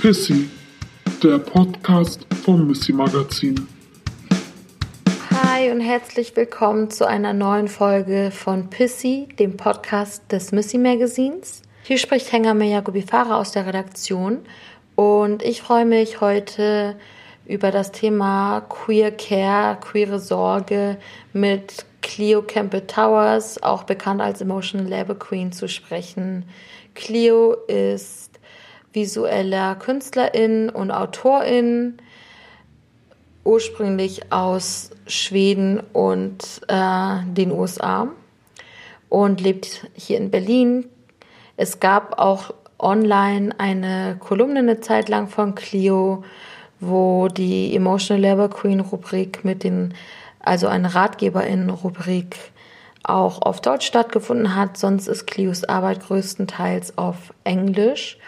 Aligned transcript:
Pissy, 0.00 0.48
der 1.22 1.36
Podcast 1.36 2.26
vom 2.42 2.66
Missy 2.66 2.90
Magazin. 2.90 3.68
Hi 5.30 5.70
und 5.70 5.82
herzlich 5.82 6.34
willkommen 6.34 6.88
zu 6.88 7.06
einer 7.06 7.34
neuen 7.34 7.68
Folge 7.68 8.30
von 8.30 8.70
Pissy, 8.70 9.28
dem 9.38 9.58
Podcast 9.58 10.22
des 10.32 10.52
Missy 10.52 10.78
Magazins. 10.78 11.60
Hier 11.82 11.98
spricht 11.98 12.32
Hengame 12.32 12.64
Jacobi 12.64 13.02
Fahrer 13.02 13.36
aus 13.36 13.52
der 13.52 13.66
Redaktion 13.66 14.38
und 14.94 15.42
ich 15.42 15.60
freue 15.60 15.84
mich 15.84 16.22
heute 16.22 16.96
über 17.44 17.70
das 17.70 17.92
Thema 17.92 18.62
Queer 18.70 19.10
Care, 19.10 19.76
queere 19.82 20.18
Sorge 20.18 20.96
mit 21.34 21.84
Cleo 22.00 22.40
Campbell 22.40 22.86
Towers, 22.86 23.62
auch 23.62 23.82
bekannt 23.82 24.22
als 24.22 24.40
Emotional 24.40 24.88
Labor 24.88 25.18
Queen, 25.18 25.52
zu 25.52 25.68
sprechen. 25.68 26.46
Cleo 26.94 27.52
ist 27.68 28.29
visueller 28.92 29.76
Künstlerin 29.76 30.68
und 30.68 30.90
Autorin, 30.90 31.98
ursprünglich 33.44 34.32
aus 34.32 34.90
Schweden 35.06 35.80
und 35.92 36.44
äh, 36.68 37.24
den 37.26 37.52
USA 37.52 38.08
und 39.08 39.40
lebt 39.40 39.86
hier 39.94 40.18
in 40.18 40.30
Berlin. 40.30 40.86
Es 41.56 41.80
gab 41.80 42.18
auch 42.18 42.54
online 42.78 43.54
eine 43.58 44.16
Kolumne 44.18 44.60
eine 44.60 44.80
Zeit 44.80 45.08
lang 45.08 45.28
von 45.28 45.54
Clio, 45.54 46.24
wo 46.80 47.28
die 47.28 47.74
Emotional 47.74 48.22
Labor 48.22 48.48
Queen 48.48 48.80
Rubrik 48.80 49.44
mit 49.44 49.64
den, 49.64 49.94
also 50.40 50.66
eine 50.66 50.94
Ratgeberin-Rubrik 50.94 52.36
auch 53.02 53.42
auf 53.42 53.60
Deutsch 53.60 53.86
stattgefunden 53.86 54.54
hat. 54.54 54.76
Sonst 54.76 55.06
ist 55.08 55.26
Clios 55.26 55.64
Arbeit 55.64 56.00
größtenteils 56.06 56.96
auf 56.96 57.34
Englisch, 57.44 58.18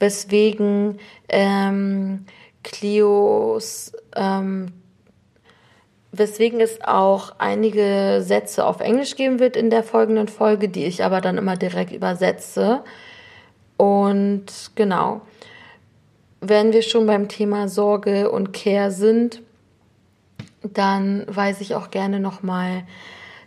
weswegen 0.00 0.98
ähm, 1.28 2.26
Clios 2.62 3.92
ähm, 4.16 4.72
weswegen 6.12 6.60
es 6.60 6.80
auch 6.82 7.34
einige 7.38 8.20
Sätze 8.22 8.66
auf 8.66 8.80
Englisch 8.80 9.16
geben 9.16 9.38
wird 9.38 9.56
in 9.56 9.70
der 9.70 9.82
folgenden 9.82 10.28
Folge, 10.28 10.68
die 10.68 10.84
ich 10.84 11.04
aber 11.04 11.20
dann 11.20 11.38
immer 11.38 11.56
direkt 11.56 11.92
übersetze. 11.92 12.82
Und 13.76 14.72
genau, 14.74 15.20
wenn 16.40 16.72
wir 16.72 16.82
schon 16.82 17.06
beim 17.06 17.28
Thema 17.28 17.68
Sorge 17.68 18.30
und 18.30 18.52
Care 18.52 18.90
sind, 18.90 19.42
dann 20.62 21.24
weise 21.28 21.62
ich 21.62 21.74
auch 21.74 21.90
gerne 21.90 22.20
nochmal 22.20 22.82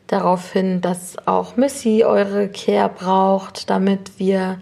darauf 0.07 0.53
hin, 0.53 0.81
dass 0.81 1.27
auch 1.27 1.57
Missy 1.57 2.03
eure 2.03 2.49
Care 2.49 2.89
braucht, 2.89 3.69
damit 3.69 4.19
wir 4.19 4.59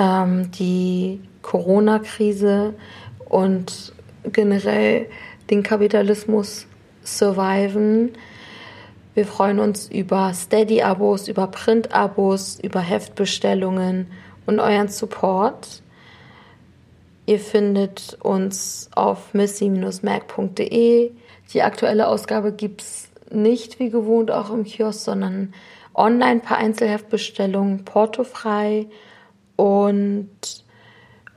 ähm, 0.00 0.50
die 0.52 1.20
Corona-Krise 1.42 2.74
und 3.28 3.92
generell 4.24 5.06
den 5.50 5.62
Kapitalismus 5.62 6.66
surviven. 7.04 8.12
Wir 9.14 9.26
freuen 9.26 9.58
uns 9.58 9.88
über 9.88 10.32
Steady-Abos, 10.32 11.28
über 11.28 11.48
Print-Abos, 11.48 12.58
über 12.60 12.80
Heftbestellungen 12.80 14.06
und 14.46 14.58
euren 14.58 14.88
Support. 14.88 15.82
Ihr 17.26 17.38
findet 17.38 18.16
uns 18.22 18.88
auf 18.94 19.34
missy-mac.de. 19.34 21.10
Die 21.52 21.62
aktuelle 21.62 22.08
Ausgabe 22.08 22.52
gibt 22.52 22.82
es 22.82 23.10
nicht 23.30 23.78
wie 23.78 23.90
gewohnt 23.90 24.30
auch 24.30 24.50
im 24.50 24.64
Kiosk, 24.64 25.04
sondern 25.04 25.52
online 25.94 26.40
per 26.40 26.56
Einzelheftbestellung, 26.56 27.84
portofrei 27.84 28.86
und, 29.60 30.30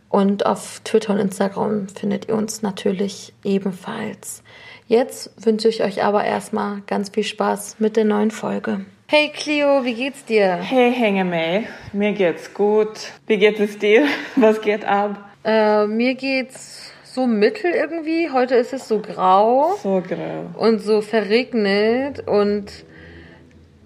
und 0.08 0.46
auf 0.46 0.80
Twitter 0.86 1.14
und 1.14 1.20
Instagram 1.20 1.90
findet 1.90 2.30
ihr 2.30 2.36
uns 2.36 2.62
natürlich 2.62 3.34
ebenfalls. 3.44 4.44
Jetzt 4.88 5.32
wünsche 5.46 5.68
ich 5.68 5.84
euch 5.84 6.04
aber 6.04 6.24
erstmal 6.24 6.82
ganz 6.88 7.10
viel 7.10 7.26
Spaß 7.26 7.78
mit 7.80 7.98
der 7.98 8.06
neuen 8.06 8.32
Folge. 8.32 8.86
Hey 9.08 9.30
Clio, 9.30 9.84
wie 9.84 9.94
geht's 9.94 10.24
dir? 10.24 10.56
Hey 10.56 10.94
Hengeme, 10.94 11.66
mir 11.92 12.14
geht's 12.14 12.54
gut. 12.54 13.12
Wie 13.28 13.38
geht 13.38 13.60
es 13.60 13.78
dir? 13.78 14.06
Was 14.38 14.62
geht 14.62 14.86
ab? 14.86 15.18
Äh, 15.44 15.86
mir 15.88 16.16
geht's 16.16 16.92
so 17.04 17.28
mittel 17.28 17.72
irgendwie. 17.72 18.30
Heute 18.32 18.56
ist 18.56 18.72
es 18.72 18.88
so 18.88 19.00
grau. 19.00 19.76
So 19.84 20.02
grau. 20.02 20.50
Und 20.58 20.80
so 20.80 21.02
verregnet 21.02 22.26
und 22.26 22.86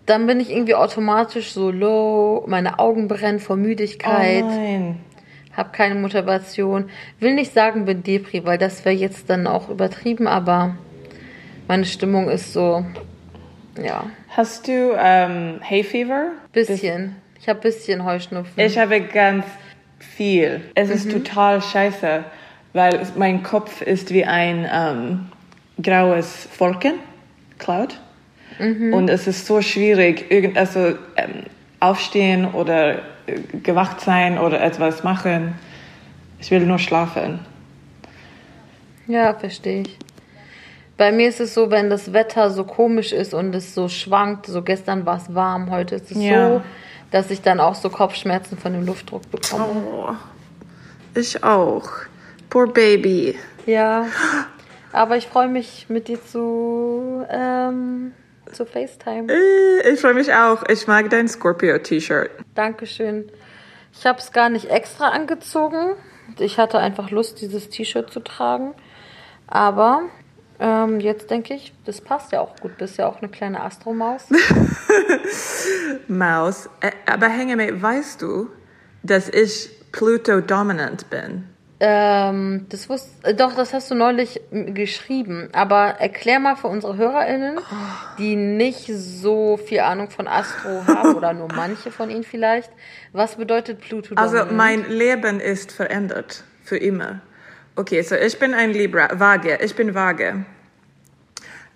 dann 0.08 0.26
bin 0.26 0.40
ich 0.40 0.50
irgendwie 0.50 0.74
automatisch 0.74 1.52
so 1.52 1.70
low, 1.70 2.44
meine 2.48 2.80
Augen 2.80 3.08
brennen 3.08 3.40
vor 3.40 3.58
Müdigkeit. 3.58 4.44
Oh 4.44 4.48
nein. 4.48 5.00
Hab 5.56 5.74
keine 5.74 5.96
Motivation. 5.96 6.90
Will 7.20 7.34
nicht 7.34 7.54
sagen, 7.54 7.86
bin 7.86 8.04
Depri, 8.04 8.46
weil 8.46 8.58
das 8.58 8.86
wäre 8.86 8.96
jetzt 8.96 9.30
dann 9.30 9.48
auch 9.48 9.70
übertrieben, 9.70 10.28
aber 10.28 10.76
meine 11.68 11.86
Stimmung 11.86 12.30
ist 12.30 12.54
so, 12.54 12.86
ja. 13.82 14.06
Hast 14.30 14.68
du 14.68 14.96
ähm, 14.98 15.60
Hay 15.62 15.84
Fever? 15.84 16.32
Bisschen. 16.54 17.16
Ich 17.40 17.50
habe 17.50 17.60
bisschen 17.60 18.06
Heuschnupfen. 18.06 18.64
Ich 18.64 18.78
habe 18.78 19.02
ganz 19.02 19.46
viel. 20.00 20.62
Es 20.76 20.90
ist 20.90 21.12
total 21.12 21.62
scheiße, 21.62 22.24
weil 22.74 23.02
mein 23.16 23.44
Kopf 23.44 23.82
ist 23.82 24.14
wie 24.14 24.26
ein 24.26 24.68
ähm, 24.72 25.26
graues 25.82 26.48
Wolken, 26.58 26.94
Cloud. 27.58 28.00
Und 28.60 29.10
es 29.10 29.28
ist 29.28 29.46
so 29.46 29.62
schwierig, 29.62 30.32
irgend, 30.32 30.58
also 30.58 30.96
ähm, 31.16 31.44
aufstehen 31.80 32.46
oder 32.46 32.96
äh, 33.28 33.40
gewacht 33.64 34.02
sein 34.02 34.40
oder 34.40 34.62
etwas 34.62 35.04
machen. 35.04 35.54
Ich 36.40 36.50
will 36.52 36.66
nur 36.66 36.80
schlafen. 36.80 37.40
Ja, 39.08 39.34
verstehe 39.34 39.82
ich. 39.82 39.98
Bei 40.98 41.12
mir 41.12 41.30
ist 41.30 41.40
es 41.40 41.54
so, 41.54 41.70
wenn 41.70 41.90
das 41.92 42.12
Wetter 42.14 42.50
so 42.50 42.64
komisch 42.64 43.12
ist 43.14 43.34
und 43.34 43.54
es 43.54 43.76
so 43.76 43.88
schwankt, 43.88 44.48
so 44.48 44.64
gestern 44.64 45.06
war 45.06 45.18
es 45.18 45.34
warm, 45.34 45.70
heute 45.70 45.96
ist 45.96 46.12
es 46.12 46.18
Ja. 46.24 46.50
so, 46.56 46.62
dass 47.12 47.30
ich 47.30 47.42
dann 47.42 47.60
auch 47.60 47.76
so 47.76 47.90
Kopfschmerzen 47.90 48.58
von 48.58 48.74
dem 48.74 48.86
Luftdruck 48.86 49.30
bekomme. 49.30 49.66
Oh, 49.94 50.10
ich 51.14 51.44
auch. 51.44 51.88
Poor 52.50 52.68
Baby. 52.74 53.36
Ja, 53.68 54.08
aber 54.92 55.18
ich 55.18 55.28
freue 55.28 55.48
mich 55.48 55.86
mit 55.90 56.08
dir 56.08 56.24
zu, 56.26 57.24
ähm, 57.30 58.14
zu 58.54 58.66
FaceTime. 58.66 59.32
Äh, 59.32 59.94
Ich 59.94 60.02
freue 60.02 60.14
mich 60.14 60.34
auch. 60.34 60.64
Ich 60.70 60.88
mag 60.88 61.10
dein 61.10 61.28
Scorpio-T-Shirt. 61.28 62.30
Dankeschön. 62.56 63.32
Ich 63.94 64.06
habe 64.06 64.20
es 64.20 64.32
gar 64.32 64.50
nicht 64.50 64.70
extra 64.70 65.10
angezogen. 65.10 65.96
Ich 66.40 66.58
hatte 66.58 66.78
einfach 66.80 67.10
Lust, 67.12 67.42
dieses 67.42 67.70
T-Shirt 67.70 68.12
zu 68.12 68.20
tragen. 68.20 68.74
Aber 69.48 70.02
ähm, 70.60 71.00
jetzt 71.00 71.30
denke 71.32 71.54
ich, 71.54 71.74
das 71.86 72.02
passt 72.02 72.32
ja 72.32 72.42
auch 72.42 72.56
gut. 72.58 72.78
Bist 72.78 72.98
ja 72.98 73.08
auch 73.08 73.18
eine 73.22 73.30
kleine 73.30 73.62
Astromaus. 73.64 74.26
Maus. 76.08 76.70
Äh, 76.82 76.92
Aber 77.06 77.28
Hengeme, 77.28 77.82
weißt 77.82 78.22
du, 78.22 78.50
dass 79.04 79.30
ich 79.30 79.70
Pluto-dominant 79.92 81.10
bin? 81.10 81.48
Ähm, 81.80 82.66
das 82.70 82.90
wusst, 82.90 83.10
äh, 83.24 83.36
doch, 83.36 83.54
das 83.54 83.74
hast 83.74 83.92
du 83.92 83.96
neulich 83.96 84.42
geschrieben. 84.52 85.50
Aber 85.54 85.96
erklär 86.00 86.40
mal 86.40 86.56
für 86.56 86.68
unsere 86.68 86.98
HörerInnen, 86.98 87.60
die 88.18 88.36
nicht 88.36 88.88
so 88.88 89.58
viel 89.58 89.82
Ahnung 89.82 90.10
von 90.10 90.28
Astro 90.28 90.88
haben 90.88 91.16
oder 91.16 91.34
nur 91.34 91.50
manche 91.54 91.92
von 91.92 92.10
ihnen 92.10 92.24
vielleicht, 92.24 92.72
was 93.14 93.36
bedeutet 93.36 93.82
Pluto? 93.82 94.16
Also 94.16 94.46
mein 94.52 94.90
Leben 94.90 95.40
ist 95.40 95.72
verändert. 95.72 96.44
Für 96.64 96.78
immer. 96.78 97.22
Okay, 97.76 98.02
so 98.02 98.16
ich 98.16 98.38
bin 98.40 98.54
ein 98.54 98.74
Libra, 98.74 99.08
vage. 99.20 99.60
Ich 99.62 99.76
bin 99.76 99.94
vage. 99.94 100.46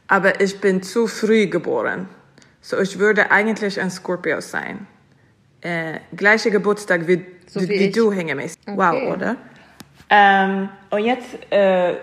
Aber 0.08 0.42
ich 0.42 0.60
bin 0.60 0.82
zu 0.82 1.08
früh 1.08 1.46
geboren. 1.48 2.10
So 2.60 2.80
ich 2.80 2.98
würde 2.98 3.32
eigentlich 3.32 3.80
ein 3.80 3.92
Scorpio 3.92 4.42
sein. 4.42 4.88
Äh, 5.62 6.00
gleicher 6.16 6.50
Geburtstag 6.50 7.08
wie, 7.08 7.24
So 7.48 7.62
wie, 7.62 7.70
wie 7.70 7.92
du, 7.92 8.12
Hengemes. 8.12 8.56
Okay. 8.66 8.78
Wow, 8.78 9.16
oder? 9.16 9.38
Ähm, 10.14 10.68
und 10.90 11.06
jetzt 11.06 11.52
äh, 11.52 11.96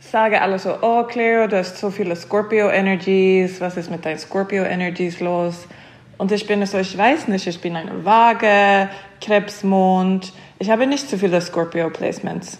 sage 0.00 0.40
alle 0.40 0.58
so, 0.58 0.76
oh 0.82 1.02
Cleo, 1.04 1.46
du 1.46 1.56
hast 1.56 1.78
so 1.78 1.90
viele 1.90 2.14
Scorpio-Energies, 2.14 3.60
was 3.60 3.78
ist 3.78 3.90
mit 3.90 4.04
deinen 4.04 4.18
Scorpio-Energies 4.18 5.20
los? 5.20 5.66
Und 6.18 6.30
ich 6.30 6.46
bin 6.46 6.64
so, 6.66 6.78
ich 6.78 6.96
weiß 6.96 7.28
nicht, 7.28 7.46
ich 7.46 7.60
bin 7.60 7.74
eine 7.74 8.04
Waage, 8.04 8.90
Krebsmond, 9.22 10.32
ich 10.58 10.68
habe 10.70 10.86
nicht 10.86 11.08
so 11.08 11.16
viele 11.16 11.40
Scorpio-Placements. 11.40 12.58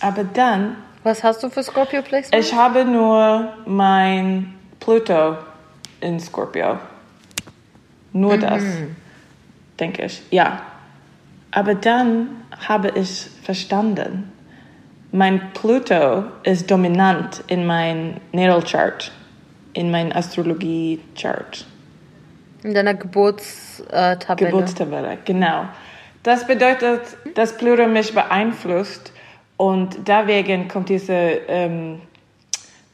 Aber 0.00 0.24
dann, 0.24 0.76
Was 1.02 1.22
hast 1.22 1.42
du 1.42 1.50
für 1.50 1.62
Scorpio 1.62 2.00
Placement? 2.02 2.34
ich 2.44 2.54
habe 2.54 2.84
nur 2.84 3.52
mein 3.66 4.54
Pluto 4.80 5.36
in 6.00 6.18
Scorpio. 6.18 6.78
Nur 8.12 8.38
das, 8.38 8.62
denke 9.78 10.04
ich. 10.06 10.22
Ja. 10.30 10.62
Aber 11.50 11.74
dann 11.74 12.41
habe 12.68 12.90
ich 12.94 13.28
verstanden, 13.42 14.32
mein 15.10 15.52
Pluto 15.52 16.24
ist 16.42 16.70
dominant 16.70 17.44
in 17.46 17.66
mein 17.66 18.20
Natal 18.32 18.62
Chart, 18.62 19.12
in 19.74 19.90
mein 19.90 20.12
Astrologie 20.12 21.00
Chart. 21.14 21.66
In 22.62 22.74
deiner 22.74 22.94
Geburtstabelle. 22.94 24.36
Geburtstabelle, 24.36 25.18
genau. 25.24 25.66
Das 26.22 26.46
bedeutet, 26.46 27.00
dass 27.34 27.56
Pluto 27.56 27.86
mich 27.86 28.14
beeinflusst 28.14 29.12
und 29.56 30.08
deswegen 30.08 30.68
kommt 30.68 30.88
diese 30.88 31.12
ähm, 31.12 32.00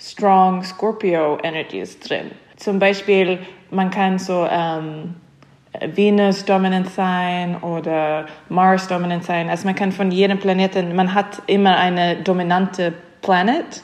strong 0.01 0.65
Scorpio 0.65 1.39
Energies 1.43 2.01
drin. 2.01 2.31
Zum 2.57 2.79
Beispiel, 2.79 3.39
man 3.71 3.91
kann 3.91 4.19
so 4.19 4.47
ähm, 4.51 5.15
Venus 5.95 6.45
dominant 6.45 6.89
sein 6.91 7.57
oder 7.63 8.27
Mars 8.49 8.89
dominant 8.89 9.25
sein. 9.25 9.51
Also 9.51 9.67
man 9.67 9.75
kann 9.75 9.93
von 9.93 10.11
jedem 10.11 10.39
Planeten, 10.39 10.97
man 10.97 11.15
hat 11.15 11.43
immer 11.47 11.77
eine 11.77 12.17
dominante 12.17 12.93
Planet 13.21 13.83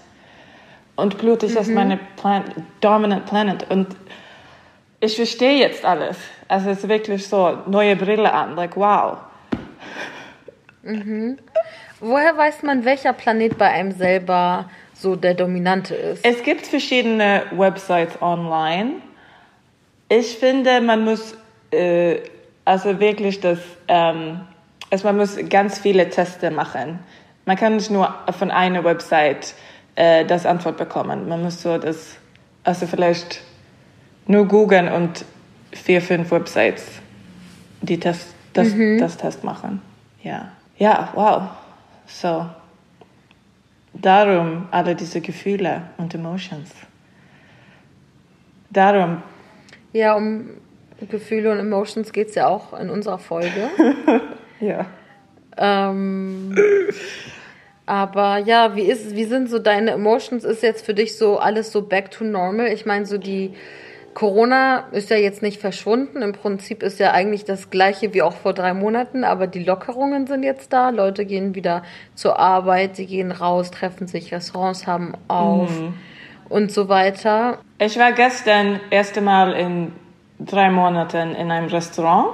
und 0.96 1.19
Pluto 1.19 1.46
ist 1.46 1.69
mhm. 1.69 1.75
meine 1.75 1.98
Plan 2.16 2.44
dominant 2.81 3.26
Planet 3.26 3.70
und 3.70 3.88
ich 5.00 5.16
verstehe 5.16 5.58
jetzt 5.58 5.84
alles. 5.84 6.16
Also 6.48 6.70
es 6.70 6.78
ist 6.78 6.88
wirklich 6.88 7.26
so 7.26 7.58
neue 7.66 7.96
Brille 7.96 8.32
an, 8.32 8.56
like 8.56 8.76
wow. 8.76 9.19
Mhm. 10.82 11.38
Woher 12.00 12.36
weiß 12.36 12.62
man, 12.62 12.84
welcher 12.84 13.12
Planet 13.12 13.56
bei 13.58 13.69
einem 13.69 13.92
selber 13.92 14.70
so 14.94 15.16
der 15.16 15.34
dominante 15.34 15.94
ist? 15.94 16.25
Es 16.25 16.42
gibt 16.42 16.66
verschiedene 16.66 17.42
Websites 17.52 18.20
online. 18.20 18.96
Ich 20.08 20.36
finde, 20.38 20.81
man 20.81 21.04
muss 21.04 21.36
äh, 21.74 22.22
also 22.64 23.00
wirklich 23.00 23.40
das, 23.40 23.58
ähm, 23.88 24.40
also 24.90 25.06
man 25.06 25.16
muss 25.16 25.36
ganz 25.48 25.78
viele 25.78 26.08
Tests 26.08 26.48
machen. 26.50 26.98
Man 27.46 27.56
kann 27.56 27.76
nicht 27.76 27.90
nur 27.90 28.14
von 28.38 28.50
einer 28.50 28.84
Website 28.84 29.54
äh, 29.96 30.24
das 30.24 30.46
Antwort 30.46 30.76
bekommen. 30.76 31.28
Man 31.28 31.42
muss 31.42 31.60
so 31.60 31.78
das, 31.78 32.16
also 32.62 32.86
vielleicht 32.86 33.42
nur 34.26 34.46
googeln 34.46 34.88
und 34.88 35.24
vier, 35.72 36.00
fünf 36.00 36.30
Websites, 36.30 36.84
die 37.82 38.00
Test, 38.00 38.34
das, 38.52 38.68
mhm. 38.68 38.98
das 38.98 39.16
Test 39.16 39.44
machen. 39.44 39.82
Ja. 40.22 40.52
Ja, 40.78 41.10
wow. 41.14 41.42
So. 42.06 42.46
Darum 43.92 44.66
alle 44.70 44.94
diese 44.94 45.20
Gefühle 45.20 45.82
und 45.98 46.14
Emotions. 46.14 46.70
Darum. 48.70 49.22
Ja, 49.92 50.14
um 50.16 50.48
Gefühle 51.11 51.52
und 51.52 51.58
Emotions 51.58 52.12
geht 52.12 52.29
es 52.29 52.35
ja 52.35 52.49
auch 52.49 52.79
in 52.79 52.91
unserer 52.91 53.19
Folge. 53.19 53.69
ja. 54.61 54.87
Ähm, 55.56 56.55
aber 57.87 58.38
ja, 58.38 58.76
wie 58.76 58.82
ist, 58.82 59.14
wie 59.14 59.25
sind 59.25 59.50
so 59.50 59.58
deine 59.58 59.93
Emotions? 59.93 60.44
Ist 60.44 60.62
jetzt 60.62 60.87
für 60.87 60.94
dich 60.94 61.19
so 61.19 61.38
alles 61.38 61.70
so 61.70 61.82
back 61.82 62.11
to 62.11 62.25
normal? 62.25 62.69
Ich 62.69 62.87
meine, 62.87 63.06
so 63.06 63.19
die 63.19 63.55
Corona 64.14 64.85
ist 64.93 65.11
ja 65.11 65.17
jetzt 65.17 65.43
nicht 65.43 65.61
verschwunden. 65.61 66.23
Im 66.23 66.32
Prinzip 66.32 66.82
ist 66.82 66.99
ja 66.99 67.12
eigentlich 67.12 67.44
das 67.44 67.70
gleiche 67.70 68.14
wie 68.14 68.23
auch 68.23 68.35
vor 68.35 68.55
drei 68.55 68.73
Monaten, 68.73 69.25
aber 69.25 69.46
die 69.46 69.62
Lockerungen 69.62 70.26
sind 70.26 70.44
jetzt 70.44 70.73
da. 70.73 70.91
Leute 70.91 71.26
gehen 71.26 71.55
wieder 71.55 71.82
zur 72.14 72.38
Arbeit, 72.38 72.96
sie 72.96 73.06
gehen 73.06 73.32
raus, 73.32 73.70
treffen 73.70 74.06
sich, 74.06 74.32
Restaurants 74.32 74.87
haben 74.87 75.14
auf 75.29 75.70
mhm. 75.70 75.94
und 76.49 76.73
so 76.73 76.88
weiter. 76.88 77.58
Ich 77.79 77.99
war 77.99 78.12
gestern 78.12 78.81
erste 78.91 79.20
Mal 79.20 79.52
in 79.52 79.93
drei 80.44 80.70
Monaten 80.70 81.35
in 81.35 81.50
einem 81.50 81.69
Restaurant, 81.69 82.29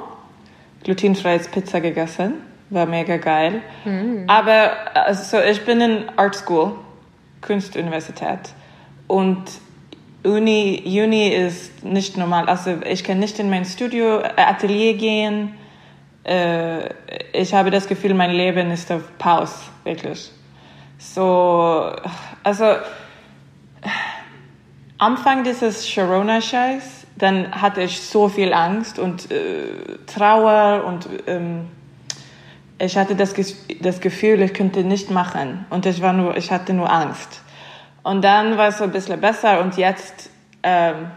glutenfreies 0.85 1.49
Pizza 1.49 1.81
gegessen, 1.81 2.35
war 2.71 2.87
mega 2.87 3.17
geil. 3.17 3.63
Mhm. 3.85 4.25
Aber 4.27 4.73
also 4.95 5.39
ich 5.41 5.65
bin 5.65 5.81
in 5.81 6.09
Art 6.17 6.35
School, 6.35 6.73
Kunstuniversität 7.41 8.53
und 9.07 9.43
Uni, 10.23 10.83
Uni 10.85 11.29
ist 11.29 11.83
nicht 11.83 12.17
normal. 12.17 12.47
Also 12.49 12.77
ich 12.85 13.03
kann 13.03 13.19
nicht 13.19 13.39
in 13.39 13.49
mein 13.49 13.65
Studio, 13.65 14.21
äh, 14.21 14.33
Atelier 14.37 14.95
gehen. 14.95 15.55
Äh, 16.25 16.91
ich 17.33 17.55
habe 17.55 17.71
das 17.71 17.89
Gefühl, 17.89 18.13
mein 18.13 18.33
Leben 18.33 18.71
ist 18.71 18.93
auf 18.93 19.03
Pause, 19.17 19.55
wirklich. 19.85 20.31
So, 20.99 21.91
also 22.43 22.75
Anfang 24.99 25.45
dieses 25.45 25.89
Sharona-Scheiß, 25.89 27.00
dann 27.21 27.53
hatte 27.53 27.83
ich 27.83 28.01
so 28.01 28.29
viel 28.29 28.53
Angst 28.53 28.99
und 28.99 29.31
äh, 29.31 29.99
Trauer 30.07 30.85
und 30.85 31.09
ähm, 31.27 31.69
ich 32.79 32.97
hatte 32.97 33.15
das, 33.15 33.35
das 33.81 34.01
Gefühl, 34.01 34.41
ich 34.41 34.55
könnte 34.55 34.83
nicht 34.85 35.11
machen 35.11 35.67
und 35.69 35.85
ich 35.85 36.01
war 36.01 36.15
nur, 36.15 36.37
ich 36.37 36.51
hatte 36.51 36.73
nur 36.73 36.91
Angst. 36.91 37.43
Und 38.03 38.23
dann 38.23 38.57
war 38.57 38.69
es 38.69 38.79
so 38.79 38.85
ein 38.85 38.91
bisschen 38.91 39.21
besser 39.21 39.61
und 39.61 39.77
jetzt, 39.77 40.31
ähm, 40.63 41.11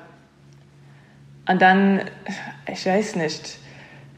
und 1.47 1.61
dann, 1.61 2.01
ich 2.69 2.85
weiß 2.85 3.15
nicht, 3.15 3.57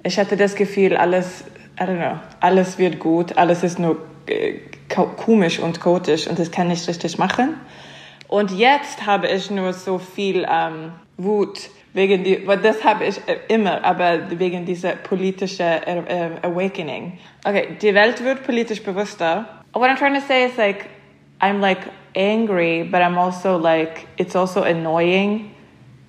ich 0.02 0.18
hatte 0.18 0.38
das 0.38 0.56
Gefühl, 0.56 0.98
alles, 0.98 1.44
I 1.80 1.84
don't 1.84 1.98
know, 1.98 2.20
alles 2.40 2.80
wird 2.80 3.00
gut, 3.00 3.38
alles 3.38 3.64
ist 3.64 3.78
nur 3.78 3.98
äh, 4.26 4.60
komisch 4.88 5.60
und 5.60 5.80
chaotisch 5.80 6.26
und 6.26 6.40
das 6.40 6.50
kann 6.50 6.72
ich 6.72 6.88
richtig 6.88 7.20
machen. 7.20 7.56
Und 8.28 8.50
jetzt 8.50 9.06
habe 9.06 9.28
ich 9.28 9.52
nur 9.52 9.72
so 9.74 10.00
viel 10.00 10.48
ähm, 10.50 10.94
Wut 11.18 11.70
wegen 11.94 12.24
die, 12.26 12.46
das 12.62 12.84
habe 12.84 13.06
ich 13.06 13.18
äh, 13.26 13.38
immer, 13.48 13.84
aber 13.84 14.20
wegen 14.38 14.66
dieser 14.66 14.96
politischen 14.98 15.66
äh, 15.66 16.30
Awakening. 16.42 17.18
Okay, 17.46 17.78
die 17.82 17.94
Welt 17.94 18.22
wird 18.24 18.44
politisch 18.44 18.84
bewusster. 18.84 19.46
What 19.74 19.90
I'm 19.90 19.98
trying 19.98 20.16
to 20.16 20.22
say 20.22 20.46
is 20.46 20.58
like, 20.58 20.88
I'm 21.42 21.62
like 21.62 21.80
angry, 22.16 22.84
but 22.84 23.02
I'm 23.02 23.18
also 23.18 23.58
like 23.58 24.08
it's 24.18 24.36
also 24.36 24.64
annoying 24.64 25.52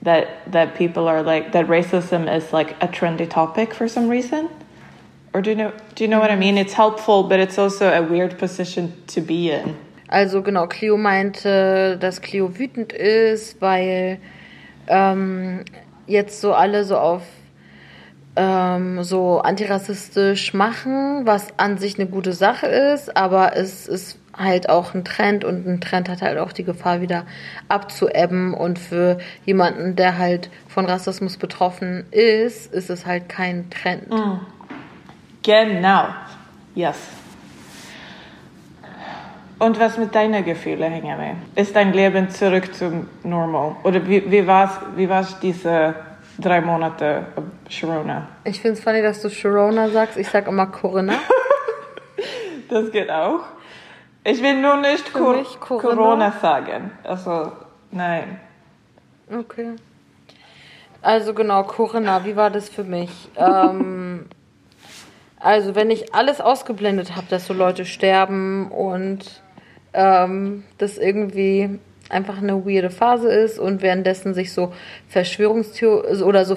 that 0.03 0.27
that 0.51 0.75
people 0.75 1.09
are 1.09 1.23
like 1.23 1.53
that 1.53 1.69
racism 1.69 2.29
is 2.29 2.53
like 2.53 2.75
a 2.81 2.89
trendy 2.89 3.29
topic 3.29 3.73
for 3.75 3.89
some 3.89 4.09
reason. 4.09 4.49
Or 5.33 5.41
do 5.41 5.51
you 5.51 5.57
know 5.57 5.73
do 5.95 6.05
you 6.05 6.09
know 6.09 6.19
what 6.19 6.31
I 6.31 6.37
mean? 6.37 6.59
It's 6.59 6.75
helpful, 6.75 7.25
but 7.25 7.39
it's 7.39 7.59
also 7.59 7.93
a 7.93 8.03
weird 8.03 8.39
position 8.39 8.93
to 9.09 9.21
be 9.21 9.51
in. 9.51 9.77
Also 10.09 10.41
genau, 10.43 10.67
Cleo 10.69 10.97
meinte, 10.97 11.97
dass 11.99 12.21
Cleo 12.23 12.59
wütend 12.59 12.93
ist, 12.93 13.61
weil 13.61 14.19
ähm, 14.89 15.65
jetzt 16.07 16.41
so 16.41 16.55
alle 16.55 16.85
so 16.85 16.97
auf 16.97 17.23
ähm, 18.37 19.03
so 19.03 19.41
antirassistisch 19.41 20.53
machen, 20.53 21.23
was 21.25 21.59
an 21.59 21.79
sich 21.79 21.99
eine 21.99 22.09
gute 22.09 22.33
Sache 22.33 22.67
ist, 22.67 23.17
aber 23.17 23.57
es 23.57 23.89
ist 23.89 24.19
halt 24.37 24.69
auch 24.69 24.95
ein 24.95 25.05
Trend 25.05 25.45
und 25.45 25.67
ein 25.67 25.81
Trend 25.81 26.11
hat 26.11 26.21
halt 26.21 26.39
auch 26.39 26.53
die 26.53 26.65
Gefahr 26.65 27.01
wieder 27.01 27.25
abzuebben 27.69 28.53
und 28.53 28.79
für 28.79 29.19
jemanden, 29.47 29.97
der 29.97 30.19
halt 30.19 30.51
von 30.69 30.85
Rassismus 30.85 31.39
betroffen 31.39 32.05
ist, 32.11 32.73
ist 32.73 32.91
es 32.91 33.07
halt 33.07 33.31
kein 33.31 33.71
Trend. 33.71 34.11
Mm. 34.11 34.41
Genau. 35.43 36.09
Yes. 36.75 36.99
Und 39.59 39.81
was 39.81 39.97
mit 39.97 40.15
deinen 40.15 40.45
Gefühlen, 40.45 40.93
Hengame? 40.93 41.37
Ist 41.55 41.75
dein 41.75 41.93
Leben 41.93 42.29
zurück 42.29 42.75
zum 42.75 43.09
Normal? 43.23 43.77
Oder 43.85 44.07
wie, 44.07 44.31
wie 44.31 44.47
war 44.47 44.67
es 44.67 44.97
wie 44.97 45.09
war's 45.09 45.39
diese 45.41 45.95
drei 46.39 46.61
Monate 46.61 47.27
Sharona? 47.69 48.29
Ich 48.45 48.61
finde 48.61 48.77
es 48.77 48.85
funny, 48.85 49.01
dass 49.01 49.23
du 49.23 49.31
Sharona 49.31 49.89
sagst. 49.89 50.19
Ich 50.19 50.29
sag 50.29 50.47
immer 50.47 50.67
Corinna. 50.67 51.15
das 52.69 52.91
geht 52.91 53.11
auch. 53.11 53.41
Ich 54.25 54.43
will 54.43 54.61
nur 54.61 54.77
nicht 54.77 55.13
Cor 55.15 55.43
Corona. 55.59 55.95
Corona 55.95 56.33
sagen. 56.33 56.91
Also, 57.03 57.53
nein. 57.91 58.39
Okay. 59.33 59.77
Also 61.01 61.33
genau, 61.33 61.63
Corinna, 61.63 62.25
wie 62.25 62.37
war 62.37 62.51
das 62.51 62.69
für 62.69 62.85
mich? 62.85 63.11
ähm, 63.37 64.27
also 65.39 65.75
wenn 65.75 65.91
ich 65.91 66.15
alles 66.15 66.41
ausgeblendet 66.41 67.15
habe, 67.15 67.27
dass 67.31 67.47
so 67.47 67.55
Leute 67.55 67.85
sterben 67.85 68.71
und 68.71 69.43
ähm, 69.97 70.63
das 70.79 70.99
irgendwie 70.99 71.81
einfach 72.09 72.39
eine 72.39 72.65
weirde 72.65 72.91
Phase 72.91 73.29
ist 73.33 73.59
und 73.59 73.83
währenddessen 73.83 74.35
sich 74.35 74.53
so 74.53 74.73
Verschwörungstheorien 75.09 76.23
oder 76.23 76.45
so 76.45 76.57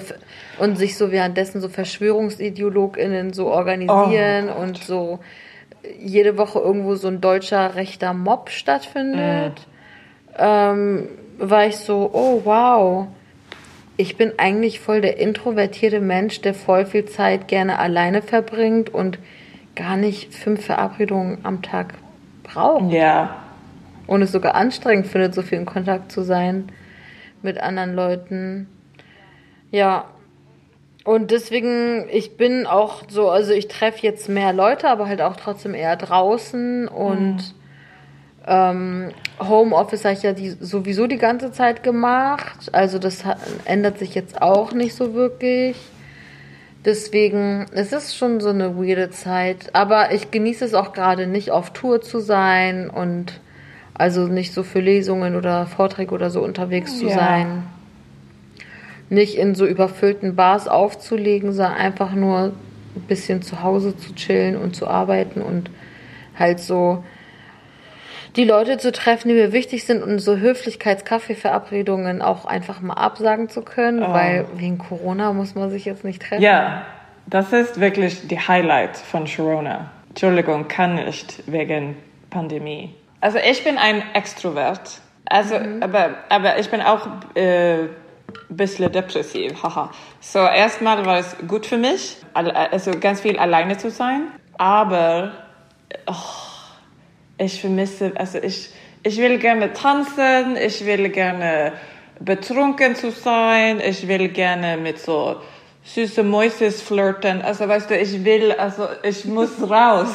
und 0.58 0.76
sich 0.76 0.96
so 0.96 1.10
währenddessen 1.10 1.60
so 1.60 1.68
Verschwörungsideologinnen 1.68 3.32
so 3.32 3.48
organisieren 3.48 4.48
oh 4.56 4.62
und 4.62 4.78
so 4.78 5.18
jede 5.98 6.38
Woche 6.38 6.60
irgendwo 6.60 6.94
so 6.94 7.08
ein 7.08 7.20
deutscher 7.20 7.74
rechter 7.74 8.12
Mob 8.12 8.50
stattfindet, 8.50 9.54
mhm. 10.28 10.36
ähm, 10.38 11.08
war 11.38 11.66
ich 11.66 11.78
so, 11.78 12.10
oh 12.12 12.42
wow, 12.44 13.06
ich 13.96 14.16
bin 14.16 14.32
eigentlich 14.38 14.78
voll 14.78 15.00
der 15.00 15.18
introvertierte 15.18 16.00
Mensch, 16.00 16.42
der 16.42 16.54
voll 16.54 16.84
viel 16.84 17.06
Zeit 17.06 17.48
gerne 17.48 17.78
alleine 17.78 18.22
verbringt 18.22 18.92
und 18.92 19.18
gar 19.74 19.96
nicht 19.96 20.34
fünf 20.34 20.64
Verabredungen 20.64 21.38
am 21.42 21.62
Tag 21.62 21.94
braucht. 22.52 22.92
Ja. 22.92 23.36
Und 24.06 24.22
es 24.22 24.32
sogar 24.32 24.54
anstrengend 24.54 25.06
findet, 25.06 25.34
so 25.34 25.42
viel 25.42 25.58
in 25.58 25.66
Kontakt 25.66 26.10
zu 26.10 26.22
sein 26.22 26.70
mit 27.42 27.60
anderen 27.60 27.94
Leuten. 27.94 28.68
Ja, 29.70 30.06
und 31.04 31.30
deswegen, 31.30 32.08
ich 32.10 32.36
bin 32.36 32.66
auch 32.66 33.04
so, 33.08 33.30
also 33.30 33.52
ich 33.52 33.68
treffe 33.68 34.02
jetzt 34.02 34.28
mehr 34.28 34.52
Leute, 34.52 34.88
aber 34.88 35.08
halt 35.08 35.22
auch 35.22 35.36
trotzdem 35.36 35.74
eher 35.74 35.96
draußen 35.96 36.88
und 36.88 37.36
mhm. 37.36 37.42
ähm, 38.46 39.10
Homeoffice 39.40 40.04
habe 40.04 40.14
ich 40.14 40.22
ja 40.22 40.32
die, 40.32 40.50
sowieso 40.50 41.06
die 41.06 41.16
ganze 41.16 41.52
Zeit 41.52 41.82
gemacht. 41.82 42.68
Also 42.72 42.98
das 42.98 43.24
ändert 43.64 43.98
sich 43.98 44.14
jetzt 44.14 44.42
auch 44.42 44.72
nicht 44.72 44.94
so 44.94 45.14
wirklich. 45.14 45.76
Deswegen, 46.84 47.66
es 47.72 47.92
ist 47.92 48.16
schon 48.16 48.40
so 48.40 48.48
eine 48.48 48.76
weirde 48.76 49.10
Zeit. 49.10 49.74
Aber 49.74 50.12
ich 50.12 50.30
genieße 50.30 50.64
es 50.64 50.74
auch 50.74 50.92
gerade 50.92 51.26
nicht, 51.26 51.50
auf 51.50 51.72
Tour 51.72 52.00
zu 52.00 52.20
sein 52.20 52.88
und 52.88 53.40
also 53.94 54.28
nicht 54.28 54.54
so 54.54 54.62
für 54.62 54.80
Lesungen 54.80 55.36
oder 55.36 55.66
Vorträge 55.66 56.14
oder 56.14 56.30
so 56.30 56.42
unterwegs 56.42 56.98
zu 56.98 57.08
Ja. 57.08 57.14
sein. 57.14 57.64
Nicht 59.10 59.36
in 59.36 59.54
so 59.54 59.66
überfüllten 59.66 60.36
Bars 60.36 60.68
aufzulegen, 60.68 61.52
sondern 61.52 61.74
einfach 61.74 62.14
nur 62.14 62.52
ein 62.96 63.02
bisschen 63.08 63.42
zu 63.42 63.62
Hause 63.62 63.96
zu 63.96 64.14
chillen 64.14 64.56
und 64.56 64.74
zu 64.74 64.86
arbeiten 64.86 65.42
und 65.42 65.70
halt 66.38 66.60
so 66.60 67.04
die 68.36 68.44
Leute 68.44 68.78
zu 68.78 68.92
treffen, 68.92 69.28
die 69.28 69.34
mir 69.34 69.52
wichtig 69.52 69.84
sind 69.84 70.02
und 70.02 70.18
so 70.20 70.36
Höflichkeitskaffee-Verabredungen 70.36 72.22
auch 72.22 72.44
einfach 72.44 72.80
mal 72.80 72.94
absagen 72.94 73.48
zu 73.48 73.62
können, 73.62 74.02
Oh. 74.02 74.12
weil 74.12 74.46
wegen 74.54 74.78
Corona 74.78 75.32
muss 75.32 75.54
man 75.54 75.70
sich 75.70 75.84
jetzt 75.84 76.04
nicht 76.04 76.22
treffen. 76.22 76.42
Ja, 76.42 76.82
das 77.26 77.52
ist 77.52 77.80
wirklich 77.80 78.26
die 78.28 78.38
Highlight 78.38 78.96
von 78.96 79.26
Sharona. 79.26 79.90
Entschuldigung, 80.10 80.68
kann 80.68 80.94
nicht 80.96 81.42
wegen 81.46 81.96
Pandemie. 82.30 82.94
Also 83.20 83.38
ich 83.38 83.62
bin 83.64 83.78
ein 83.78 84.02
Extrovert. 84.14 85.00
Also, 85.26 85.56
aber, 85.80 86.10
aber 86.28 86.58
ich 86.58 86.70
bin 86.70 86.80
auch 86.80 87.06
äh, 87.34 87.82
ein 87.82 87.88
bisschen 88.48 88.90
depressiv. 88.90 89.62
Haha. 89.62 89.90
So, 90.20 90.40
erstmal 90.40 91.04
war 91.06 91.18
es 91.18 91.36
gut 91.46 91.66
für 91.66 91.76
mich, 91.76 92.16
al- 92.34 92.50
also 92.50 92.90
ganz 92.98 93.20
viel 93.20 93.38
alleine 93.38 93.76
zu 93.76 93.90
sein. 93.90 94.22
Aber 94.58 95.32
oh, 96.06 96.12
ich 97.40 97.60
vermisse, 97.60 98.12
also 98.16 98.38
ich, 98.38 98.70
ich 99.02 99.16
will 99.18 99.38
gerne 99.38 99.72
tanzen, 99.72 100.56
ich 100.56 100.84
will 100.84 101.08
gerne 101.08 101.72
betrunken 102.20 102.94
zu 102.94 103.10
sein, 103.10 103.80
ich 103.80 104.06
will 104.06 104.28
gerne 104.28 104.76
mit 104.76 104.98
so 104.98 105.36
süße 105.84 106.22
Mäuses 106.22 106.82
flirten. 106.82 107.40
Also 107.40 107.66
weißt 107.66 107.90
du, 107.90 107.96
ich 107.96 108.22
will, 108.24 108.52
also 108.52 108.88
ich 109.02 109.24
muss 109.24 109.50
raus. 109.70 110.14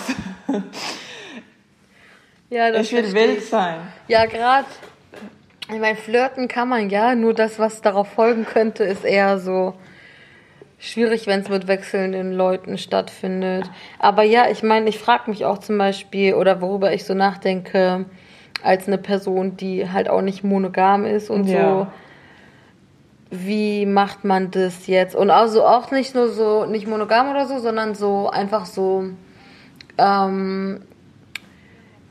Ja, 2.51 2.69
ich 2.69 2.91
will 2.91 3.03
verstehe 3.03 3.13
wild 3.13 3.43
sein. 3.43 3.77
Ja, 4.07 4.25
gerade. 4.25 4.67
Ich 5.67 5.79
meine, 5.79 5.95
flirten 5.95 6.47
kann 6.47 6.69
man 6.69 6.91
ja, 6.91 7.15
nur 7.15 7.33
das, 7.33 7.57
was 7.57 7.81
darauf 7.81 8.07
folgen 8.09 8.45
könnte, 8.45 8.83
ist 8.83 9.03
eher 9.03 9.39
so 9.39 9.73
schwierig, 10.79 11.27
wenn 11.27 11.41
es 11.41 11.49
mit 11.49 11.67
wechselnden 11.67 12.33
Leuten 12.33 12.77
stattfindet. 12.77 13.69
Aber 13.99 14.23
ja, 14.23 14.49
ich 14.49 14.63
meine, 14.63 14.89
ich 14.89 14.99
frage 14.99 15.29
mich 15.29 15.45
auch 15.45 15.57
zum 15.59 15.77
Beispiel, 15.77 16.33
oder 16.33 16.61
worüber 16.61 16.93
ich 16.93 17.05
so 17.05 17.13
nachdenke, 17.13 18.05
als 18.63 18.87
eine 18.87 18.97
Person, 18.97 19.57
die 19.57 19.89
halt 19.91 20.09
auch 20.09 20.21
nicht 20.21 20.43
monogam 20.43 21.05
ist 21.05 21.29
und 21.29 21.45
Ja. 21.47 21.69
so. 21.81 21.87
Wie 23.31 23.85
macht 23.85 24.23
man 24.23 24.51
das 24.51 24.87
jetzt? 24.87 25.15
Und 25.15 25.29
also 25.29 25.65
auch 25.65 25.91
nicht 25.91 26.15
nur 26.15 26.29
so, 26.29 26.65
nicht 26.65 26.87
monogam 26.87 27.29
oder 27.31 27.47
so, 27.47 27.59
sondern 27.59 27.95
so 27.95 28.29
einfach 28.29 28.65
so 28.65 29.05
ähm, 29.97 30.81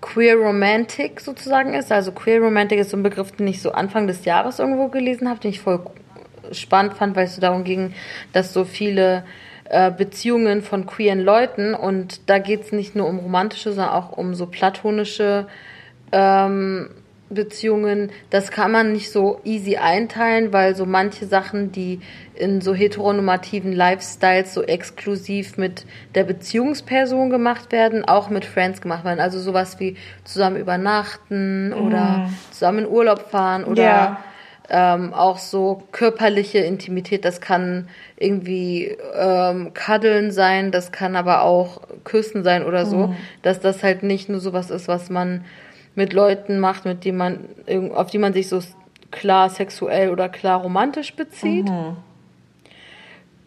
Queer 0.01 0.37
Romantic 0.37 1.21
sozusagen 1.21 1.73
ist. 1.73 1.91
Also 1.91 2.13
Queer 2.13 2.41
Romantic 2.41 2.79
ist 2.79 2.91
so 2.91 2.97
ein 2.97 3.03
Begriff, 3.03 3.33
den 3.33 3.47
ich 3.47 3.63
so 3.63 3.73
Anfang 3.73 4.07
des 4.07 4.25
Jahres 4.25 4.59
irgendwo 4.59 4.89
gelesen 4.89 5.29
habe, 5.29 5.41
den 5.41 5.51
ich 5.51 5.61
voll 5.61 5.81
spannend 6.53 6.95
fand, 6.95 7.17
weil 7.17 7.27
es 7.27 7.35
so 7.35 7.41
darum 7.41 7.65
ging, 7.65 7.95
dass 8.33 8.53
so 8.53 8.65
viele 8.65 9.25
äh, 9.65 9.91
Beziehungen 9.91 10.63
von 10.63 10.87
queeren 10.87 11.21
Leuten 11.21 11.75
und 11.75 12.29
da 12.29 12.39
geht 12.39 12.63
es 12.63 12.73
nicht 12.73 12.95
nur 12.95 13.07
um 13.09 13.19
romantische, 13.19 13.73
sondern 13.73 13.95
auch 13.95 14.13
um 14.13 14.35
so 14.35 14.47
platonische 14.47 15.47
ähm, 16.13 16.91
Beziehungen, 17.31 18.13
das 18.31 18.51
kann 18.51 18.71
man 18.71 18.93
nicht 18.93 19.11
so 19.11 19.41
easy 19.45 19.77
einteilen, 19.77 20.53
weil 20.53 20.77
so 20.77 20.87
manche 20.87 21.27
Sachen, 21.27 21.73
die 21.73 22.01
in 22.35 22.61
so 22.61 22.75
heteronormativen 22.75 23.73
Lifestyles 23.73 24.55
so 24.55 24.63
exklusiv 24.63 25.57
mit 25.57 25.87
der 26.15 26.25
Beziehungsperson 26.25 27.31
gemacht 27.31 27.73
werden, 27.73 28.05
auch 28.05 28.31
mit 28.31 28.45
Friends 28.45 28.81
gemacht 28.81 29.05
werden. 29.05 29.21
Also 29.21 29.41
sowas 29.41 29.81
wie 29.81 29.97
zusammen 30.25 30.57
übernachten 30.57 31.73
oder 31.73 32.31
zusammen 32.51 32.81
in 32.81 32.89
Urlaub 32.89 33.31
fahren 33.31 33.65
oder 33.65 33.83
Ja. 33.83 34.19
Ähm, 34.71 35.13
auch 35.13 35.39
so 35.39 35.83
körperliche 35.93 36.59
Intimität. 36.59 37.25
Das 37.25 37.41
kann 37.41 37.89
irgendwie 38.17 38.97
ähm, 39.15 39.73
Kaddeln 39.75 40.31
sein, 40.31 40.71
das 40.71 40.93
kann 40.93 41.17
aber 41.17 41.43
auch 41.43 41.83
Küssen 42.05 42.45
sein 42.45 42.65
oder 42.65 42.87
so. 42.87 43.15
Dass 43.43 43.61
das 43.61 43.83
halt 43.83 44.03
nicht 44.03 44.29
nur 44.29 44.41
sowas 44.41 44.71
ist, 44.71 44.89
was 44.89 45.11
man 45.11 45.45
mit 45.95 46.13
Leuten 46.13 46.59
macht, 46.59 46.87
mit 46.87 47.05
denen 47.05 47.19
man, 47.19 47.39
auf 47.95 48.11
die 48.11 48.19
man 48.19 48.33
sich 48.33 48.49
so 48.49 48.61
klar 49.11 49.49
sexuell 49.51 50.11
oder 50.11 50.29
klar 50.29 50.61
romantisch 50.61 51.15
bezieht. 51.15 51.67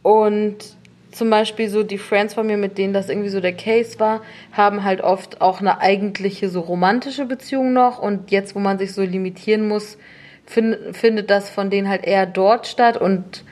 Und 0.02 0.58
zum 1.12 1.30
Beispiel 1.30 1.68
so 1.70 1.84
die 1.84 1.98
Friends 1.98 2.36
von 2.36 2.46
mir, 2.46 2.58
mit 2.58 2.78
denen 2.78 2.94
das 2.94 3.10
irgendwie 3.10 3.30
so 3.30 3.42
der 3.42 3.54
Case 3.54 4.00
war, 4.00 4.22
haben 4.52 4.84
halt 4.84 5.02
oft 5.02 5.42
auch 5.42 5.60
eine 5.60 5.82
eigentliche 5.82 6.48
so 6.48 6.62
romantische 6.62 7.26
Beziehung 7.26 7.74
noch. 7.74 8.00
Und 8.00 8.32
jetzt, 8.32 8.56
wo 8.56 8.60
man 8.60 8.78
sich 8.78 8.94
so 8.94 9.02
limitieren 9.02 9.68
muss, 9.68 9.98
find, 10.48 10.78
findet 10.96 11.30
das 11.30 11.50
von 11.50 11.70
denen 11.70 11.88
halt 11.88 12.04
eher 12.06 12.26
dort 12.26 12.66
statt 12.66 12.98
und 12.98 13.44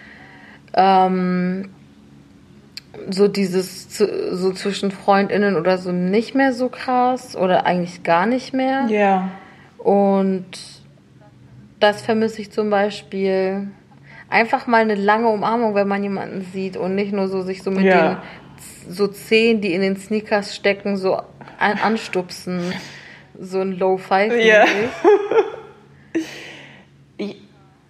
ähm, 0.73 1.69
so 3.09 3.27
dieses 3.27 3.97
so 3.97 4.51
zwischen 4.53 4.89
Freundinnen 4.89 5.57
oder 5.57 5.77
so 5.77 5.91
nicht 5.91 6.33
mehr 6.33 6.53
so 6.53 6.69
krass 6.69 7.35
oder 7.35 7.65
eigentlich 7.65 8.03
gar 8.03 8.25
nicht 8.25 8.53
mehr. 8.53 8.87
Ja. 8.87 9.29
Und 9.77 10.45
das 11.79 12.01
vermisse 12.01 12.41
ich 12.41 12.51
zum 12.51 12.69
Beispiel. 12.69 13.67
Einfach 14.27 14.65
mal 14.65 14.81
eine 14.81 14.95
lange 14.95 15.27
Umarmung, 15.27 15.75
wenn 15.75 15.87
man 15.87 16.01
jemanden 16.01 16.41
sieht 16.51 16.77
und 16.77 16.95
nicht 16.95 17.13
nur 17.13 17.27
so 17.27 17.43
sich 17.43 17.61
so 17.61 17.69
mit 17.69 17.83
Ja. 17.85 18.15
den 18.15 18.17
so 18.91 19.07
Zehen, 19.07 19.61
die 19.61 19.73
in 19.73 19.81
den 19.81 19.97
Sneakers 19.97 20.55
stecken, 20.55 20.97
so 20.97 21.15
an, 21.59 21.77
anstupsen. 21.83 22.73
So 23.39 23.59
ein 23.59 23.73
Low 23.73 23.97
Five. 23.97 24.33
Ja. 24.43 24.65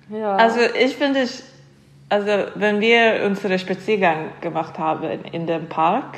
ja. 0.09 0.35
Also 0.35 0.59
ich 0.61 0.95
finde, 0.95 1.23
ich, 1.23 1.43
also 2.09 2.31
wenn 2.55 2.79
wir 2.79 3.23
unsere 3.25 3.57
Spaziergang 3.59 4.29
gemacht 4.41 4.77
haben 4.77 5.23
in 5.31 5.47
dem 5.47 5.67
Park, 5.67 6.17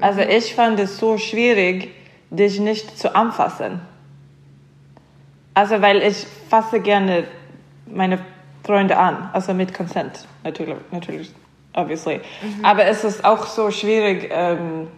also 0.00 0.20
ich 0.20 0.54
fand 0.54 0.78
es 0.78 0.98
so 0.98 1.18
schwierig, 1.18 1.90
dich 2.30 2.60
nicht 2.60 2.98
zu 2.98 3.14
anfassen. 3.14 3.80
Also 5.54 5.80
weil 5.80 6.02
ich 6.02 6.26
fasse 6.50 6.80
gerne 6.80 7.24
meine 7.86 8.18
Freunde 8.64 8.96
an, 8.96 9.30
also 9.32 9.54
mit 9.54 9.72
Consent, 9.72 10.26
natürlich, 10.44 10.76
natürlich, 10.90 11.32
obviously. 11.72 12.20
Aber 12.62 12.84
es 12.84 13.04
ist 13.04 13.24
auch 13.24 13.46
so 13.46 13.70
schwierig, 13.70 14.28
ähm, 14.30 14.88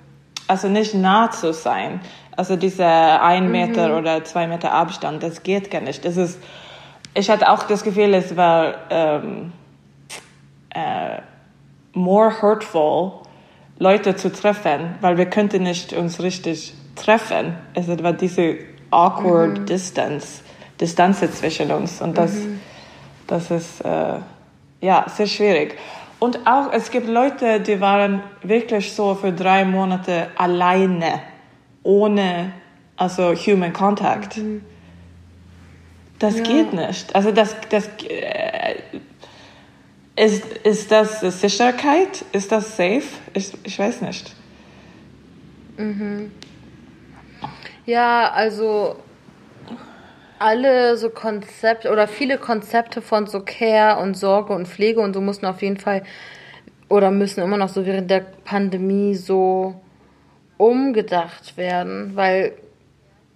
also 0.48 0.68
nicht 0.68 0.94
nah 0.94 1.30
zu 1.30 1.52
sein. 1.52 2.00
Also 2.36 2.56
dieser 2.56 3.22
ein 3.22 3.50
Meter 3.50 3.98
oder 3.98 4.24
zwei 4.24 4.46
Meter 4.46 4.72
Abstand, 4.72 5.22
das 5.22 5.42
geht 5.42 5.70
gar 5.70 5.80
nicht. 5.80 6.04
Das 6.04 6.16
ist, 6.16 6.40
ich 7.14 7.30
hatte 7.30 7.50
auch 7.50 7.64
das 7.64 7.82
Gefühl, 7.82 8.14
es 8.14 8.36
war 8.36 8.74
ähm, 8.90 9.52
äh, 10.70 11.18
more 11.92 12.42
hurtful, 12.42 13.12
Leute 13.78 14.16
zu 14.16 14.32
treffen, 14.32 14.96
weil 15.00 15.16
wir 15.18 15.26
könnten 15.26 15.62
nicht 15.62 15.92
uns 15.92 16.20
richtig 16.20 16.74
treffen. 16.96 17.54
Es 17.74 17.86
war 17.88 18.12
diese 18.12 18.56
awkward 18.90 19.68
distance, 19.68 20.42
Distanz 20.80 21.20
zwischen 21.38 21.70
uns 21.70 22.00
und 22.00 22.18
das, 22.18 22.32
das 23.26 23.50
ist 23.50 23.80
äh, 23.82 24.14
ja 24.80 25.06
sehr 25.08 25.26
schwierig. 25.26 25.76
Und 26.18 26.40
auch 26.46 26.72
es 26.72 26.90
gibt 26.90 27.06
Leute, 27.06 27.60
die 27.60 27.80
waren 27.80 28.22
wirklich 28.42 28.92
so 28.92 29.14
für 29.14 29.32
drei 29.32 29.64
Monate 29.64 30.28
alleine, 30.36 31.20
ohne 31.84 32.52
also 32.96 33.32
human 33.34 33.72
contact. 33.72 34.40
Das 36.18 36.42
geht 36.42 36.72
nicht. 36.72 37.14
Also 37.14 37.30
das, 37.30 37.56
das 37.70 37.88
äh, 38.08 38.74
ist, 40.16 40.44
ist 40.64 40.90
das 40.90 41.20
Sicherheit? 41.20 42.24
Ist 42.32 42.50
das 42.50 42.76
safe? 42.76 43.04
Ich, 43.34 43.52
ich 43.62 43.78
weiß 43.78 44.00
nicht. 44.00 44.34
Ja, 47.86 48.30
also 48.32 48.96
alle 50.40 50.96
so 50.96 51.10
Konzepte 51.10 51.90
oder 51.90 52.08
viele 52.08 52.38
Konzepte 52.38 53.00
von 53.00 53.26
so 53.26 53.40
Care 53.40 54.00
und 54.00 54.16
Sorge 54.16 54.52
und 54.52 54.66
Pflege 54.66 55.00
und 55.00 55.14
so 55.14 55.20
mussten 55.20 55.46
auf 55.46 55.62
jeden 55.62 55.78
Fall 55.78 56.02
oder 56.88 57.10
müssen 57.10 57.42
immer 57.42 57.56
noch 57.56 57.68
so 57.68 57.86
während 57.86 58.10
der 58.10 58.24
Pandemie 58.44 59.14
so 59.14 59.74
umgedacht 60.56 61.56
werden, 61.56 62.12
weil 62.14 62.52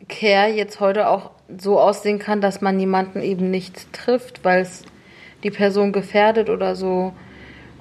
Care 0.09 0.49
jetzt 0.49 0.81
heute 0.81 1.09
auch 1.09 1.31
so 1.59 1.81
aussehen 1.81 2.19
kann, 2.19 2.41
dass 2.41 2.61
man 2.61 2.79
jemanden 2.79 3.23
eben 3.23 3.51
nicht 3.51 3.93
trifft, 3.93 4.45
weil 4.45 4.63
es 4.63 4.85
die 5.43 5.51
Person 5.51 5.93
gefährdet 5.93 6.51
oder 6.51 6.77
so 6.77 7.13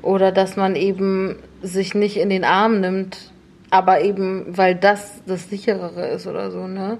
oder 0.01 0.31
dass 0.31 0.55
man 0.55 0.75
eben 0.75 1.37
sich 1.61 1.93
nicht 1.93 2.17
in 2.17 2.29
den 2.29 2.43
Arm 2.43 2.81
nimmt, 2.81 3.31
aber 3.69 4.01
eben 4.01 4.57
weil 4.57 4.75
das 4.75 5.21
das 5.25 5.49
sicherere 5.49 6.07
ist 6.07 6.27
oder 6.27 6.51
so, 6.51 6.67
ne? 6.67 6.97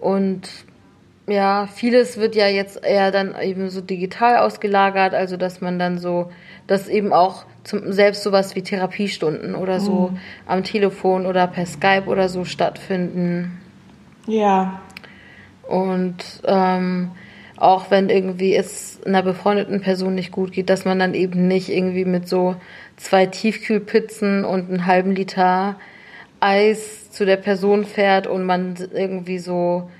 Und 0.00 0.48
ja, 1.26 1.68
vieles 1.72 2.16
wird 2.16 2.34
ja 2.34 2.48
jetzt 2.48 2.84
eher 2.84 3.10
dann 3.12 3.34
eben 3.40 3.70
so 3.70 3.80
digital 3.80 4.38
ausgelagert, 4.38 5.14
also 5.14 5.36
dass 5.36 5.60
man 5.60 5.78
dann 5.78 5.98
so, 5.98 6.30
dass 6.66 6.88
eben 6.88 7.12
auch 7.12 7.44
zum, 7.62 7.92
selbst 7.92 8.22
sowas 8.22 8.56
wie 8.56 8.62
Therapiestunden 8.62 9.54
oder 9.54 9.80
so 9.80 10.12
am 10.46 10.64
Telefon 10.64 11.26
oder 11.26 11.46
per 11.46 11.66
Skype 11.66 12.06
oder 12.06 12.28
so 12.28 12.44
stattfinden. 12.44 13.60
Ja. 14.26 14.80
Und 15.70 16.16
ähm, 16.46 17.12
auch 17.56 17.90
wenn 17.90 18.08
irgendwie 18.08 18.56
es 18.56 19.00
einer 19.06 19.22
befreundeten 19.22 19.80
Person 19.80 20.14
nicht 20.14 20.32
gut 20.32 20.52
geht, 20.52 20.68
dass 20.68 20.84
man 20.84 20.98
dann 20.98 21.14
eben 21.14 21.46
nicht 21.46 21.68
irgendwie 21.68 22.04
mit 22.04 22.28
so 22.28 22.56
zwei 22.96 23.26
Tiefkühlpizzen 23.26 24.44
und 24.44 24.68
einen 24.68 24.86
halben 24.86 25.12
Liter 25.12 25.76
Eis 26.40 27.10
zu 27.10 27.24
der 27.24 27.36
Person 27.36 27.84
fährt 27.84 28.26
und 28.26 28.44
man 28.44 28.74
irgendwie 28.94 29.38
so 29.38 29.90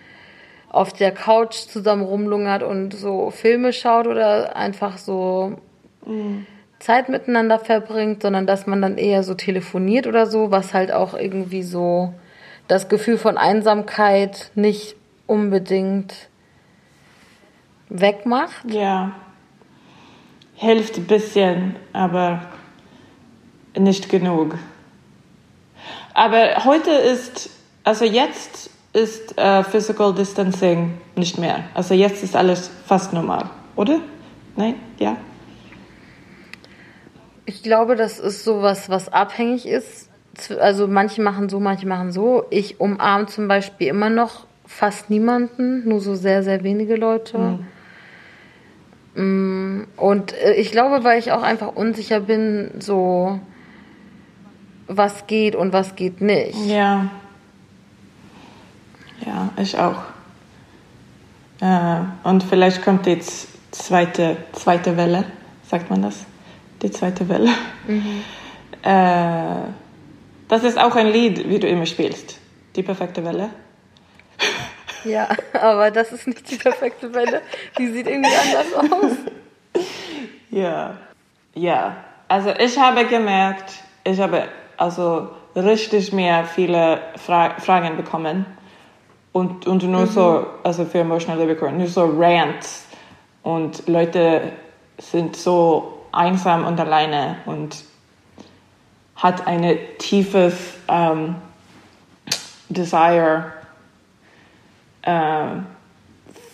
auf 0.71 0.93
der 0.93 1.13
Couch 1.13 1.55
zusammen 1.55 2.03
rumlungert 2.03 2.63
und 2.63 2.95
so 2.95 3.31
Filme 3.31 3.73
schaut 3.73 4.07
oder 4.07 4.57
einfach 4.57 4.99
so 4.99 5.59
Zeit 6.81 7.09
miteinander 7.09 7.59
verbringt, 7.59 8.23
sondern 8.23 8.47
dass 8.47 8.67
man 8.67 8.83
dann 8.83 8.99
eher 8.99 9.23
so 9.23 9.35
telefoniert 9.35 10.07
oder 10.07 10.27
so, 10.27 10.51
was 10.51 10.75
halt 10.75 10.93
auch 10.93 11.15
irgendwie 11.15 11.63
so 11.63 12.15
das 12.69 12.89
Gefühl 12.89 13.19
von 13.19 13.37
Einsamkeit 13.37 14.51
nicht 14.55 14.97
unbedingt 15.31 16.29
wegmacht. 17.89 18.69
Ja. 18.69 19.13
Hilft 20.57 20.99
ein 20.99 21.07
bisschen, 21.07 21.77
aber 21.93 22.43
nicht 23.79 24.09
genug. 24.09 24.57
Aber 26.15 26.65
heute 26.65 26.91
ist, 26.91 27.49
also 27.85 28.05
jetzt 28.05 28.71
ist 28.93 29.39
äh, 29.39 29.63
Physical 29.63 30.13
Distancing 30.13 30.99
nicht 31.15 31.39
mehr. 31.39 31.65
Also 31.75 31.95
jetzt 31.95 32.25
ist 32.25 32.35
alles 32.35 32.69
fast 32.87 33.13
normal, 33.13 33.49
oder? 33.77 34.01
Nein? 34.57 34.75
Ja? 34.99 35.17
Ich 37.47 37.63
glaube, 37.63 37.95
das 37.95 38.19
ist 38.19 38.43
sowas, 38.43 38.91
was 38.91 39.09
abhängig 39.09 39.67
ist. 39.67 40.11
Also 40.59 40.89
manche 40.89 41.23
machen 41.23 41.49
so, 41.49 41.61
manche 41.61 41.87
machen 41.87 42.11
so. 42.11 42.45
Ich 42.51 42.81
umarme 42.81 43.27
zum 43.27 43.47
Beispiel 43.47 43.87
immer 43.87 44.11
noch 44.11 44.50
fast 44.73 45.11
niemanden, 45.11 45.89
nur 45.89 46.01
so 46.01 46.15
sehr, 46.15 46.43
sehr 46.45 46.63
wenige 46.63 46.95
Leute. 46.97 47.59
Mm, 49.15 49.83
Und 49.97 50.33
äh, 50.33 50.55
ich 50.55 50.71
glaube, 50.71 51.03
weil 51.05 51.19
ich 51.19 51.33
auch 51.33 51.43
einfach 51.43 51.75
unsicher 51.75 52.21
bin, 52.21 52.71
so 52.79 53.41
was 54.87 55.27
geht 55.27 55.57
und 55.57 55.73
was 55.73 55.97
geht 55.97 56.21
nicht. 56.21 56.57
Ja. 56.67 57.11
Ja, 59.27 59.51
ich 59.61 59.77
auch. 59.77 60.03
Äh, 61.61 62.01
und 62.29 62.43
vielleicht 62.45 62.83
kommt 62.83 63.05
die 63.07 63.19
z- 63.19 63.49
zweite, 63.73 64.37
zweite 64.53 64.97
Welle, 64.97 65.25
sagt 65.69 65.91
man 65.91 66.03
das? 66.03 66.25
Die 66.83 66.91
zweite 66.91 67.29
Welle. 67.29 67.51
Äh, 68.83 69.69
das 70.49 70.65
ist 70.65 70.79
auch 70.79 70.97
ein 70.97 71.09
Lied, 71.09 71.49
wie 71.49 71.59
du 71.59 71.67
immer 71.69 71.85
spielst. 71.87 72.39
Die 72.77 72.83
perfekte 72.83 73.25
Welle. 73.25 73.51
Ja, 75.05 75.29
aber 75.61 75.91
das 75.91 76.13
ist 76.13 76.27
nicht 76.27 76.51
die 76.51 76.57
perfekte 76.57 77.13
Welle. 77.15 77.43
Die 77.79 77.89
sieht 77.89 78.07
irgendwie 78.07 78.31
anders 78.31 78.75
aus. 78.75 79.17
Ja. 80.51 80.97
Ja. 81.55 81.97
Also 82.29 82.51
ich 82.51 82.79
habe 82.79 83.07
gemerkt, 83.07 83.73
ich 84.05 84.21
habe 84.21 84.49
also 84.77 85.31
richtig 85.57 86.13
mehr 86.13 86.45
viele 86.45 87.01
Fra 87.17 87.51
Fragen 87.59 87.97
bekommen. 87.97 88.47
Und, 89.33 89.67
und 89.67 89.83
nur 89.85 90.07
so, 90.07 90.47
also 90.65 90.85
für 90.85 91.01
Emotional 91.01 91.39
Liberty, 91.39 91.73
nur 91.73 91.87
so 91.87 92.05
Rants. 92.05 92.87
Und 93.43 93.87
Leute 93.87 94.53
sind 94.99 95.37
so 95.37 96.01
einsam 96.13 96.67
und 96.67 96.79
alleine 96.81 97.37
und 97.47 97.85
hat 99.17 99.47
eine 99.47 99.97
tiefes 99.99 100.75
ähm, 100.89 101.37
Desire 102.69 103.53
ähm, 105.03 105.67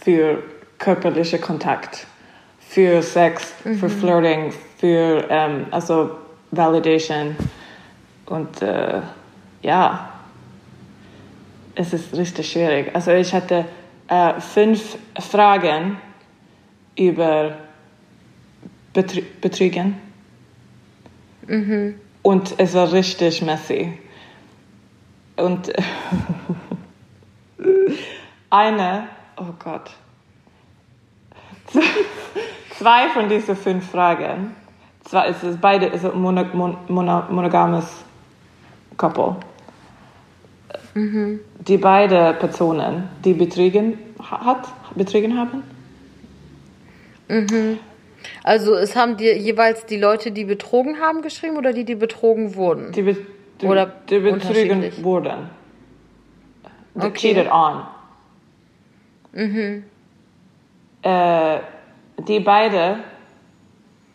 für 0.01 0.43
körperliche 0.79 1.39
Kontakt, 1.39 2.07
für 2.61 3.03
Sex, 3.03 3.55
für 3.63 3.89
Flirting, 3.89 4.53
für 4.79 5.27
ähm, 5.31 5.67
also 5.71 6.17
Validation 6.51 7.37
und 8.27 8.63
äh, 8.63 9.01
ja, 9.63 10.13
es 11.75 11.93
ist 11.93 12.17
richtig 12.17 12.51
schwierig. 12.51 12.91
Also 12.95 13.13
ich 13.13 13.33
hatte 13.33 13.65
äh, 14.09 14.41
fünf 14.41 14.97
Fragen 15.19 15.99
über 16.97 17.57
Betrü 18.93 19.23
Betrügen 19.41 19.97
und 22.23 22.55
es 22.59 22.75
war 22.75 22.93
richtig 22.93 23.43
messy. 23.43 23.99
Und 25.37 25.73
eine, 28.51 29.09
oh 29.37 29.53
Gott, 29.63 29.91
zwei 32.79 33.09
von 33.09 33.29
diesen 33.29 33.57
fünf 33.57 33.91
Fragen, 33.91 34.55
zwar 35.05 35.27
ist 35.27 35.43
es 35.43 35.57
beide 35.57 35.87
ist 35.87 36.05
ein 36.05 36.21
mono, 36.21 36.45
mon, 36.53 36.77
mono, 36.89 37.23
monogames 37.31 38.05
Couple. 38.97 39.37
Die 40.95 41.77
beide 41.77 42.33
Personen, 42.39 43.09
die 43.23 43.35
betrügen 43.35 43.99
ha- 44.19 44.45
hat, 44.47 44.69
betrügen 44.95 45.39
haben. 45.39 45.63
Also 48.43 48.75
es 48.75 48.97
haben 48.97 49.17
dir 49.19 49.37
jeweils 49.37 49.85
die 49.85 49.99
Leute, 49.99 50.31
die 50.31 50.45
betrogen 50.45 50.99
haben, 51.01 51.21
geschrieben 51.21 51.59
oder 51.59 51.75
die, 51.75 51.85
die 51.85 51.97
betrogen 51.97 52.55
wurden? 52.55 52.93
Die, 52.93 53.03
be 53.03 53.17
die, 53.61 53.67
Oder 53.67 53.93
die 54.09 54.21
betrügen 54.21 54.91
wurden. 55.05 55.51
Die 56.95 57.07
Okay. 57.07 57.35
cheated 57.35 57.53
on. 57.53 57.83
Äh, 61.03 61.59
die 62.27 62.41
beide, 62.41 62.99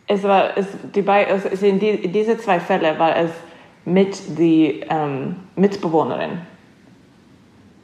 es 0.06 0.22
war, 0.24 0.56
es, 0.56 0.66
die 0.94 1.02
bei, 1.02 1.24
es, 1.24 1.62
in, 1.62 1.78
die, 1.78 2.08
diese 2.08 2.36
zwei 2.36 2.60
Fälle 2.60 2.98
war 2.98 3.16
es 3.16 3.30
mit 3.84 4.38
die 4.38 4.84
ähm, 4.88 5.36
Mitbewohnerin 5.56 6.40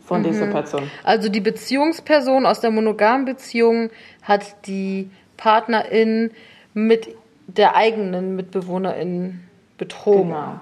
von 0.05 0.23
dieser 0.23 0.47
Person. 0.47 0.91
Also 1.05 1.29
die 1.29 1.41
Beziehungsperson 1.41 2.47
aus 2.47 2.61
der 2.61 2.71
monogamen 2.71 3.25
Beziehung 3.25 3.91
hat 4.23 4.67
die 4.67 5.11
Partnerin 5.37 6.31
mit 6.75 7.15
der 7.47 7.77
eigenen 7.77 8.35
Mitbewohnerin 8.37 9.41
betrogen. 9.77 10.29
Genau. 10.29 10.61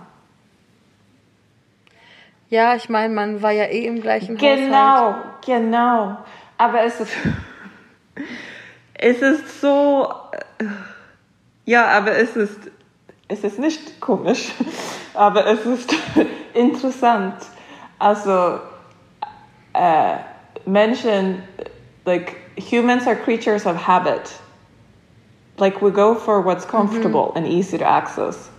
Ja, 2.48 2.76
ich 2.76 2.88
meine, 2.88 3.12
man 3.12 3.42
war 3.42 3.50
ja 3.50 3.64
eh 3.64 3.86
im 3.86 4.00
gleichen 4.00 4.36
Haushalt. 4.36 4.58
Genau, 4.58 5.14
genau. 5.44 6.18
Aber 6.58 6.84
es 6.84 7.00
ist, 7.00 7.12
es 8.94 9.22
ist 9.22 9.60
so, 9.60 10.08
äh, 10.58 10.64
ja, 11.64 11.86
aber 11.86 12.16
es 12.16 12.36
ist, 12.36 12.70
es 13.28 13.44
ist 13.44 13.58
nicht 13.58 14.00
komisch, 14.00 14.52
aber 15.14 15.46
es 15.46 15.64
ist 15.66 15.94
interessant. 16.54 17.34
Also, 17.98 18.60
äh, 19.72 20.16
Menschen, 20.64 21.42
like, 22.04 22.36
humans 22.56 23.06
are 23.06 23.16
creatures 23.16 23.66
of 23.66 23.76
habit. 23.76 24.30
Like, 25.58 25.80
we 25.80 25.90
go 25.90 26.14
for 26.14 26.44
what's 26.44 26.66
comfortable 26.66 27.32
and 27.34 27.46
easy 27.46 27.78
to 27.78 27.84
access. 27.84 28.50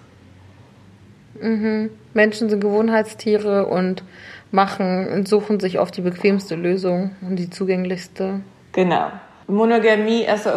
Menschen 2.13 2.49
sind 2.49 2.61
Gewohnheitstiere 2.61 3.67
und 3.67 4.03
machen 4.51 5.07
und 5.07 5.27
suchen 5.27 5.59
sich 5.59 5.79
oft 5.79 5.95
die 5.97 6.01
bequemste 6.01 6.55
Lösung 6.55 7.11
und 7.21 7.35
die 7.37 7.49
zugänglichste. 7.49 8.41
Genau. 8.71 9.07
Monogamie, 9.47 10.27
also 10.27 10.51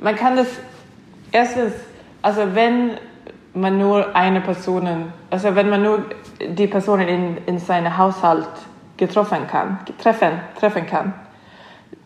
man 0.00 0.16
kann 0.16 0.36
das 0.36 0.48
erstens, 1.30 1.72
also 2.22 2.54
wenn 2.54 2.92
man 3.54 3.78
nur 3.78 4.14
eine 4.16 4.40
Person, 4.40 5.12
also 5.30 5.54
wenn 5.54 5.68
man 5.68 5.82
nur 5.82 6.04
die 6.40 6.66
Personen 6.66 7.08
in, 7.08 7.36
in 7.46 7.58
seinem 7.58 7.96
Haushalt 7.96 8.48
getroffen 8.96 9.46
kann, 9.46 9.78
treffen, 10.00 10.40
treffen 10.58 10.86
kann, 10.86 11.14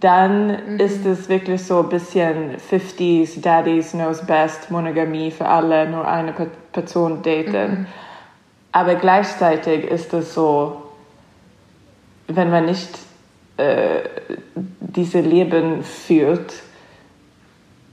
dann 0.00 0.78
ist 0.78 1.06
es 1.06 1.28
wirklich 1.28 1.64
so 1.64 1.80
ein 1.80 1.88
bisschen 1.88 2.56
50s, 2.70 3.40
Daddies 3.40 3.92
knows 3.92 4.24
best, 4.26 4.70
Monogamie 4.70 5.30
für 5.30 5.46
alle, 5.46 5.88
nur 5.88 6.06
eine 6.06 6.32
Pe 6.32 6.48
Person 6.72 7.22
daten. 7.22 7.86
Aber 8.72 8.96
gleichzeitig 8.96 9.84
ist 9.84 10.12
es 10.12 10.34
so, 10.34 10.82
wenn 12.28 12.50
man 12.50 12.66
nicht 12.66 12.98
äh, 13.56 14.00
diese 14.80 15.20
Leben 15.20 15.82
führt, 15.82 16.62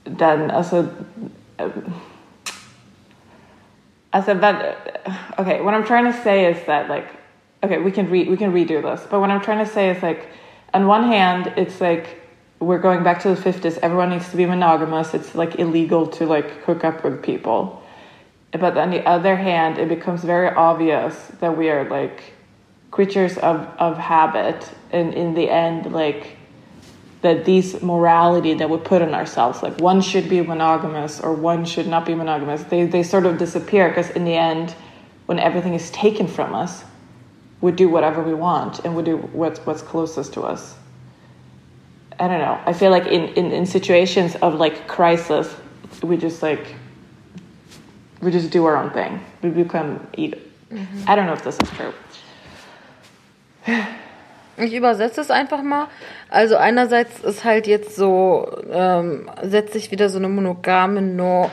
dann, 0.06 0.52
also, 0.52 0.88
ähm, 1.58 1.72
also, 4.12 4.36
but, 4.36 4.56
okay, 5.38 5.62
what 5.62 5.74
I'm 5.74 5.86
trying 5.86 6.06
to 6.06 6.18
say 6.24 6.52
is 6.52 6.66
that, 6.66 6.90
like, 6.90 7.08
okay, 7.64 7.80
we 7.80 7.92
can 7.92 8.10
re 8.10 8.28
we 8.30 8.38
can 8.38 8.54
redo 8.54 8.82
this, 8.82 9.08
but 9.10 9.20
what 9.20 9.30
I'm 9.30 9.42
trying 9.42 9.66
to 9.66 9.72
say 9.72 9.90
is, 9.90 10.04
like, 10.04 10.28
on 10.74 10.88
one 10.88 11.04
hand, 11.04 11.54
it's 11.56 11.80
like 11.80 12.20
we're 12.60 12.80
going 12.80 13.04
back 13.04 13.22
to 13.22 13.36
the 13.36 13.42
50s. 13.42 13.78
Everyone 13.80 14.10
needs 14.10 14.30
to 14.30 14.38
be 14.38 14.46
monogamous. 14.46 15.14
It's 15.14 15.36
like 15.36 15.60
illegal 15.60 16.08
to 16.08 16.26
like 16.26 16.50
hook 16.64 16.84
up 16.84 17.04
with 17.04 17.22
people. 17.22 17.82
But 18.52 18.78
on 18.78 18.92
the 18.92 19.06
other 19.08 19.36
hand, 19.36 19.78
it 19.78 19.90
becomes 19.90 20.24
very 20.24 20.50
obvious 20.50 21.16
that 21.40 21.58
we 21.58 21.70
are 21.70 21.88
like 21.90 22.33
creatures 22.94 23.40
of, 23.40 23.68
of 23.80 23.98
habit. 23.98 24.70
And 24.92 25.16
in 25.16 25.34
the 25.34 25.50
end, 25.50 25.92
like 25.92 26.38
that 27.22 27.44
these 27.44 27.82
morality 27.82 28.54
that 28.54 28.70
we 28.70 28.78
put 28.78 29.02
on 29.02 29.16
ourselves, 29.16 29.64
like 29.64 29.80
one 29.80 30.00
should 30.00 30.30
be 30.30 30.42
monogamous 30.42 31.20
or 31.20 31.34
one 31.34 31.66
should 31.66 31.88
not 31.88 32.06
be 32.06 32.14
monogamous, 32.14 32.62
they, 32.64 32.86
they 32.86 33.02
sort 33.02 33.26
of 33.26 33.40
disappear 33.40 33.90
because 33.90 34.12
in 34.12 34.26
the 34.26 34.36
end, 34.36 34.76
when 35.26 35.40
everything 35.40 35.74
is 35.74 35.90
taken 35.90 36.28
from 36.28 36.54
us, 36.54 36.84
we 37.62 37.72
do 37.72 37.90
whatever 37.90 38.22
we 38.22 38.36
want 38.36 38.86
and 38.86 38.96
we 38.96 39.02
do 39.02 39.18
what's, 39.18 39.60
what's 39.62 39.82
closest 39.82 40.34
to 40.34 40.42
us. 40.42 40.76
I 42.20 42.28
don't 42.28 42.40
know. 42.40 42.62
I 42.64 42.74
feel 42.74 42.92
like 42.92 43.08
in, 43.08 43.30
in, 43.30 43.52
in 43.52 43.66
situations 43.66 44.36
of 44.36 44.54
like 44.56 44.88
crisis, 44.88 45.52
we 46.04 46.16
just 46.18 46.44
like, 46.44 46.76
we 48.22 48.30
just 48.30 48.52
do 48.52 48.66
our 48.66 48.78
own 48.78 48.92
thing. 48.92 49.20
We 49.42 49.50
become 49.50 50.06
ego. 50.16 50.38
Mm-hmm. 50.70 51.10
I 51.10 51.16
don't 51.16 51.26
know 51.26 51.34
if 51.34 51.44
this 51.44 51.58
is 51.60 51.70
true. 51.72 51.92
Ich 54.64 54.74
übersetze 54.74 55.22
es 55.22 55.30
einfach 55.30 55.62
mal. 55.62 55.88
Also 56.30 56.56
einerseits 56.56 57.20
ist 57.20 57.44
halt 57.44 57.68
jetzt 57.68 57.96
so, 57.96 58.48
ähm, 58.72 59.30
setzt 59.42 59.74
sich 59.74 59.92
wieder 59.92 60.10
so 60.10 60.18
eine 60.18 60.30
monogame 60.30 61.02
Norm, 61.02 61.52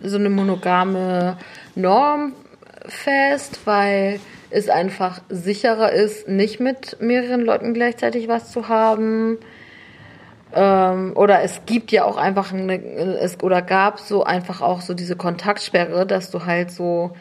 so 0.00 0.16
eine 0.16 0.30
monogame 0.30 1.36
Norm 1.74 2.34
fest, 2.86 3.60
weil 3.64 4.20
es 4.50 4.68
einfach 4.68 5.20
sicherer 5.28 5.92
ist, 5.92 6.28
nicht 6.28 6.60
mit 6.60 7.00
mehreren 7.00 7.40
Leuten 7.40 7.74
gleichzeitig 7.74 8.28
was 8.28 8.52
zu 8.52 8.68
haben. 8.68 9.38
Ähm, 10.54 11.12
oder 11.16 11.42
es 11.42 11.62
gibt 11.66 11.90
ja 11.92 12.04
auch 12.04 12.16
einfach 12.16 12.52
eine, 12.52 12.74
es 13.20 13.42
oder 13.42 13.62
gab 13.62 13.98
so 13.98 14.22
einfach 14.22 14.60
auch 14.60 14.82
so 14.82 14.94
diese 14.94 15.16
Kontaktsperre, 15.16 16.06
dass 16.06 16.30
du 16.30 16.44
halt 16.44 16.70
so 16.70 17.12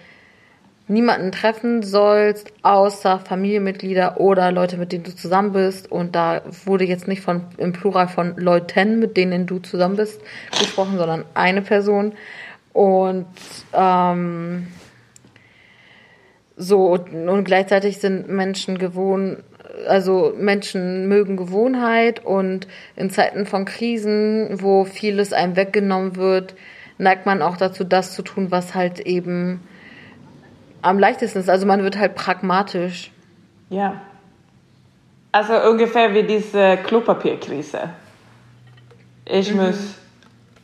niemanden 0.88 1.32
treffen 1.32 1.84
sollst, 1.84 2.52
außer 2.63 3.20
Familienmitglieder 3.20 4.20
oder 4.20 4.52
Leute, 4.52 4.78
mit 4.78 4.91
denen 4.91 5.04
du 5.04 5.15
zusammen 5.15 5.54
bist. 5.54 5.91
Und 5.91 6.15
da 6.15 6.41
wurde 6.65 6.86
jetzt 6.86 7.08
nicht 7.08 7.22
von 7.22 7.46
im 7.58 7.74
Plural 7.74 8.08
von 8.08 8.36
Leuten, 8.38 9.00
mit 9.00 9.17
denen 9.17 9.46
du 9.46 9.60
zusammen 9.60 9.96
bist, 9.96 10.22
gesprochen, 10.60 10.98
sondern 10.98 11.26
eine 11.34 11.62
Person. 11.62 12.13
Und 12.74 13.26
ähm, 13.74 14.67
so, 16.58 16.94
und 16.94 17.44
gleichzeitig 17.44 17.98
sind 17.98 18.30
Menschen 18.30 18.78
gewohnt, 18.78 19.39
also 19.88 20.34
Menschen 20.38 21.08
mögen 21.08 21.38
Gewohnheit 21.38 22.24
und 22.24 22.67
in 22.96 23.10
Zeiten 23.10 23.46
von 23.46 23.65
Krisen, 23.65 24.62
wo 24.62 24.86
vieles 24.86 25.34
einem 25.34 25.56
weggenommen 25.56 26.17
wird, 26.17 26.56
neigt 26.98 27.26
man 27.26 27.41
auch 27.41 27.58
dazu, 27.58 27.84
das 27.84 28.13
zu 28.13 28.22
tun, 28.22 28.52
was 28.52 28.76
halt 28.76 29.00
eben 29.00 29.62
am 30.82 31.00
leichtesten 31.00 31.39
ist. 31.39 31.50
Also 31.50 31.65
man 31.65 31.84
wird 31.84 31.98
halt 31.98 32.15
pragmatisch. 32.15 33.12
Ja. 33.70 34.02
Also 35.32 35.54
ungefähr 35.70 36.13
wie 36.13 36.24
diese 36.24 36.78
Klopapierkrise. 36.78 37.89
Ich 39.26 39.54
mhm. 39.54 39.62
muss 39.62 39.96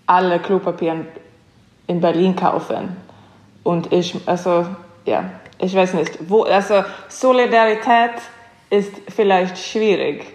alle 0.06 0.40
Klopapier 0.40 1.06
in 1.88 2.02
Berlin 2.02 2.36
kaufen. 2.36 2.98
Und 3.64 3.92
ich, 3.94 4.16
also, 4.26 4.68
ja, 5.06 5.30
ich 5.60 5.76
weiß 5.76 5.94
nicht. 5.94 6.30
Wo, 6.30 6.44
also 6.44 6.84
Solidarität 7.08 8.12
ist 8.70 8.94
vielleicht 9.10 9.58
schwierig 9.58 10.26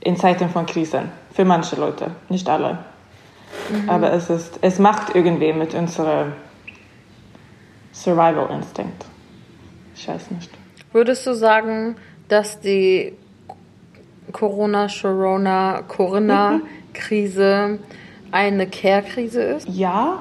in 0.00 0.16
Zeiten 0.16 0.48
von 0.48 0.66
Krisen. 0.66 1.10
Für 1.32 1.44
manche 1.44 1.76
Leute, 1.76 2.10
nicht 2.28 2.48
alle. 2.48 2.78
Mhm. 3.70 3.88
Aber 3.88 4.12
es, 4.12 4.30
ist, 4.30 4.58
es 4.62 4.78
macht 4.78 5.14
irgendwie 5.14 5.52
mit 5.52 5.74
unserem 5.74 6.32
Survival 7.92 8.48
Instinct. 8.50 9.09
Ich 9.94 10.08
weiß 10.08 10.30
nicht. 10.30 10.50
Würdest 10.92 11.26
du 11.26 11.34
sagen, 11.34 11.96
dass 12.28 12.60
die 12.60 13.12
Corona-Corona, 14.32 15.82
Corona-Krise 15.82 17.78
eine 18.32 18.66
Care-Krise 18.66 19.42
ist? 19.42 19.68
Ja. 19.68 20.20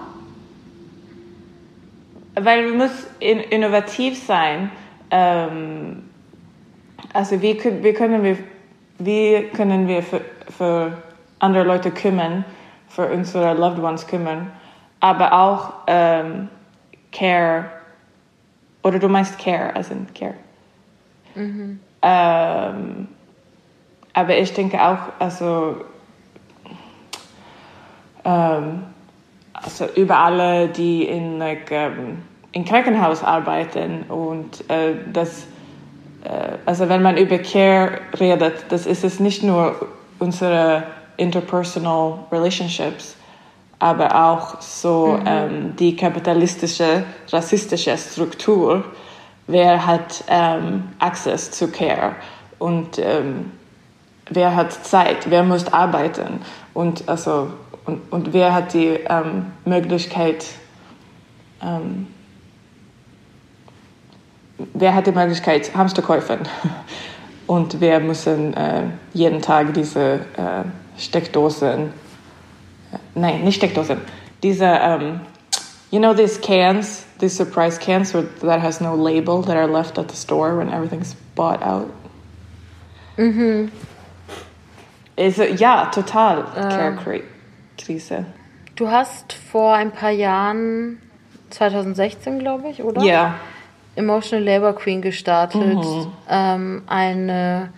Weil 2.36 2.66
wir 2.66 2.74
müssen 2.74 3.08
in, 3.20 3.40
innovativ 3.40 4.24
sein. 4.24 4.72
Ähm, 5.12 6.04
also 7.14 7.42
wie, 7.42 7.58
wie 7.84 7.94
können 7.94 8.24
wir, 8.24 8.38
wie 9.00 9.50
können 9.56 9.88
wir 9.88 10.04
für, 10.04 10.22
für 10.56 10.98
andere 11.40 11.64
Leute 11.64 11.92
kümmern, 11.92 12.46
für 12.88 13.08
unsere 13.08 13.54
Loved 13.54 13.80
Ones 13.80 14.08
kümmern, 14.08 14.52
aber 15.00 15.34
auch 15.34 15.74
ähm, 15.88 16.50
Care 17.12 17.66
oder 18.84 19.00
du 19.00 19.08
meinst 19.08 19.38
Care, 19.38 19.76
also 19.76 19.96
Care. 20.14 20.36
Mhm. 21.36 21.80
Ähm, 22.02 23.08
aber 24.14 24.38
ich 24.38 24.54
denke 24.54 24.82
auch, 24.82 25.00
also, 25.20 25.78
ähm, 28.26 28.84
also 29.54 29.86
über 29.96 30.18
alle, 30.18 30.70
die 30.70 31.04
in, 31.04 31.40
like, 31.40 31.72
ähm, 31.72 32.24
im 32.52 32.66
Krankenhaus 32.66 33.24
arbeiten 33.24 34.04
und 34.10 34.70
äh, 34.70 34.96
das, 35.14 35.46
äh, 36.24 36.58
also 36.66 36.90
wenn 36.90 37.02
man 37.02 37.18
über 37.18 37.38
Care 37.38 38.02
redet, 38.20 38.66
das 38.70 38.86
ist 38.86 39.04
es 39.04 39.20
nicht 39.20 39.44
nur 39.44 39.88
unsere 40.18 40.84
interpersonal 41.18 42.20
relationships, 42.32 43.16
aber 43.80 44.30
auch 44.30 44.62
so 44.62 45.18
mhm. 45.20 45.24
ähm, 45.26 45.76
die 45.78 45.96
kapitalistische, 45.96 47.04
rassistische 47.32 47.98
Struktur, 47.98 48.84
wer 49.48 49.86
hat 49.86 50.24
ähm, 50.28 50.90
Access 51.00 51.52
zu 51.52 51.70
Care 51.70 52.16
und 52.60 53.00
ähm, 53.00 53.52
wer 54.30 54.56
hat 54.56 54.74
Zeit, 54.74 55.30
wer 55.30 55.44
muss 55.44 55.72
arbeiten 55.72 56.42
und, 56.74 57.08
also, 57.08 57.52
und, 57.86 58.02
und 58.12 58.34
wer 58.34 58.54
hat 58.54 58.74
die 58.74 59.00
ähm, 59.08 59.48
Möglichkeit, 59.64 60.46
ähm, 61.64 62.08
wer 64.74 64.94
hat 64.94 65.08
die 65.08 65.12
Möglichkeit, 65.14 65.74
Hamster 65.74 66.02
kaufen 66.02 66.40
und 67.48 67.80
wer 67.80 68.02
muss 68.02 68.28
äh, 68.28 68.44
jeden 69.14 69.42
Tag 69.42 69.74
diese 69.74 70.16
äh, 70.36 70.64
Steckdosen 70.98 71.94
nein, 73.16 73.44
nicht 73.44 73.58
Steckdose. 73.58 73.98
Diese, 74.44 74.66
um, 74.66 75.22
you 75.92 76.00
know 76.00 76.14
these 76.14 76.40
cans, 76.40 77.06
these 77.20 77.36
surprise 77.36 77.78
cans 77.78 78.12
that 78.14 78.62
has 78.62 78.80
no 78.80 78.96
label 78.96 79.42
that 79.42 79.58
are 79.58 79.68
left 79.68 79.98
at 79.98 80.08
the 80.10 80.16
store 80.16 80.58
when 80.58 80.70
everything's 80.70 81.16
bought 81.36 81.62
out? 81.62 81.90
Mhm. 83.18 83.72
Ist, 85.16 85.38
ja, 85.60 85.92
total 85.94 86.46
ähm, 86.56 86.70
Care-Krise. 86.70 88.26
Du 88.76 88.90
hast 88.90 89.34
vor 89.34 89.74
ein 89.74 89.92
paar 89.92 90.12
Jahren, 90.12 91.00
2016 91.50 92.40
glaube 92.40 92.70
ich, 92.70 92.82
oder? 92.82 93.02
Ja. 93.02 93.36
Emotional 93.98 94.46
Labor 94.46 94.74
Queen 94.74 95.02
gestartet. 95.02 95.76
Mhm. 95.76 96.08
Ähm, 96.30 96.84
eine 96.88 97.74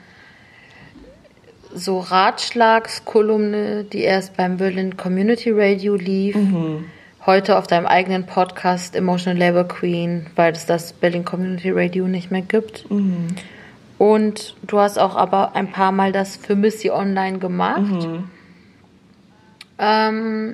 so 1.74 2.00
Ratschlagskolumne, 2.00 3.84
die 3.84 4.02
erst 4.02 4.38
beim 4.38 4.58
Berlin 4.58 4.98
Community 4.98 5.52
Radio 5.52 5.96
lief. 5.96 6.36
Mhm. 6.36 6.86
Heute 7.26 7.58
auf 7.58 7.68
deinem 7.68 7.86
eigenen 7.86 8.26
Podcast 8.26 8.96
Emotional 8.96 9.38
Labor 9.38 9.68
Queen, 9.68 10.28
weil 10.36 10.54
es 10.54 10.66
das 10.66 10.94
Berlin 10.94 11.24
Community 11.24 11.72
Radio 11.72 12.08
nicht 12.08 12.32
mehr 12.32 12.42
gibt. 12.42 12.90
Mhm. 12.90 13.28
Und 13.98 14.56
du 14.64 14.80
hast 14.80 14.98
auch 14.98 15.16
aber 15.16 15.56
ein 15.56 15.72
paar 15.72 15.92
Mal 15.92 16.12
das 16.12 16.36
für 16.36 16.56
Missy 16.56 16.90
Online 16.90 17.38
gemacht. 17.38 17.82
Mhm. 17.82 18.24
Ähm, 19.78 20.54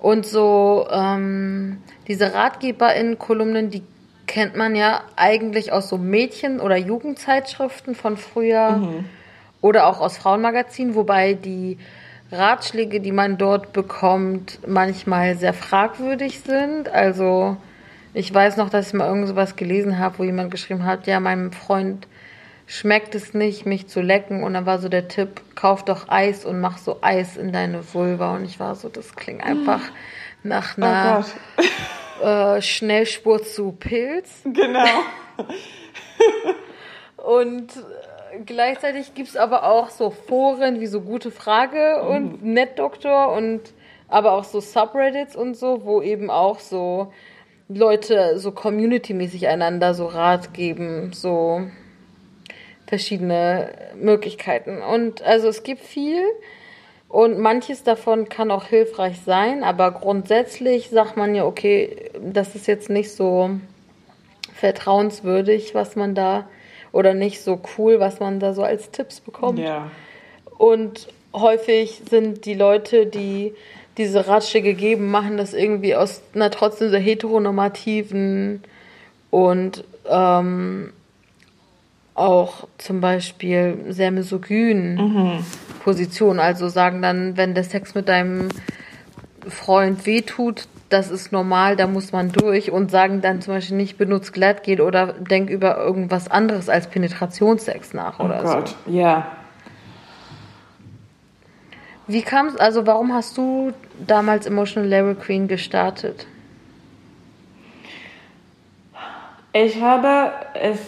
und 0.00 0.26
so 0.26 0.86
ähm, 0.90 1.78
diese 2.08 2.32
RatgeberInnen-Kolumnen, 2.32 3.70
die 3.70 3.82
kennt 4.26 4.56
man 4.56 4.74
ja 4.74 5.02
eigentlich 5.16 5.72
aus 5.72 5.88
so 5.88 5.98
Mädchen- 5.98 6.60
oder 6.60 6.76
Jugendzeitschriften 6.76 7.94
von 7.94 8.16
früher. 8.16 8.70
Mhm 8.76 9.04
oder 9.60 9.86
auch 9.86 10.00
aus 10.00 10.18
Frauenmagazinen, 10.18 10.94
wobei 10.94 11.34
die 11.34 11.78
Ratschläge, 12.32 13.00
die 13.00 13.12
man 13.12 13.38
dort 13.38 13.72
bekommt, 13.72 14.58
manchmal 14.66 15.36
sehr 15.36 15.54
fragwürdig 15.54 16.40
sind. 16.40 16.88
Also 16.88 17.56
ich 18.14 18.32
weiß 18.32 18.56
noch, 18.56 18.70
dass 18.70 18.88
ich 18.88 18.94
mal 18.94 19.08
irgend 19.08 19.28
sowas 19.28 19.56
gelesen 19.56 19.98
habe, 19.98 20.18
wo 20.18 20.24
jemand 20.24 20.50
geschrieben 20.50 20.84
hat, 20.84 21.06
ja, 21.06 21.20
meinem 21.20 21.52
Freund 21.52 22.08
schmeckt 22.66 23.14
es 23.14 23.32
nicht, 23.32 23.64
mich 23.64 23.86
zu 23.86 24.00
lecken. 24.00 24.42
Und 24.42 24.54
dann 24.54 24.66
war 24.66 24.78
so 24.78 24.88
der 24.88 25.08
Tipp, 25.08 25.40
kauf 25.54 25.84
doch 25.84 26.08
Eis 26.08 26.44
und 26.44 26.60
mach 26.60 26.78
so 26.78 26.98
Eis 27.00 27.36
in 27.36 27.52
deine 27.52 27.82
Vulva. 27.94 28.34
Und 28.34 28.44
ich 28.44 28.58
war 28.58 28.74
so, 28.74 28.88
das 28.88 29.14
klingt 29.14 29.44
einfach 29.44 29.80
nach 30.42 30.76
oh 30.78 30.82
einer 30.82 31.24
oh 32.22 32.24
äh, 32.24 32.62
Schnellspur 32.62 33.42
zu 33.42 33.72
Pilz. 33.72 34.42
Genau. 34.44 34.88
und 37.16 37.68
gleichzeitig 38.44 39.14
gibt 39.14 39.28
es 39.28 39.36
aber 39.36 39.64
auch 39.64 39.90
so 39.90 40.10
Foren 40.10 40.80
wie 40.80 40.86
so 40.86 41.00
Gute 41.00 41.30
Frage 41.30 42.02
und 42.02 42.42
Mhm. 42.42 42.52
NetDoktor 42.54 43.32
und 43.32 43.60
aber 44.08 44.32
auch 44.32 44.44
so 44.44 44.60
Subreddits 44.60 45.34
und 45.34 45.56
so, 45.56 45.84
wo 45.84 46.00
eben 46.02 46.30
auch 46.30 46.60
so 46.60 47.12
Leute 47.68 48.38
so 48.38 48.52
community-mäßig 48.52 49.48
einander 49.48 49.94
so 49.94 50.06
Rat 50.06 50.54
geben, 50.54 51.12
so 51.12 51.62
verschiedene 52.86 53.70
Möglichkeiten. 53.96 54.80
Und 54.80 55.22
also 55.22 55.48
es 55.48 55.64
gibt 55.64 55.80
viel 55.80 56.22
und 57.08 57.38
manches 57.40 57.82
davon 57.82 58.28
kann 58.28 58.50
auch 58.52 58.66
hilfreich 58.66 59.20
sein, 59.24 59.64
aber 59.64 59.90
grundsätzlich 59.90 60.90
sagt 60.90 61.16
man 61.16 61.34
ja, 61.34 61.44
okay, 61.44 62.10
das 62.20 62.54
ist 62.54 62.68
jetzt 62.68 62.88
nicht 62.90 63.10
so 63.12 63.50
vertrauenswürdig, 64.54 65.74
was 65.74 65.96
man 65.96 66.14
da 66.14 66.48
oder 66.92 67.14
nicht 67.14 67.42
so 67.42 67.60
cool, 67.76 68.00
was 68.00 68.20
man 68.20 68.40
da 68.40 68.54
so 68.54 68.62
als 68.62 68.90
Tipps 68.90 69.20
bekommt. 69.20 69.58
Ja. 69.58 69.90
Und 70.58 71.08
häufig 71.32 72.02
sind 72.08 72.44
die 72.44 72.54
Leute, 72.54 73.06
die 73.06 73.54
diese 73.98 74.26
Ratschläge 74.26 74.74
geben, 74.74 75.10
machen 75.10 75.36
das 75.36 75.54
irgendwie 75.54 75.94
aus 75.94 76.22
einer 76.34 76.50
trotzdem 76.50 76.90
sehr 76.90 77.00
heteronormativen 77.00 78.62
und 79.30 79.84
ähm, 80.08 80.92
auch 82.14 82.66
zum 82.78 83.00
Beispiel 83.00 83.78
sehr 83.88 84.10
misogynen 84.10 85.44
Position. 85.84 86.40
Also 86.40 86.68
sagen 86.68 87.02
dann, 87.02 87.36
wenn 87.36 87.54
der 87.54 87.64
Sex 87.64 87.94
mit 87.94 88.08
deinem 88.08 88.48
Freund 89.48 90.06
wehtut, 90.06 90.66
das 90.88 91.10
ist 91.10 91.32
normal, 91.32 91.76
da 91.76 91.86
muss 91.86 92.12
man 92.12 92.30
durch 92.30 92.70
und 92.70 92.90
sagen 92.90 93.20
dann 93.20 93.40
zum 93.40 93.54
Beispiel 93.54 93.76
nicht 93.76 93.98
benutzt 93.98 94.32
Gleitgel 94.32 94.80
oder 94.80 95.14
denk 95.14 95.50
über 95.50 95.76
irgendwas 95.78 96.28
anderes 96.30 96.68
als 96.68 96.88
Penetrationssex 96.88 97.92
nach 97.92 98.20
Oh 98.20 98.24
oder 98.24 98.42
Gott, 98.42 98.68
so. 98.68 98.92
ja. 98.92 99.26
Wie 102.06 102.22
kam 102.22 102.46
es, 102.46 102.56
also 102.56 102.86
warum 102.86 103.12
hast 103.12 103.36
du 103.36 103.72
damals 104.06 104.46
Emotional 104.46 104.88
Labor 104.88 105.14
Queen 105.16 105.48
gestartet? 105.48 106.26
Ich 109.52 109.80
habe 109.80 110.30
es, 110.54 110.78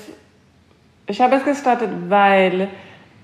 ich 1.07 1.21
habe 1.21 1.37
es 1.37 1.45
gestartet, 1.45 1.89
weil 2.09 2.69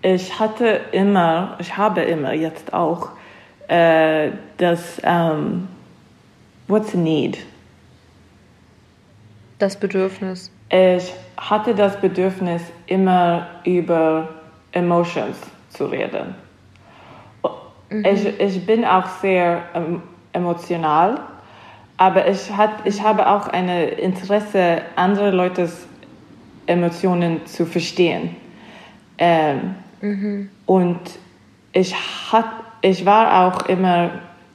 ich 0.02 0.40
hatte 0.40 0.80
immer, 0.90 1.56
ich 1.60 1.76
habe 1.76 2.02
immer 2.02 2.32
jetzt 2.32 2.72
auch 2.72 3.10
äh, 3.68 4.30
das, 4.56 5.00
ähm, 5.04 5.68
what's 6.68 6.92
the 6.92 6.98
need? 6.98 7.38
Das 9.58 9.76
Bedürfnis. 9.76 10.50
Ich 10.70 11.12
hatte 11.36 11.74
das 11.74 12.00
Bedürfnis, 12.00 12.62
immer 12.86 13.46
über 13.64 14.28
Emotions 14.72 15.36
zu 15.70 15.86
reden. 15.86 16.34
Ich, 17.90 18.40
ich 18.40 18.66
bin 18.66 18.84
auch 18.84 19.06
sehr 19.20 19.62
ähm, 19.74 20.02
emotional, 20.32 21.20
aber 21.96 22.26
ich, 22.26 22.50
hat, 22.50 22.70
ich 22.84 23.00
habe 23.00 23.28
auch 23.28 23.46
ein 23.48 23.68
Interesse, 23.68 24.82
andere 24.96 25.30
Leutes 25.30 25.86
Emotionen 26.66 27.46
zu 27.46 27.66
verstehen. 27.66 28.34
Ähm, 29.18 29.76
Und 30.66 30.98
ich, 31.72 31.94
hat, 32.32 32.46
ich 32.82 33.06
war 33.06 33.46
auch 33.46 33.66
immer 33.66 34.10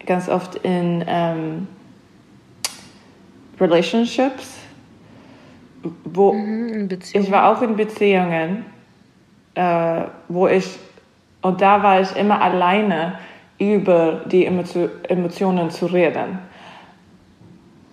ganz 0.05 0.27
oft 0.27 0.55
in 0.55 1.03
ähm, 1.07 1.67
Relationships, 3.59 4.57
wo 6.03 6.31
Beziehung. 6.87 7.23
ich 7.23 7.31
war 7.31 7.49
auch 7.49 7.61
in 7.61 7.75
Beziehungen, 7.75 8.65
äh, 9.55 10.01
wo 10.27 10.47
ich, 10.47 10.77
und 11.41 11.61
da 11.61 11.81
war 11.81 12.01
ich 12.01 12.15
immer 12.15 12.41
alleine 12.41 13.19
über 13.57 14.21
die 14.25 14.45
Emotio 14.45 14.89
Emotionen 15.07 15.69
zu 15.69 15.85
reden. 15.87 16.39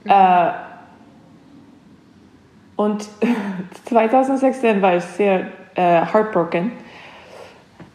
Äh, 0.04 0.50
und 2.76 3.08
2016 3.86 4.80
war 4.80 4.96
ich 4.96 5.04
sehr 5.04 5.46
äh, 5.74 6.04
heartbroken, 6.04 6.72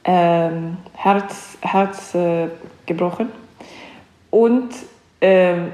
ähm, 0.04 0.78
Herz, 0.96 1.58
Herz 1.62 2.16
äh, 2.16 2.48
gebrochen. 2.86 3.30
Und 4.30 4.70
ähm, 5.22 5.74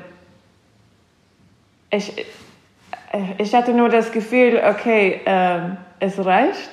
ich, 1.90 2.18
äh, 3.12 3.22
ich 3.38 3.54
hatte 3.54 3.74
nur 3.74 3.90
das 3.90 4.12
Gefühl, 4.12 4.62
okay, 4.68 5.22
ähm, 5.26 5.78
es 6.00 6.24
reicht. 6.24 6.72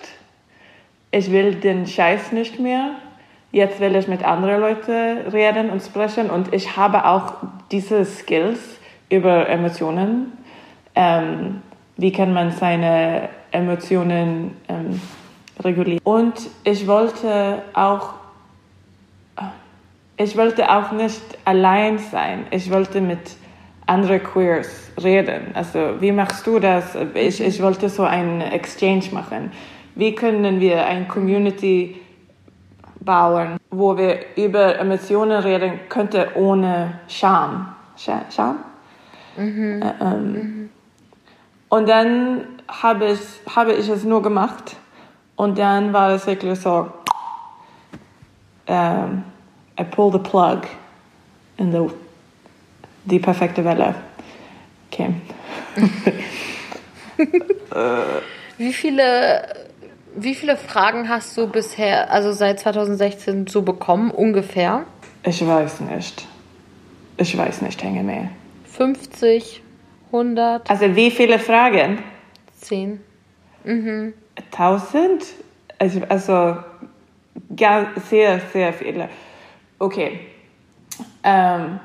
Ich 1.10 1.30
will 1.30 1.54
den 1.54 1.86
Scheiß 1.86 2.32
nicht 2.32 2.58
mehr. 2.58 2.90
Jetzt 3.52 3.78
will 3.78 3.94
ich 3.94 4.08
mit 4.08 4.24
anderen 4.24 4.60
Leuten 4.60 5.28
reden 5.32 5.70
und 5.70 5.80
sprechen. 5.80 6.28
Und 6.28 6.52
ich 6.52 6.76
habe 6.76 7.04
auch 7.06 7.34
diese 7.70 8.04
Skills 8.04 8.80
über 9.08 9.48
Emotionen. 9.48 10.32
Ähm, 10.96 11.62
wie 11.96 12.10
kann 12.10 12.32
man 12.32 12.50
seine 12.50 13.28
Emotionen 13.52 14.56
ähm, 14.68 15.00
regulieren? 15.62 16.00
Und 16.02 16.34
ich 16.64 16.86
wollte 16.88 17.62
auch 17.74 18.14
ich 20.16 20.36
wollte 20.36 20.70
auch 20.70 20.92
nicht 20.92 21.22
allein 21.44 21.98
sein. 21.98 22.46
Ich 22.50 22.70
wollte 22.70 23.00
mit 23.00 23.36
anderen 23.86 24.22
Queers 24.22 24.90
reden. 25.02 25.50
Also, 25.54 26.00
wie 26.00 26.12
machst 26.12 26.46
du 26.46 26.58
das? 26.58 26.96
Ich, 27.14 27.40
ich 27.40 27.62
wollte 27.62 27.88
so 27.88 28.02
einen 28.04 28.40
Exchange 28.40 29.04
machen. 29.12 29.52
Wie 29.94 30.14
können 30.14 30.60
wir 30.60 30.84
eine 30.86 31.06
Community 31.06 32.00
bauen, 33.00 33.58
wo 33.70 33.96
wir 33.96 34.20
über 34.36 34.78
Emotionen 34.78 35.42
reden 35.42 35.80
könnten 35.88 36.24
ohne 36.34 36.98
Scham? 37.08 37.74
Scha- 37.98 38.22
Scham? 38.34 38.56
Äh, 39.82 39.92
ähm, 40.00 40.70
Und 41.68 41.88
dann 41.88 42.46
habe 42.68 43.06
ich, 43.06 43.20
habe 43.54 43.72
ich 43.72 43.88
es 43.88 44.04
nur 44.04 44.22
gemacht. 44.22 44.76
Und 45.36 45.58
dann 45.58 45.92
war 45.92 46.10
es 46.10 46.26
wirklich 46.26 46.58
so, 46.60 46.88
ähm, 48.66 49.24
I 49.78 49.84
pull 49.84 50.12
the 50.12 50.18
plug 50.18 50.60
and 51.58 51.72
the, 51.72 51.90
die 53.04 53.18
perfekte 53.18 53.64
Welle 53.64 53.94
came. 54.90 55.20
Wie 58.58 58.72
viele, 58.72 59.48
wie 60.16 60.34
viele 60.34 60.56
Fragen 60.56 61.08
hast 61.08 61.36
du 61.36 61.48
bisher, 61.48 62.10
also 62.12 62.32
seit 62.32 62.60
2016 62.60 63.46
so 63.48 63.62
bekommen, 63.62 64.10
ungefähr? 64.10 64.84
Ich 65.24 65.44
weiß 65.44 65.80
nicht. 65.80 66.26
Ich 67.16 67.36
weiß 67.36 67.62
nicht, 67.62 67.82
hänge 67.82 68.02
mehr. 68.02 68.28
50, 68.72 69.62
100, 70.06 70.70
Also 70.70 70.94
wie 70.96 71.10
viele 71.10 71.38
Fragen? 71.38 71.98
10? 72.60 73.00
Tausend? 74.50 75.24
Also, 75.78 76.00
also 76.08 76.56
ga- 77.56 77.88
sehr, 78.08 78.40
sehr 78.52 78.72
viele. 78.72 79.08
Okay. 79.78 80.20
Um, 81.24 81.80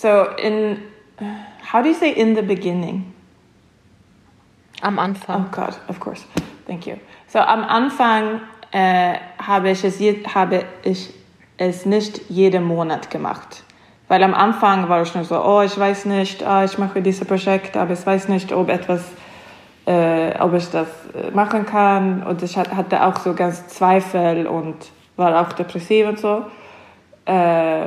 so 0.00 0.26
in, 0.38 0.78
how 1.72 1.82
do 1.82 1.88
you 1.88 1.94
say 1.94 2.10
in 2.12 2.34
the 2.34 2.42
beginning? 2.42 3.12
Am 4.82 4.98
Oh 4.98 5.02
Anfang. 5.02 5.50
Gott, 5.50 5.78
of 5.88 5.98
course. 5.98 6.24
Thank 6.66 6.86
you. 6.86 6.96
So 7.26 7.40
am 7.40 7.64
Anfang 7.64 8.40
äh, 8.72 9.14
habe, 9.38 9.70
ich 9.70 9.84
es 9.84 9.98
je, 9.98 10.24
habe 10.34 10.64
ich 10.84 11.10
es 11.56 11.84
nicht 11.86 12.20
jeden 12.30 12.64
Monat 12.64 13.10
gemacht. 13.10 13.64
Weil 14.06 14.22
am 14.22 14.34
Anfang 14.34 14.88
war 14.88 15.02
ich 15.02 15.14
nur 15.14 15.24
so, 15.24 15.42
oh, 15.44 15.62
ich 15.62 15.76
weiß 15.78 16.04
nicht, 16.06 16.42
ah, 16.42 16.64
ich 16.64 16.78
mache 16.78 17.02
dieses 17.02 17.26
Projekt, 17.26 17.76
aber 17.76 17.92
ich 17.92 18.06
weiß 18.06 18.28
nicht, 18.28 18.52
ob 18.52 18.68
etwas, 18.70 19.02
äh, 19.86 20.38
ob 20.38 20.54
ich 20.54 20.70
das 20.70 20.86
äh, 21.14 21.30
machen 21.32 21.66
kann. 21.66 22.22
Und 22.22 22.42
ich 22.42 22.56
hat- 22.56 22.74
hatte 22.74 23.04
auch 23.04 23.16
so 23.16 23.34
ganz 23.34 23.66
Zweifel 23.66 24.46
und 24.46 24.76
war 25.16 25.40
auch 25.40 25.52
depressiv 25.52 26.06
und 26.08 26.18
so. 26.20 26.44
Äh, 27.26 27.86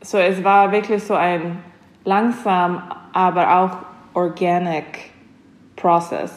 So 0.00 0.18
es 0.18 0.42
war 0.44 0.70
wirklich 0.70 1.02
so 1.02 1.14
ein 1.14 1.58
langsam, 2.04 2.82
aber 3.12 3.58
auch 3.58 3.76
organic 4.14 5.10
Process. 5.76 6.32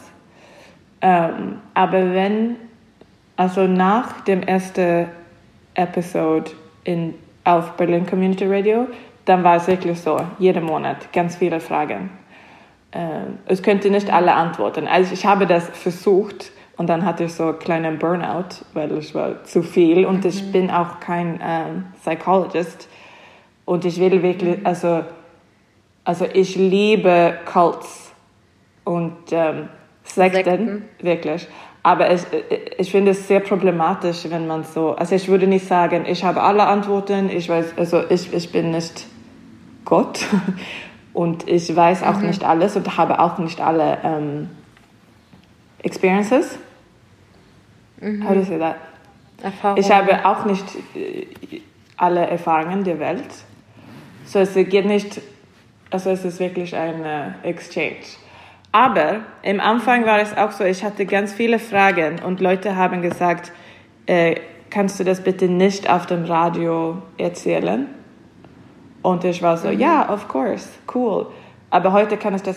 Ähm, 1.02 1.60
aber 1.74 2.14
wenn, 2.14 2.56
also 3.36 3.68
nach 3.68 4.22
dem 4.22 4.44
ersten 4.44 5.08
Episode 5.74 6.52
in, 6.84 7.16
auf 7.44 7.72
Berlin 7.72 8.06
Community 8.06 8.46
Radio, 8.46 8.88
dann 9.26 9.44
war 9.44 9.58
es 9.58 9.68
wirklich 9.68 10.00
so, 10.00 10.20
jeden 10.40 10.64
Monat 10.64 11.12
ganz 11.14 11.36
viele 11.36 11.60
Fragen. 11.60 12.10
Ähm, 12.92 13.40
ich 13.48 13.64
könnte 13.64 13.90
nicht 13.90 14.12
alle 14.12 14.34
antworten. 14.34 14.88
Also 14.88 15.14
ich 15.14 15.26
habe 15.26 15.48
das 15.48 15.70
versucht 15.70 16.52
und 16.78 16.88
dann 16.88 17.06
hatte 17.06 17.26
ich 17.26 17.34
so 17.34 17.44
einen 17.44 17.60
kleinen 17.60 18.00
Burnout, 18.00 18.66
weil 18.74 18.92
es 18.92 19.14
war 19.16 19.44
zu 19.44 19.64
viel 19.64 20.06
und 20.06 20.26
ich 20.26 20.52
bin 20.52 20.70
auch 20.70 21.00
kein 21.00 21.40
ähm, 21.44 21.86
Psychologist 22.02 22.90
und 23.66 23.86
ich 23.86 24.00
will 24.00 24.22
wirklich, 24.24 24.66
also, 24.66 25.04
also 26.04 26.26
ich 26.34 26.56
liebe 26.56 27.40
Cults 27.46 28.12
und 28.84 29.18
ähm, 29.32 29.70
Sekten, 30.04 30.44
Sekten. 30.44 30.84
wirklich. 31.00 31.48
Aber 31.84 32.14
ich, 32.14 32.22
ich 32.78 32.92
finde 32.92 33.12
es 33.12 33.28
sehr 33.28 33.40
problematisch, 33.40 34.26
wenn 34.30 34.46
man 34.46 34.64
so, 34.64 34.92
also 34.92 35.16
ich 35.16 35.28
würde 35.28 35.48
nicht 35.48 35.66
sagen, 35.66 36.06
ich 36.06 36.24
habe 36.24 36.42
alle 36.44 36.68
Antworten, 36.68 37.30
ich 37.30 37.50
weiß, 37.50 37.74
also 37.78 38.04
ich, 38.10 38.32
ich 38.34 38.52
bin 38.52 38.72
nicht 38.72 39.08
Gott 39.84 40.20
und 41.14 41.48
ich 41.50 41.76
weiß 41.76 42.04
auch 42.04 42.18
mhm. 42.18 42.28
nicht 42.28 42.44
alles 42.44 42.76
und 42.76 42.98
habe 42.98 43.20
auch 43.20 43.40
nicht 43.40 43.60
alle 43.62 43.98
ähm, 44.04 44.50
Experiences. 45.80 46.60
Mhm. 48.00 48.24
How 48.28 48.34
do 48.34 48.40
you 48.40 48.46
say 48.46 48.60
that? 48.60 48.76
Erfahrungen. 49.42 49.82
Ich 49.82 49.92
habe 49.92 50.26
auch 50.26 50.46
nicht 50.46 50.66
äh, 50.96 51.26
alle 51.98 52.28
Erfahrungen 52.28 52.84
der 52.84 53.00
Welt. 53.00 53.26
So 54.32 54.40
es 54.40 54.54
geht 54.54 54.86
nicht, 54.86 55.20
also 55.90 56.10
es 56.10 56.24
ist 56.24 56.40
wirklich 56.40 56.74
ein 56.74 57.36
Exchange. 57.44 57.98
Aber 58.72 59.20
im 59.42 59.60
Anfang 59.60 60.06
war 60.06 60.20
es 60.20 60.38
auch 60.38 60.52
so, 60.52 60.64
ich 60.64 60.86
hatte 60.86 61.06
ganz 61.06 61.34
viele 61.34 61.60
Fragen 61.60 62.22
und 62.26 62.40
Leute 62.40 62.78
haben 62.78 63.02
gesagt, 63.02 63.52
äh, 64.06 64.36
kannst 64.70 65.02
du 65.02 65.04
das 65.04 65.22
bitte 65.22 65.50
nicht 65.50 65.90
auf 65.90 66.06
dem 66.06 66.24
Radio 66.24 67.02
erzählen? 67.18 67.88
Und 69.02 69.26
ich 69.26 69.42
war 69.42 69.58
so, 69.58 69.68
mhm. 69.68 69.80
ja, 69.82 70.10
of 70.10 70.30
course, 70.30 70.70
cool. 70.96 71.28
Aber 71.70 71.92
heute 71.92 72.16
kann 72.16 72.34
ich 72.34 72.42
das. 72.42 72.56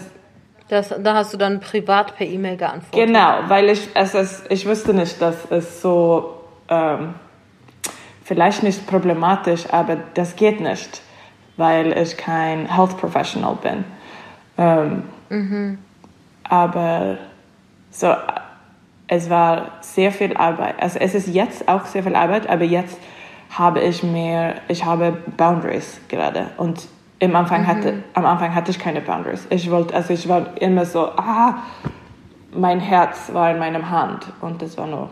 das 0.68 0.94
da 0.96 1.14
hast 1.14 1.34
du 1.34 1.38
dann 1.38 1.58
privat 1.58 2.14
per 2.16 2.28
E-Mail 2.28 2.56
geantwortet. 2.56 3.08
Genau, 3.08 3.38
weil 3.48 3.70
ich, 3.70 3.88
es 3.94 4.14
ist, 4.14 4.44
ich 4.48 4.64
wusste 4.64 4.94
nicht, 4.94 5.20
dass 5.20 5.50
es 5.50 5.82
so, 5.82 6.34
ähm, 6.68 7.14
vielleicht 8.22 8.62
nicht 8.62 8.86
problematisch, 8.86 9.64
aber 9.72 9.96
das 10.14 10.36
geht 10.36 10.60
nicht, 10.60 11.00
weil 11.56 11.96
ich 11.96 12.16
kein 12.16 12.66
Health 12.74 12.96
Professional 12.98 13.56
bin. 13.56 13.84
Ähm, 14.58 15.02
mhm. 15.28 15.78
Aber 16.44 17.18
so, 17.90 18.14
es 19.08 19.30
war 19.30 19.72
sehr 19.80 20.10
viel 20.12 20.36
Arbeit. 20.36 20.74
Also 20.80 20.98
es 20.98 21.14
ist 21.14 21.28
jetzt 21.28 21.68
auch 21.68 21.86
sehr 21.86 22.02
viel 22.02 22.16
Arbeit, 22.16 22.48
aber 22.48 22.64
jetzt 22.64 22.98
habe 23.50 23.80
ich 23.80 24.02
mehr, 24.02 24.56
ich 24.68 24.84
habe 24.84 25.16
Boundaries 25.36 26.00
gerade. 26.08 26.50
Und 26.56 26.88
im 27.18 27.34
Anfang 27.36 27.62
mhm. 27.62 27.66
hatte, 27.66 28.02
am 28.14 28.26
Anfang 28.26 28.54
hatte 28.54 28.70
ich 28.70 28.78
keine 28.78 29.00
Boundaries. 29.00 29.46
Ich 29.50 29.70
wollte, 29.70 29.94
also 29.94 30.12
ich 30.12 30.28
war 30.28 30.60
immer 30.60 30.84
so, 30.84 31.06
ah, 31.16 31.62
mein 32.52 32.80
Herz 32.80 33.30
war 33.32 33.50
in 33.50 33.58
meinem 33.58 33.88
Hand 33.90 34.26
und 34.40 34.60
das 34.62 34.76
war 34.76 34.86
nur. 34.86 35.10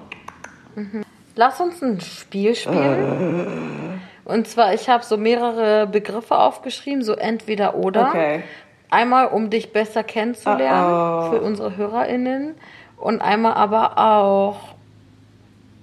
Mhm. 0.74 1.05
Lass 1.35 1.61
uns 1.61 1.83
ein 1.83 2.00
Spiel 2.00 2.55
spielen. 2.55 3.91
Äh. 3.91 3.91
Und 4.24 4.46
zwar, 4.46 4.72
ich 4.74 4.88
habe 4.88 5.04
so 5.04 5.16
mehrere 5.16 5.87
Begriffe 5.87 6.38
aufgeschrieben, 6.38 7.02
so 7.02 7.14
entweder 7.14 7.74
oder. 7.74 8.08
Okay. 8.08 8.42
Einmal, 8.90 9.28
um 9.28 9.48
dich 9.48 9.72
besser 9.72 10.04
kennenzulernen 10.04 10.85
uh 10.85 10.96
-oh. 10.96 11.30
für 11.30 11.40
unsere 11.40 11.76
HörerInnen 11.78 12.54
und 12.98 13.22
einmal 13.22 13.54
aber 13.54 13.96
auch, 13.96 14.74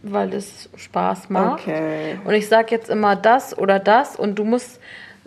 weil 0.03 0.33
es 0.33 0.69
Spaß 0.75 1.29
macht. 1.29 1.61
Okay. 1.61 2.19
Und 2.23 2.33
ich 2.35 2.47
sage 2.47 2.67
jetzt 2.69 2.89
immer 2.89 3.15
das 3.15 3.57
oder 3.57 3.79
das 3.79 4.15
und 4.15 4.35
du 4.35 4.43
musst 4.43 4.79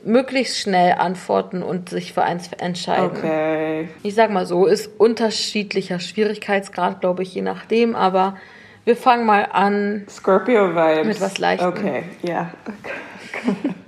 möglichst 0.04 0.58
schnell 0.58 0.94
antworten 0.94 1.62
und 1.62 1.88
sich 1.88 2.12
für 2.12 2.22
eins 2.22 2.50
entscheiden. 2.58 3.18
Okay. 3.18 3.88
Ich 4.02 4.14
sag 4.14 4.30
mal 4.30 4.46
so, 4.46 4.66
ist 4.66 4.90
unterschiedlicher 4.98 6.00
Schwierigkeitsgrad, 6.00 7.00
glaube 7.00 7.22
ich, 7.22 7.34
je 7.34 7.42
nachdem, 7.42 7.94
aber 7.94 8.36
wir 8.84 8.96
fangen 8.96 9.26
mal 9.26 9.48
an. 9.52 10.06
Scorpio 10.08 10.74
Vibes. 10.74 11.06
Mit 11.06 11.20
was 11.20 11.38
Leichtem. 11.38 11.68
Okay, 11.68 12.04
ja. 12.22 12.28
Yeah. 12.28 12.50
Okay. 12.66 13.74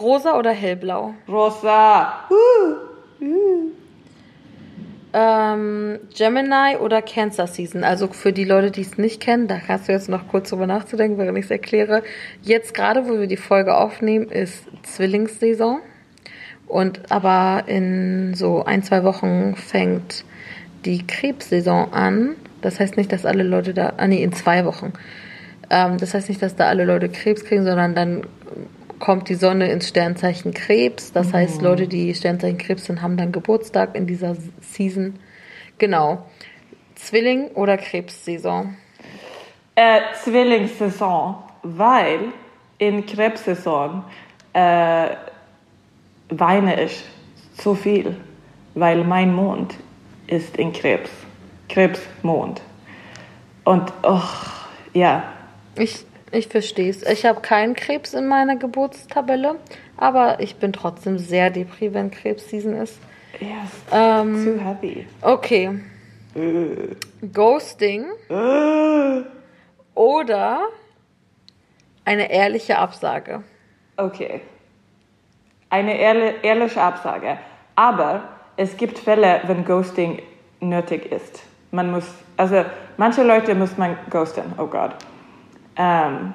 Rosa 0.00 0.38
oder 0.38 0.50
hellblau? 0.50 1.14
Rosa. 1.28 2.26
Uh. 2.30 3.24
Uh. 3.24 3.70
Ähm, 5.16 6.00
Gemini 6.16 6.76
oder 6.80 7.00
Cancer 7.00 7.46
Season. 7.46 7.84
Also 7.84 8.08
für 8.08 8.32
die 8.32 8.44
Leute, 8.44 8.72
die 8.72 8.80
es 8.80 8.98
nicht 8.98 9.20
kennen, 9.20 9.46
da 9.46 9.60
hast 9.68 9.88
du 9.88 9.92
jetzt 9.92 10.08
noch 10.08 10.26
kurz 10.26 10.50
drüber 10.50 10.66
nachzudenken, 10.66 11.18
während 11.18 11.38
ich 11.38 11.44
es 11.44 11.50
erkläre. 11.52 12.02
Jetzt 12.42 12.74
gerade, 12.74 13.06
wo 13.08 13.20
wir 13.20 13.28
die 13.28 13.36
Folge 13.36 13.76
aufnehmen, 13.76 14.28
ist 14.28 14.64
Zwillingssaison. 14.82 15.80
Und 16.66 17.12
aber 17.12 17.64
in 17.68 18.34
so 18.34 18.64
ein, 18.64 18.82
zwei 18.82 19.04
Wochen 19.04 19.54
fängt 19.54 20.24
die 20.84 21.06
Krebssaison 21.06 21.92
an. 21.92 22.34
Das 22.64 22.80
heißt 22.80 22.96
nicht, 22.96 23.12
dass 23.12 23.26
alle 23.26 23.42
Leute 23.42 23.74
da, 23.74 23.92
ah 23.98 24.06
nee, 24.06 24.22
in 24.22 24.32
zwei 24.32 24.64
Wochen. 24.64 24.94
Ähm, 25.70 25.98
das 25.98 26.14
heißt 26.14 26.28
nicht, 26.28 26.40
dass 26.40 26.56
da 26.56 26.66
alle 26.66 26.84
Leute 26.84 27.08
Krebs 27.08 27.44
kriegen, 27.44 27.64
sondern 27.64 27.94
dann 27.94 28.26
kommt 28.98 29.28
die 29.28 29.34
Sonne 29.34 29.70
ins 29.70 29.88
Sternzeichen 29.88 30.54
Krebs. 30.54 31.12
Das 31.12 31.28
mhm. 31.28 31.32
heißt, 31.34 31.62
Leute, 31.62 31.86
die 31.88 32.14
Sternzeichen 32.14 32.56
Krebs 32.56 32.86
sind, 32.86 33.02
haben 33.02 33.18
dann 33.18 33.32
Geburtstag 33.32 33.94
in 33.94 34.06
dieser 34.06 34.36
Season. 34.60 35.18
Genau. 35.76 36.24
Zwilling 36.94 37.48
oder 37.48 37.76
Krebssaison? 37.76 38.76
Äh, 39.74 40.00
Zwillingssaison, 40.22 41.36
weil 41.62 42.32
in 42.78 43.04
Krebssaison 43.04 44.04
äh, 44.54 45.08
weine 46.30 46.82
ich 46.82 47.04
zu 47.58 47.74
viel, 47.74 48.16
weil 48.74 49.04
mein 49.04 49.34
Mond 49.34 49.74
ist 50.28 50.56
in 50.56 50.72
Krebs. 50.72 51.10
Krebsmond. 51.74 52.62
Und, 53.64 53.92
oh, 54.02 54.20
ja. 54.92 55.24
Ich 55.76 56.06
ich 56.34 56.48
verstehe 56.48 56.90
es. 56.90 57.02
Ich 57.02 57.24
habe 57.26 57.40
keinen 57.40 57.74
Krebs 57.74 58.12
in 58.12 58.26
meiner 58.26 58.56
Geburtstabelle, 58.56 59.54
aber 59.96 60.40
ich 60.40 60.56
bin 60.56 60.72
trotzdem 60.72 61.18
sehr 61.18 61.50
deprimiert, 61.50 61.94
wenn 61.94 62.10
Krebsseason 62.10 62.74
ist. 62.74 62.98
Yes, 63.38 63.50
ähm, 63.92 64.44
too 64.44 64.64
heavy. 64.64 65.06
Okay. 65.22 65.80
Uh. 66.34 66.94
Ghosting. 67.32 68.06
Uh. 68.28 69.22
Oder 69.94 70.60
eine 72.04 72.30
ehrliche 72.30 72.78
Absage. 72.78 73.44
Okay. 73.96 74.40
Eine 75.70 75.96
ehrli 75.96 76.34
ehrliche 76.42 76.80
Absage. 76.80 77.38
Aber 77.76 78.28
es 78.56 78.76
gibt 78.76 78.98
Fälle, 78.98 79.40
wenn 79.46 79.64
Ghosting 79.64 80.20
nötig 80.60 81.12
ist. 81.12 81.44
Man 81.74 81.90
muss, 81.90 82.06
also 82.36 82.64
manche 82.96 83.24
Leute 83.24 83.54
muss 83.56 83.76
man 83.76 83.96
ghosten. 84.08 84.52
Oh 84.58 84.66
Gott. 84.66 84.94
Ähm, 85.76 86.32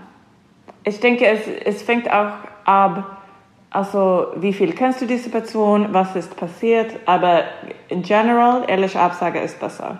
ich 0.83 0.99
denke, 0.99 1.25
es, 1.25 1.47
es 1.65 1.81
fängt 1.81 2.11
auch 2.11 2.33
ab, 2.65 3.21
also 3.69 4.33
wie 4.35 4.51
viel 4.51 4.73
kennst 4.73 4.99
du 4.99 5.05
diese 5.05 5.29
Person, 5.29 5.93
was 5.93 6.13
ist 6.17 6.35
passiert, 6.35 6.93
aber 7.05 7.43
in 7.87 8.01
general, 8.01 8.65
ehrliche 8.67 8.99
Absage 8.99 9.39
ist 9.39 9.57
besser. 9.59 9.99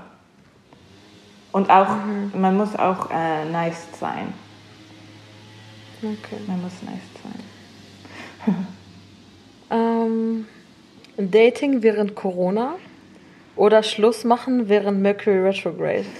Und 1.54 1.70
auch, 1.70 1.96
mhm. 2.06 2.34
man 2.36 2.58
muss 2.58 2.76
auch 2.76 3.10
äh, 3.10 3.46
nice 3.50 3.88
sein. 3.98 4.34
Okay. 6.02 6.42
Man 6.48 6.62
muss 6.62 6.74
nice 6.84 7.10
sein. 7.24 8.68
ähm, 9.72 10.48
Dating 11.18 11.82
während 11.82 12.16
Corona 12.16 12.76
oder 13.60 13.84
Schluss 13.84 14.24
machen 14.24 14.70
während 14.70 15.02
Mercury 15.02 15.40
Retrograde? 15.40 16.06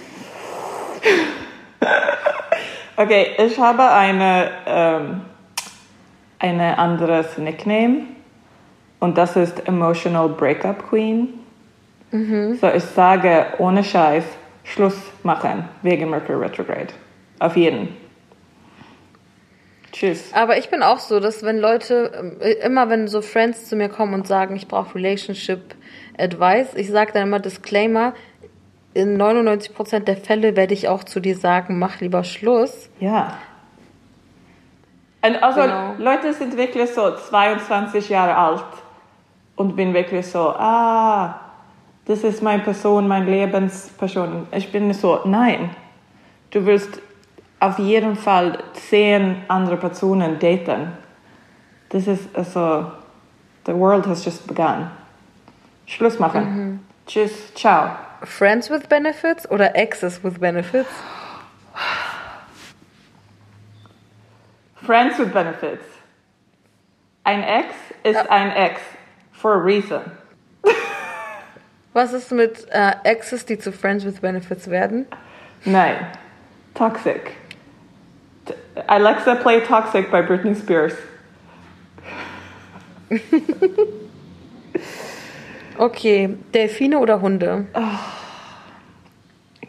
Okay, 2.96 3.30
ich 3.38 3.58
habe 3.58 3.90
eine, 3.90 4.50
ähm, 4.66 5.22
eine 6.38 6.76
anderes 6.76 7.38
Nickname 7.38 8.02
und 8.98 9.16
das 9.16 9.36
ist 9.36 9.66
Emotional 9.66 10.28
Breakup 10.28 10.86
Queen. 10.86 11.40
Mhm. 12.10 12.58
So, 12.60 12.68
ich 12.68 12.84
sage 12.84 13.46
ohne 13.56 13.82
Scheiß 13.82 14.24
Schluss 14.64 14.98
machen 15.22 15.66
wegen 15.80 16.10
Mercury 16.10 16.44
Retrograde. 16.44 16.88
Auf 17.38 17.56
jeden. 17.56 17.96
Tschüss. 19.92 20.30
Aber 20.34 20.58
ich 20.58 20.68
bin 20.68 20.82
auch 20.82 20.98
so, 20.98 21.20
dass 21.20 21.42
wenn 21.42 21.56
Leute, 21.56 22.36
äh, 22.40 22.52
immer 22.66 22.90
wenn 22.90 23.08
so 23.08 23.22
Friends 23.22 23.66
zu 23.66 23.76
mir 23.76 23.88
kommen 23.88 24.12
und 24.12 24.26
sagen, 24.26 24.56
ich 24.56 24.68
brauche 24.68 24.94
Relationship 24.94 25.74
Advice, 26.20 26.74
ich 26.74 26.90
sage 26.90 27.12
dann 27.12 27.24
immer 27.24 27.40
Disclaimer, 27.40 28.14
in 28.92 29.16
99 29.16 29.74
Prozent 29.74 30.08
der 30.08 30.16
Fälle 30.16 30.56
werde 30.56 30.74
ich 30.74 30.88
auch 30.88 31.04
zu 31.04 31.20
dir 31.20 31.36
sagen, 31.36 31.78
mach 31.78 32.00
lieber 32.00 32.24
Schluss. 32.24 32.90
Ja. 32.98 33.38
Also 35.22 35.60
genau. 35.60 35.94
Leute 35.98 36.32
sind 36.32 36.56
wirklich 36.56 36.90
so 36.90 37.14
22 37.14 38.08
Jahre 38.08 38.34
alt 38.36 38.64
und 39.54 39.76
bin 39.76 39.92
wirklich 39.92 40.26
so, 40.26 40.48
ah, 40.48 41.40
das 42.06 42.24
ist 42.24 42.42
meine 42.42 42.62
Person, 42.62 43.06
meine 43.06 43.26
Lebensperson. 43.26 44.46
Ich 44.52 44.72
bin 44.72 44.92
so, 44.94 45.20
nein, 45.24 45.70
du 46.50 46.64
willst 46.64 47.00
auf 47.60 47.78
jeden 47.78 48.16
Fall 48.16 48.58
zehn 48.72 49.36
andere 49.48 49.76
Personen 49.76 50.38
daten. 50.38 50.92
Das 51.90 52.06
ist 52.06 52.34
also, 52.34 52.86
the 53.66 53.74
world 53.74 54.06
has 54.06 54.24
just 54.24 54.46
begun. 54.46 54.90
Schluss 55.90 56.18
machen. 56.18 56.42
Mhm. 56.42 56.80
Tschüss, 57.06 57.52
ciao. 57.54 57.96
Friends 58.22 58.70
with 58.70 58.86
Benefits 58.88 59.50
oder 59.50 59.74
Exes 59.74 60.22
with 60.22 60.38
Benefits? 60.38 60.88
Friends 64.76 65.18
with 65.18 65.32
Benefits. 65.32 65.84
Ein 67.24 67.42
Ex 67.42 67.74
ist 68.04 68.14
ja. 68.14 68.30
ein 68.30 68.52
Ex. 68.52 68.80
For 69.32 69.54
a 69.54 69.58
reason. 69.58 70.00
Was 71.92 72.12
ist 72.12 72.30
mit 72.30 72.68
äh, 72.70 72.92
Exes, 73.02 73.44
die 73.44 73.58
zu 73.58 73.72
Friends 73.72 74.04
with 74.04 74.20
Benefits 74.20 74.70
werden? 74.70 75.06
Nein. 75.64 75.96
Toxic. 76.74 77.32
Alexa, 78.86 79.34
play 79.36 79.60
Toxic 79.60 80.10
by 80.10 80.22
Britney 80.22 80.54
Spears. 80.54 80.94
Okay, 85.80 86.36
Delfine 86.52 86.98
oder 86.98 87.22
Hunde? 87.22 87.64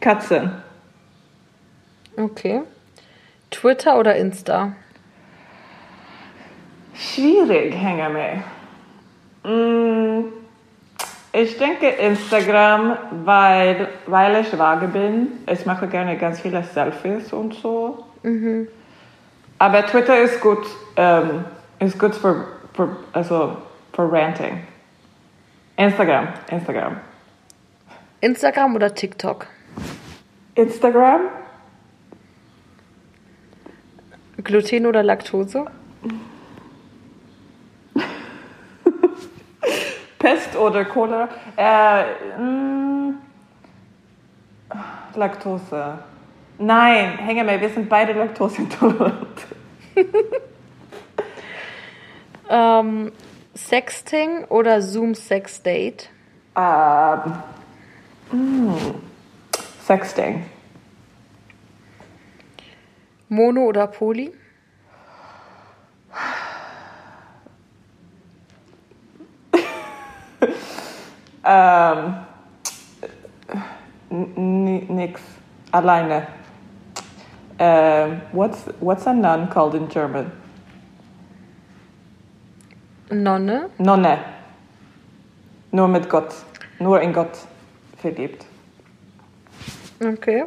Katzen. 0.01 0.51
Okay. 2.17 2.63
Twitter 3.49 3.97
oder 3.97 4.17
Insta? 4.17 4.73
Schwierig, 6.93 7.73
hänge 7.73 8.09
mir. 8.09 9.49
Mm, 9.49 10.33
ich 11.31 11.57
denke 11.57 11.87
Instagram, 11.87 12.97
weil, 13.23 13.87
weil 14.05 14.41
ich 14.41 14.59
vage 14.59 14.89
bin. 14.89 15.29
Ich 15.49 15.65
mache 15.65 15.87
gerne 15.87 16.17
ganz 16.17 16.41
viele 16.41 16.61
Selfies 16.61 17.31
und 17.31 17.53
so. 17.53 18.03
Aber 19.59 19.85
Twitter 19.85 20.19
ist 20.19 20.41
gut, 20.41 20.65
ähm, 20.97 21.45
ist 21.79 21.97
gut 21.97 22.15
für, 22.15 22.47
für, 22.73 22.97
also 23.13 23.55
für 23.93 24.11
Ranting. 24.11 24.70
Instagram, 25.81 26.27
Instagram. 26.51 26.97
Instagram 28.21 28.75
oder 28.75 28.93
TikTok? 28.93 29.47
Instagram? 30.53 31.21
Gluten 34.43 34.85
oder 34.85 35.01
Laktose? 35.01 35.65
Pest 40.19 40.55
oder 40.55 40.85
Cholera? 40.85 41.29
Äh, 41.57 42.03
mm, 42.39 43.15
Laktose. 45.15 45.97
Nein, 46.59 47.17
hänge 47.17 47.43
mir, 47.43 47.59
wir 47.59 47.69
sind 47.69 47.89
beide 47.89 48.13
laktoseintolerant. 48.13 49.47
Ähm, 52.53 53.13
Sexting 53.53 54.45
oder 54.45 54.81
Zoom 54.81 55.13
Sex 55.13 55.61
Date? 55.61 56.09
Ähm, 56.55 57.33
mm, 58.31 58.95
Sexting. 59.85 60.45
Mono 63.29 63.61
oder 63.61 63.87
Poly? 63.87 64.33
Ähm, 71.43 72.15
nix. 74.09 75.21
Alleine. 75.71 76.27
Ähm, 77.57 78.21
what's, 78.31 78.65
what's 78.79 79.07
a 79.07 79.13
nun 79.13 79.49
called 79.49 79.75
in 79.75 79.87
German? 79.87 80.31
Nonne? 83.11 83.69
Nonne. 83.77 84.19
Nur 85.71 85.87
mit 85.87 86.09
Gott. 86.09 86.33
Nur 86.79 87.01
in 87.01 87.13
Gott 87.13 87.37
verliebt. 87.97 88.45
Okay. 90.03 90.45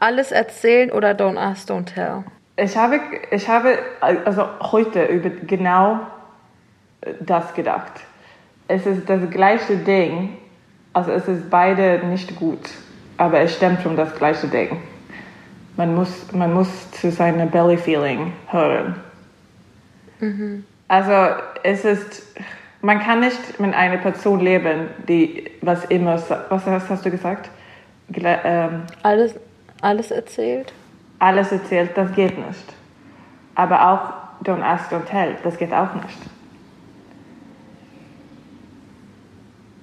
Alles 0.00 0.32
erzählen 0.32 0.90
oder 0.92 1.12
don't 1.12 1.38
ask, 1.38 1.68
don't 1.68 1.86
tell? 1.86 2.24
Ich 2.56 2.76
habe, 2.76 3.00
ich 3.30 3.48
habe 3.48 3.78
also 4.00 4.48
heute 4.72 5.04
über 5.06 5.30
genau 5.30 6.00
das 7.20 7.54
gedacht. 7.54 7.92
Es 8.66 8.84
ist 8.84 9.08
das 9.08 9.30
gleiche 9.30 9.76
Ding, 9.76 10.36
also 10.92 11.12
es 11.12 11.26
ist 11.26 11.48
beide 11.48 12.04
nicht 12.06 12.36
gut, 12.36 12.68
aber 13.16 13.40
es 13.40 13.54
stimmt 13.54 13.86
um 13.86 13.96
das 13.96 14.14
gleiche 14.14 14.48
Ding. 14.48 14.82
Man 15.76 15.94
muss, 15.94 16.32
man 16.32 16.52
muss 16.52 16.90
zu 16.90 17.10
seinem 17.10 17.48
Belly-Feeling 17.50 18.32
hören. 18.48 18.96
Also 20.88 21.12
es 21.62 21.84
ist, 21.84 22.26
man 22.80 22.98
kann 23.00 23.20
nicht 23.20 23.60
mit 23.60 23.74
einer 23.74 23.98
Person 23.98 24.40
leben, 24.40 24.88
die 25.06 25.50
was 25.60 25.84
immer, 25.86 26.14
was 26.48 26.66
hast, 26.66 26.88
hast 26.88 27.04
du 27.04 27.10
gesagt? 27.10 27.50
Gle 28.10 28.38
ähm, 28.44 28.82
Alles, 29.02 29.34
alles 29.82 30.10
erzählt? 30.10 30.72
alles 31.18 31.52
erzählt, 31.52 31.90
das 31.96 32.12
geht 32.14 32.38
nicht. 32.38 32.74
Aber 33.54 33.88
auch 33.90 34.44
don't 34.46 34.62
ask, 34.62 34.90
don't 34.92 35.04
tell, 35.04 35.36
das 35.42 35.58
geht 35.58 35.72
auch 35.72 35.92
nicht. 35.96 36.16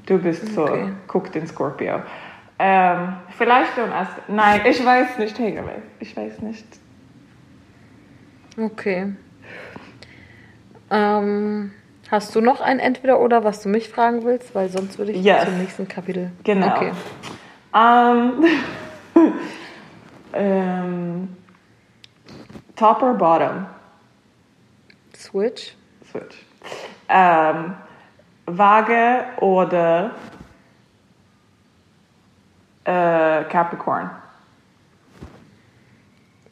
Du 0.05 0.17
bist 0.19 0.53
so, 0.53 0.63
Okay. 0.63 0.91
guck 1.07 1.31
den 1.31 1.45
Scorpio. 1.47 2.01
Ähm, 2.57 3.15
vielleicht 3.37 3.77
don't 3.77 3.91
ask, 3.91 4.11
nein, 4.29 4.61
ich 4.65 4.83
weiß 4.85 5.17
nicht, 5.17 5.37
Hegel, 5.37 5.63
ich 5.99 6.15
weiß 6.15 6.39
nicht. 6.41 6.65
Okay. 8.57 9.07
Ähm, 10.91 11.71
hast 12.11 12.35
du 12.35 12.41
noch 12.41 12.61
ein 12.61 12.79
Entweder-Oder, 12.79 13.43
was 13.43 13.61
du 13.61 13.69
mich 13.69 13.89
fragen 13.89 14.23
willst? 14.23 14.53
Weil 14.55 14.69
sonst 14.69 14.97
würde 14.97 15.11
ich 15.11 15.23
Yes. 15.23 15.45
zum 15.45 15.57
nächsten 15.57 15.87
Kapitel. 15.87 16.31
Genau. 16.43 16.67
Okay. 16.75 16.91
Ähm, 17.73 18.45
ähm, 20.33 21.37
top 22.75 23.01
or 23.01 23.13
bottom? 23.13 23.65
Switch. 25.15 25.75
Switch. 26.11 26.45
Ähm, 27.09 27.75
Waage 28.45 29.25
oder 29.41 30.11
äh, 32.83 33.43
Capricorn? 33.45 34.11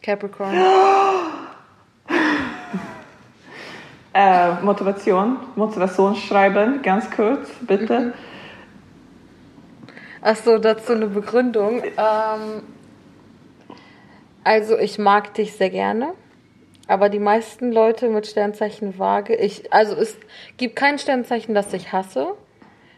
Capricorn. 0.01 0.55
Äh, 4.13 4.51
Motivation, 4.61 5.37
Motivation 5.55 6.15
schreiben, 6.15 6.81
ganz 6.83 7.09
kurz, 7.09 7.49
bitte. 7.61 8.13
Achso, 10.21 10.57
dazu 10.59 10.93
eine 10.93 11.07
Begründung. 11.07 11.81
Ähm, 11.83 12.61
also 14.43 14.77
ich 14.77 14.99
mag 14.99 15.33
dich 15.33 15.53
sehr 15.53 15.69
gerne, 15.71 16.13
aber 16.87 17.09
die 17.09 17.19
meisten 17.19 17.71
Leute 17.71 18.09
mit 18.09 18.27
Sternzeichen 18.27 18.99
Waage, 18.99 19.35
ich, 19.35 19.73
also 19.73 19.95
es 19.95 20.15
gibt 20.57 20.75
kein 20.75 20.99
Sternzeichen, 20.99 21.55
das 21.55 21.73
ich 21.73 21.91
hasse, 21.91 22.35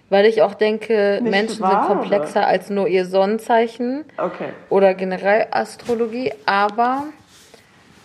weil 0.10 0.26
ich 0.26 0.42
auch 0.42 0.54
denke, 0.54 1.20
Nicht 1.22 1.32
Menschen 1.32 1.62
wahr, 1.62 1.88
sind 1.88 1.96
komplexer 1.96 2.46
als 2.46 2.70
nur 2.70 2.88
ihr 2.88 3.06
Sonnenzeichen 3.06 4.06
Okay. 4.18 4.50
oder 4.70 4.94
generell 4.94 5.48
Astrologie, 5.52 6.34
aber 6.46 7.06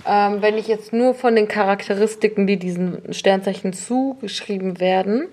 ähm, 0.06 0.42
wenn 0.42 0.56
ich 0.56 0.68
jetzt 0.68 0.92
nur 0.92 1.14
von 1.14 1.34
den 1.36 1.48
Charakteristiken, 1.48 2.46
die 2.46 2.56
diesen 2.56 3.12
Sternzeichen 3.12 3.72
zugeschrieben 3.72 4.80
werden, 4.80 5.28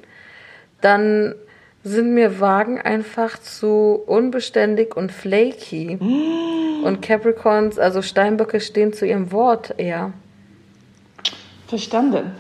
dann 0.82 1.36
sind 1.84 2.14
mir 2.14 2.40
Wagen 2.40 2.80
einfach 2.82 3.40
zu 3.40 4.02
unbeständig 4.06 4.96
und 4.96 5.12
flaky. 5.12 5.98
Und 6.84 7.02
Capricorns, 7.02 7.80
also 7.80 8.04
Steinböcke, 8.04 8.60
stehen 8.60 8.94
zu 8.94 9.06
ihrem 9.06 9.32
Wort 9.32 9.74
eher. 9.78 10.14
Verstanden. 11.68 12.32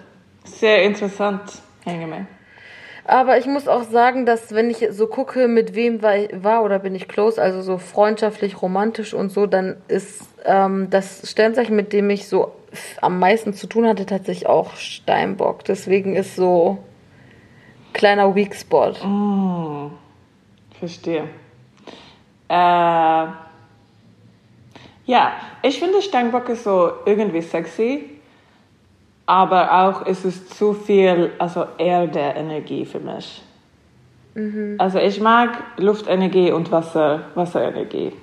Sehr 0.45 0.83
interessant, 0.83 1.41
Hengeme. 1.83 2.27
Aber 3.07 3.37
ich 3.37 3.45
muss 3.45 3.69
auch 3.69 3.83
sagen, 3.83 4.25
dass 4.25 4.53
wenn 4.53 4.69
ich 4.69 4.85
so 4.91 5.07
gucke, 5.07 5.47
mit 5.47 5.75
wem 5.75 6.01
war, 6.01 6.15
war 6.33 6.63
oder 6.63 6.77
bin 6.79 6.93
ich 6.93 7.07
close, 7.07 7.41
also 7.41 7.61
so 7.61 7.77
freundschaftlich, 7.77 8.61
romantisch 8.61 9.13
und 9.13 9.29
so, 9.29 9.47
dann 9.47 9.77
ist 9.87 10.21
ähm, 10.43 10.89
das 10.89 11.29
Sternzeichen, 11.29 11.73
mit 11.73 11.93
dem 11.93 12.09
ich 12.09 12.27
so 12.27 12.51
am 13.01 13.17
meisten 13.17 13.53
zu 13.53 13.67
tun 13.67 13.87
hatte, 13.87 14.05
tatsächlich 14.05 14.47
auch 14.47 14.75
Steinbock. 14.75 15.63
Deswegen 15.63 16.17
ist 16.17 16.35
so 16.35 16.79
kleiner 17.93 18.35
Weak 18.35 18.53
Spot. 18.53 18.91
Verstehe. 20.77 21.29
Äh, 22.49 23.25
ja, 25.05 25.31
ich 25.61 25.79
finde 25.79 26.01
Steinbock 26.01 26.49
ist 26.49 26.65
so 26.65 26.91
irgendwie 27.05 27.41
sexy, 27.41 28.16
aber 29.27 29.71
auch 29.83 30.05
ist 30.07 30.25
es 30.25 30.49
zu 30.49 30.73
viel, 30.73 31.31
also 31.37 31.65
Erde-Energie 31.77 32.85
für 32.85 32.99
mich. 32.99 33.43
Also 34.77 34.99
ich 34.99 35.19
mag 35.19 35.63
Luftenergie 35.77 36.51
und 36.51 36.71
Wasser, 36.71 37.21
Wasserenergie. 37.33 38.13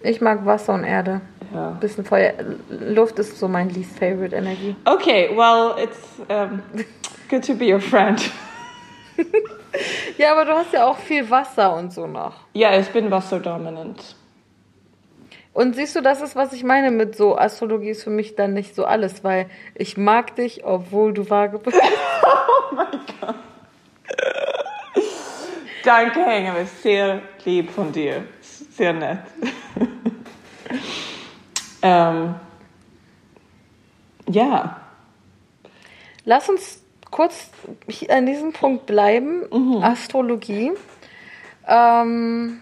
Ich 0.00 0.20
mag 0.20 0.44
Wasser 0.44 0.74
und 0.74 0.84
Erde. 0.84 1.22
Ja. 1.54 1.70
Bisschen 1.80 2.04
Feuer. 2.04 2.34
Luft 2.68 3.18
ist 3.18 3.38
so 3.38 3.48
mein 3.48 3.70
least 3.70 3.98
favorite 3.98 4.36
Energie. 4.36 4.76
Okay, 4.84 5.30
well, 5.34 5.74
it's 5.82 6.20
um, 6.28 6.62
good 7.30 7.42
to 7.46 7.54
be 7.54 7.72
your 7.72 7.80
friend. 7.80 8.30
Ja, 10.18 10.32
aber 10.32 10.46
du 10.46 10.52
hast 10.52 10.72
ja 10.72 10.86
auch 10.86 10.96
viel 10.96 11.28
Wasser 11.28 11.76
und 11.76 11.92
so 11.92 12.06
noch. 12.06 12.32
Ja, 12.54 12.78
ich 12.78 12.88
bin 12.88 13.10
wasserdominant. 13.10 14.16
Und 15.56 15.74
siehst 15.74 15.96
du, 15.96 16.02
das 16.02 16.20
ist, 16.20 16.36
was 16.36 16.52
ich 16.52 16.64
meine 16.64 16.90
mit 16.90 17.16
so, 17.16 17.38
Astrologie 17.38 17.88
ist 17.88 18.04
für 18.04 18.10
mich 18.10 18.34
dann 18.34 18.52
nicht 18.52 18.74
so 18.74 18.84
alles, 18.84 19.24
weil 19.24 19.48
ich 19.74 19.96
mag 19.96 20.36
dich, 20.36 20.66
obwohl 20.66 21.14
du 21.14 21.30
vage 21.30 21.58
bist. 21.58 21.80
Danke, 25.82 26.20
Hengame, 26.26 26.66
sehr 26.66 27.22
lieb 27.46 27.70
von 27.70 27.90
dir. 27.90 28.24
Sehr 28.42 28.92
nett. 28.92 29.20
ähm, 31.80 32.34
ja. 34.28 34.78
Lass 36.26 36.50
uns 36.50 36.82
kurz 37.10 37.48
an 38.10 38.26
diesem 38.26 38.52
Punkt 38.52 38.84
bleiben. 38.84 39.46
Mhm. 39.50 39.82
Astrologie. 39.82 40.72
Ähm, 41.66 42.60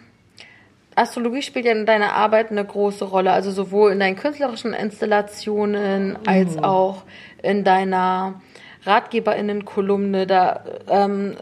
Astrologie 0.96 1.42
spielt 1.42 1.64
ja 1.64 1.72
in 1.72 1.86
deiner 1.86 2.12
Arbeit 2.12 2.50
eine 2.50 2.64
große 2.64 3.04
Rolle, 3.04 3.32
also 3.32 3.50
sowohl 3.50 3.92
in 3.92 4.00
deinen 4.00 4.16
künstlerischen 4.16 4.72
Installationen 4.72 6.18
als 6.26 6.56
Mhm. 6.56 6.64
auch 6.64 7.02
in 7.42 7.64
deiner 7.64 8.40
Ratgeberinnenkolumne. 8.86 10.26
Da 10.26 10.64
ähm, 10.88 11.36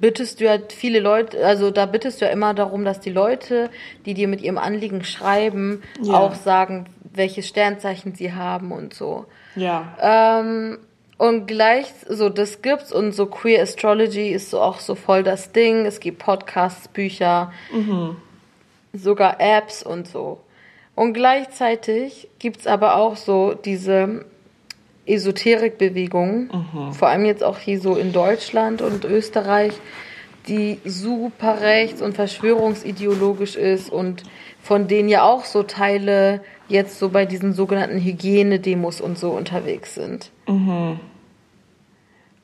bittest 0.00 0.40
du 0.40 0.44
ja 0.44 0.56
viele 0.68 1.00
Leute, 1.00 1.44
also 1.44 1.70
da 1.70 1.86
bittest 1.86 2.20
du 2.20 2.24
ja 2.24 2.30
immer 2.30 2.54
darum, 2.54 2.84
dass 2.84 3.00
die 3.00 3.10
Leute, 3.10 3.70
die 4.06 4.14
dir 4.14 4.28
mit 4.28 4.40
ihrem 4.40 4.58
Anliegen 4.58 5.04
schreiben, 5.04 5.82
Ja. 6.02 6.14
auch 6.14 6.34
sagen, 6.34 6.86
welches 7.12 7.48
Sternzeichen 7.48 8.14
sie 8.14 8.32
haben 8.32 8.72
und 8.72 8.94
so. 8.94 9.26
Ja. 9.56 9.96
Ähm, 10.00 10.78
und 11.18 11.46
gleich, 11.46 11.86
so 12.08 12.30
das 12.30 12.62
gibt's 12.62 12.92
und 12.92 13.12
so 13.12 13.26
Queer 13.26 13.62
Astrology 13.62 14.30
ist 14.30 14.48
so 14.50 14.60
auch 14.60 14.78
so 14.78 14.94
voll 14.94 15.22
das 15.22 15.52
Ding. 15.52 15.84
Es 15.84 16.00
gibt 16.00 16.18
Podcasts, 16.18 16.88
Bücher, 16.88 17.52
sogar 18.92 19.40
Apps 19.40 19.82
und 19.82 20.08
so. 20.08 20.40
Und 20.94 21.12
gleichzeitig 21.14 22.28
gibt's 22.38 22.66
aber 22.66 22.96
auch 22.96 23.16
so 23.16 23.54
diese 23.54 24.24
Esoterikbewegung, 25.06 26.50
vor 26.92 27.08
allem 27.08 27.24
jetzt 27.24 27.42
auch 27.42 27.58
hier 27.58 27.80
so 27.80 27.96
in 27.96 28.12
Deutschland 28.12 28.82
und 28.82 29.04
Österreich, 29.04 29.72
die 30.46 30.78
super 30.84 31.60
rechts 31.60 32.02
und 32.02 32.14
verschwörungsideologisch 32.14 33.56
ist 33.56 33.90
und 33.90 34.22
von 34.62 34.88
denen 34.88 35.08
ja 35.08 35.22
auch 35.22 35.44
so 35.44 35.62
Teile 35.62 36.42
jetzt 36.68 36.98
so 36.98 37.08
bei 37.08 37.26
diesen 37.26 37.52
sogenannten 37.54 37.98
Hygienedemos 37.98 39.00
und 39.00 39.18
so 39.18 39.30
unterwegs 39.30 39.94
sind. 39.94 40.30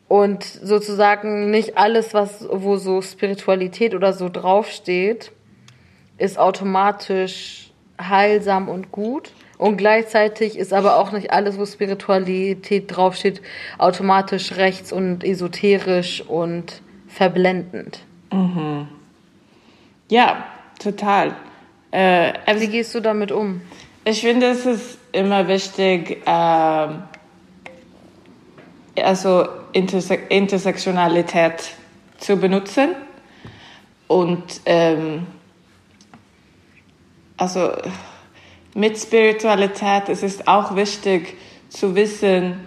Und 0.08 0.44
sozusagen 0.44 1.50
nicht 1.50 1.76
alles, 1.76 2.14
was, 2.14 2.46
wo 2.50 2.76
so 2.76 3.02
Spiritualität 3.02 3.94
oder 3.94 4.12
so 4.12 4.28
draufsteht, 4.28 5.32
ist 6.18 6.38
automatisch 6.38 7.70
heilsam 8.00 8.68
und 8.68 8.92
gut. 8.92 9.32
Und 9.58 9.78
gleichzeitig 9.78 10.58
ist 10.58 10.72
aber 10.72 10.96
auch 10.96 11.12
nicht 11.12 11.30
alles, 11.32 11.58
wo 11.58 11.64
Spiritualität 11.64 12.94
draufsteht, 12.94 13.40
automatisch 13.78 14.52
rechts 14.52 14.92
und 14.92 15.24
esoterisch 15.24 16.22
und 16.22 16.82
verblendend. 17.08 18.00
Ja, 20.08 20.44
total. 20.78 21.34
Äh, 21.90 22.34
also 22.44 22.60
Wie 22.60 22.68
gehst 22.68 22.94
du 22.94 23.00
damit 23.00 23.32
um? 23.32 23.62
Ich 24.04 24.20
finde, 24.20 24.48
es 24.48 24.66
ist 24.66 24.98
immer 25.12 25.48
wichtig, 25.48 26.22
ähm, 26.26 27.02
also 29.02 29.48
Interse 29.72 30.14
Intersektionalität 30.14 31.72
zu 32.18 32.36
benutzen 32.36 32.90
und 34.06 34.60
ähm, 34.64 35.26
also 37.36 37.72
mit 38.74 38.98
Spiritualität 38.98 40.08
es 40.08 40.22
ist 40.22 40.46
auch 40.46 40.74
wichtig 40.76 41.34
zu 41.68 41.94
wissen, 41.94 42.60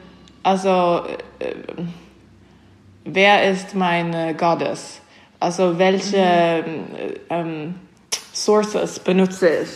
also 0.44 1.04
äh, 1.40 1.54
wer 3.06 3.50
ist 3.50 3.76
meine 3.76 4.36
Goddess, 4.36 5.02
also 5.40 5.78
welche 5.78 6.18
ähm, 6.18 6.86
ähm, 7.30 7.76
Sources 8.34 9.00
benutze 9.00 9.50
ich. 9.64 9.70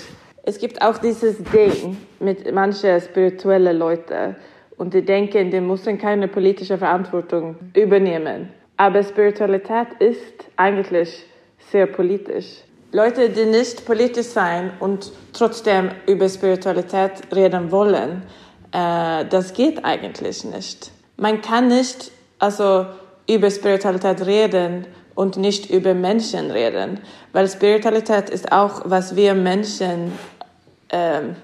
Es 0.43 0.59
gibt 0.59 0.81
auch 0.81 0.97
dieses 0.97 1.37
Ding 1.37 1.97
mit 2.19 2.51
manchen 2.53 2.99
spirituellen 2.99 3.77
Leuten 3.77 4.35
und 4.77 4.93
die 4.93 5.03
denken, 5.03 5.51
die 5.51 5.61
müssen 5.61 5.97
keine 5.97 6.27
politische 6.27 6.77
Verantwortung 6.77 7.55
übernehmen. 7.73 8.49
Aber 8.75 9.03
Spiritualität 9.03 9.87
ist 9.99 10.45
eigentlich 10.57 11.25
sehr 11.71 11.85
politisch. 11.85 12.63
Leute, 12.93 13.29
die 13.31 13.45
nicht 13.45 13.85
politisch 13.85 14.27
sein 14.27 14.71
und 14.79 15.11
trotzdem 15.33 15.89
über 16.07 16.29
Spiritualität 16.29 17.11
reden 17.35 17.71
wollen, 17.71 18.21
äh, 18.71 19.25
das 19.25 19.53
geht 19.53 19.83
eigentlich 19.83 20.45
nicht. 20.45 20.91
Man 21.17 21.41
kann 21.41 21.67
nicht 21.69 22.11
also 22.37 22.85
über 23.27 23.49
Spiritualität 23.49 24.23
reden 24.25 24.85
und 25.15 25.37
nicht 25.37 25.71
über 25.71 25.95
Menschen 25.95 26.51
reden, 26.51 26.99
weil 27.31 27.49
Spiritualität 27.49 28.29
ist 28.29 28.51
auch, 28.51 28.81
was 28.85 29.15
wir 29.15 29.33
Menschen 29.33 30.11
ähm, 30.89 31.35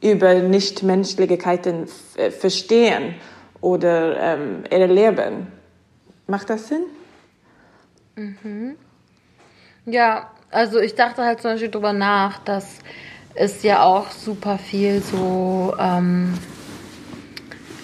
über 0.00 0.34
Nichtmenschlichkeiten 0.34 1.84
f- 1.84 2.38
verstehen 2.40 3.16
oder 3.60 4.16
ähm, 4.18 4.64
erleben. 4.70 5.48
Macht 6.26 6.48
das 6.48 6.68
Sinn? 6.68 6.84
Ja, 9.86 10.30
also 10.50 10.78
ich 10.80 10.94
dachte 10.94 11.22
halt 11.22 11.40
zum 11.40 11.52
Beispiel 11.52 11.70
drüber 11.70 11.92
nach, 11.92 12.38
dass 12.44 12.78
es 13.34 13.62
ja 13.62 13.82
auch 13.82 14.10
super 14.10 14.58
viel 14.58 15.02
so, 15.02 15.74
ähm, 15.78 16.34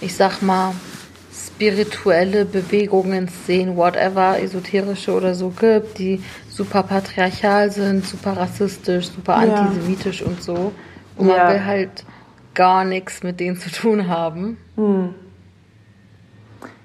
ich 0.00 0.14
sag 0.16 0.42
mal, 0.42 0.72
spirituelle 1.32 2.44
Bewegungen, 2.44 3.28
Szenen, 3.28 3.76
whatever, 3.76 4.40
esoterische 4.40 5.12
oder 5.12 5.34
so 5.34 5.50
gibt, 5.50 5.98
die 5.98 6.22
super 6.48 6.82
patriarchal 6.82 7.70
sind, 7.70 8.04
super 8.04 8.36
rassistisch, 8.36 9.06
super 9.08 9.34
Ja. 9.34 9.38
antisemitisch 9.40 10.22
und 10.22 10.42
so. 10.42 10.72
Und 11.16 11.26
man 11.28 11.36
Ja. 11.36 11.48
will 11.48 11.64
halt 11.64 12.04
gar 12.54 12.84
nichts 12.84 13.22
mit 13.22 13.38
denen 13.40 13.56
zu 13.56 13.70
tun 13.70 14.08
haben. 14.08 14.58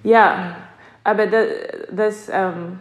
Ja, 0.04 0.56
aber 1.04 1.26
das, 1.28 1.48
das 1.92 2.30
ähm, 2.32 2.80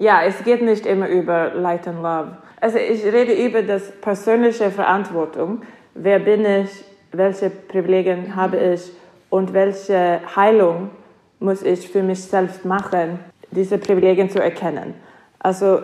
ja, 0.00 0.22
es 0.24 0.42
geht 0.42 0.62
nicht 0.62 0.86
immer 0.86 1.08
über 1.08 1.52
Light 1.54 1.86
and 1.86 2.02
Love. 2.02 2.38
Also 2.60 2.78
ich 2.78 3.04
rede 3.04 3.32
über 3.34 3.62
das 3.62 3.92
persönliche 4.00 4.70
Verantwortung. 4.70 5.62
Wer 5.94 6.18
bin 6.18 6.44
ich? 6.44 6.70
Welche 7.12 7.50
Privilegien 7.50 8.34
habe 8.34 8.56
ich? 8.56 8.90
Und 9.28 9.52
welche 9.52 10.20
Heilung 10.34 10.90
muss 11.38 11.62
ich 11.62 11.88
für 11.88 12.02
mich 12.02 12.22
selbst 12.22 12.64
machen, 12.64 13.18
diese 13.50 13.76
Privilegien 13.76 14.30
zu 14.30 14.42
erkennen? 14.42 14.94
Also 15.38 15.80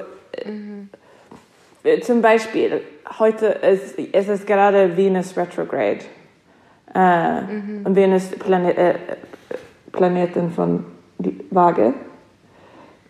äh, 1.85 2.01
zum 2.01 2.23
Beispiel, 2.23 2.81
heute 3.19 3.47
ist, 3.47 3.99
ist 3.99 4.29
es 4.29 4.47
gerade 4.47 4.97
Venus 4.97 5.37
Retrograde. 5.37 6.01
Äh, 6.95 7.43
Und 7.85 7.95
Venus 7.95 8.31
Plane 8.31 8.77
äh, 8.77 8.95
Planeten 9.93 10.51
von 10.51 10.87
die 11.19 11.39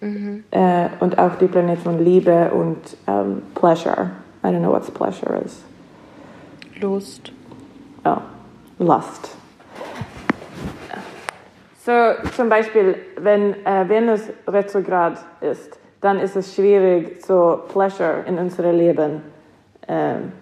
Waage. 0.01 0.43
Äh, 0.51 0.89
und 1.01 1.19
auch 1.19 1.37
die 1.37 1.47
Planet 1.47 1.79
von 1.79 2.05
Liebe 2.05 2.51
und 2.51 2.97
ähm, 3.07 3.43
Pleasure. 3.55 4.11
I 4.45 4.49
don't 4.49 4.61
know 4.61 4.73
what 4.73 4.93
pleasure 4.95 5.41
is. 5.45 5.63
Lust. 6.81 7.33
Oh, 8.05 8.19
Lust. 8.79 9.37
So, 11.85 11.93
zum 12.35 12.49
Beispiel, 12.49 12.97
wenn 13.17 13.65
äh, 13.65 13.89
Venus 13.89 14.23
retrograd 14.49 15.19
ist, 15.41 15.79
dann 16.01 16.19
ist 16.19 16.35
es 16.35 16.55
schwierig, 16.55 17.25
so 17.25 17.63
Pleasure 17.69 18.25
in 18.27 18.39
unserem 18.39 18.77
Leben. 18.77 19.23
Ähm, 19.87 20.33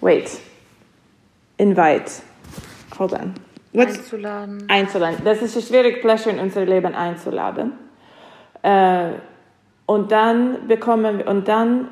wait. 0.00 0.38
Invite. 1.56 2.22
Hold 2.98 3.14
on. 3.14 3.34
What's, 3.72 3.98
Einzuladen. 3.98 4.64
einzuladen. 4.68 5.18
Das 5.24 5.42
ist 5.42 5.68
schwierig, 5.68 6.00
Pleasure 6.00 6.34
in 6.34 6.40
unser 6.40 6.64
Leben 6.64 6.94
einzuladen. 6.94 7.72
Äh, 8.62 9.10
und 9.86 10.10
dann 10.12 10.66
bekommen 10.68 11.18
wir, 11.18 11.28
und 11.28 11.48
dann, 11.48 11.88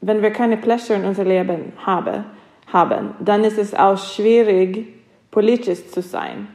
wenn 0.00 0.22
wir 0.22 0.30
keine 0.30 0.56
Pleasure 0.56 0.98
in 0.98 1.04
unser 1.04 1.24
Leben 1.24 1.72
habe, 1.84 2.24
haben, 2.72 3.14
dann 3.20 3.44
ist 3.44 3.58
es 3.58 3.74
auch 3.74 3.98
schwierig, 3.98 4.86
politisch 5.30 5.86
zu 5.88 6.02
sein. 6.02 6.48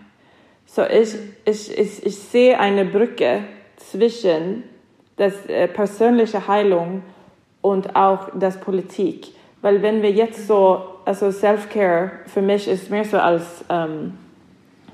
So, 0.65 0.83
ich, 0.83 1.15
ich, 1.45 1.77
ich, 1.77 2.05
ich 2.05 2.17
sehe 2.17 2.59
eine 2.59 2.85
Brücke 2.85 3.43
zwischen 3.77 4.63
das 5.15 5.45
äh, 5.47 5.67
persönliche 5.67 6.47
Heilung 6.47 7.03
und 7.61 7.95
auch 7.95 8.29
das 8.35 8.59
Politik. 8.59 9.33
Weil 9.61 9.81
wenn 9.81 10.01
wir 10.01 10.11
jetzt 10.11 10.47
so, 10.47 10.83
also 11.05 11.31
Self-Care 11.31 12.11
für 12.27 12.41
mich 12.41 12.67
ist 12.67 12.91
mehr 12.91 13.05
so 13.05 13.17
als 13.17 13.65
ähm, 13.69 14.13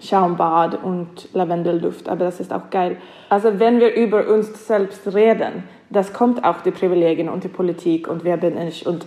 Schaumbad 0.03 0.83
und 0.83 1.29
Lavendelduft, 1.33 2.09
aber 2.09 2.25
das 2.25 2.39
ist 2.39 2.51
auch 2.51 2.69
geil. 2.69 2.97
Also 3.29 3.59
wenn 3.59 3.79
wir 3.79 3.93
über 3.95 4.27
uns 4.27 4.67
selbst 4.67 5.13
reden, 5.13 5.63
das 5.89 6.13
kommt 6.13 6.43
auch 6.43 6.61
die 6.61 6.71
Privilegien 6.71 7.29
und 7.29 7.43
die 7.43 7.49
Politik 7.49 8.07
und 8.07 8.23
wer 8.23 8.37
bin 8.37 8.57
ich 8.59 8.85
und 8.85 9.05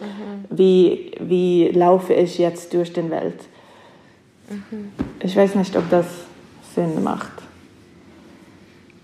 wie, 0.51 1.13
wie 1.21 1.69
laufe 1.69 2.15
ich 2.15 2.39
jetzt 2.39 2.73
durch 2.73 2.93
die 2.93 3.11
Welt. 3.11 3.41
Ich 5.21 5.37
weiß 5.37 5.57
nicht, 5.57 5.77
ob 5.77 5.91
das 5.91 6.07
Sinn 6.75 7.03
macht. 7.03 7.33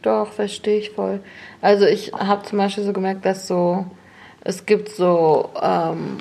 Doch, 0.03 0.29
verstehe 0.33 0.79
ich 0.79 0.91
voll. 0.91 1.21
Also 1.61 1.87
ich 1.87 2.13
habe 2.13 2.43
zum 2.45 2.59
Beispiel 2.59 2.85
so 2.85 2.93
gemerkt, 2.93 3.25
dass 3.25 3.47
so 3.47 3.87
Es 4.45 4.67
gibt 4.67 4.89
so 4.89 5.51
ähm, 5.61 6.19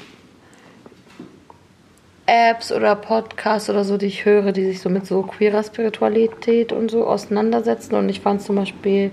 Apps 2.26 2.72
oder 2.72 2.96
Podcasts 2.96 3.70
oder 3.70 3.84
so, 3.84 3.98
die 3.98 4.06
ich 4.06 4.26
höre, 4.26 4.52
die 4.52 4.66
sich 4.66 4.82
so 4.82 4.90
mit 4.90 5.06
so 5.06 5.24
queerer 5.24 5.64
Spiritualität 5.64 6.72
und 6.72 6.92
so 6.92 7.06
auseinandersetzen. 7.06 7.96
Und 7.96 8.10
ich 8.10 8.22
fand 8.22 8.42
zum 8.42 8.56
Beispiel 8.56 9.12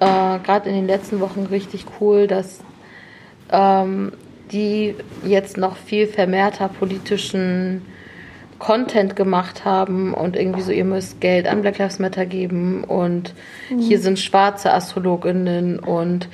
äh, 0.00 0.38
gerade 0.38 0.68
in 0.68 0.74
den 0.74 0.86
letzten 0.86 1.20
Wochen 1.20 1.46
richtig 1.46 1.86
cool, 2.00 2.26
dass 2.26 2.60
ähm, 3.50 4.12
die 4.52 4.94
jetzt 5.24 5.56
noch 5.56 5.76
viel 5.76 6.06
vermehrter 6.06 6.68
politischen 6.68 7.82
Content 8.58 9.16
gemacht 9.16 9.64
haben 9.64 10.14
und 10.14 10.36
irgendwie 10.36 10.62
so, 10.62 10.72
ihr 10.72 10.84
müsst 10.84 11.20
Geld 11.20 11.46
an 11.46 11.62
Black 11.62 11.78
Lives 11.78 11.98
Matter 11.98 12.24
geben 12.24 12.84
und 12.84 13.34
mhm. 13.70 13.78
hier 13.78 13.98
sind 13.98 14.18
schwarze 14.18 14.72
Astrologinnen 14.72 15.78
und 15.78 16.28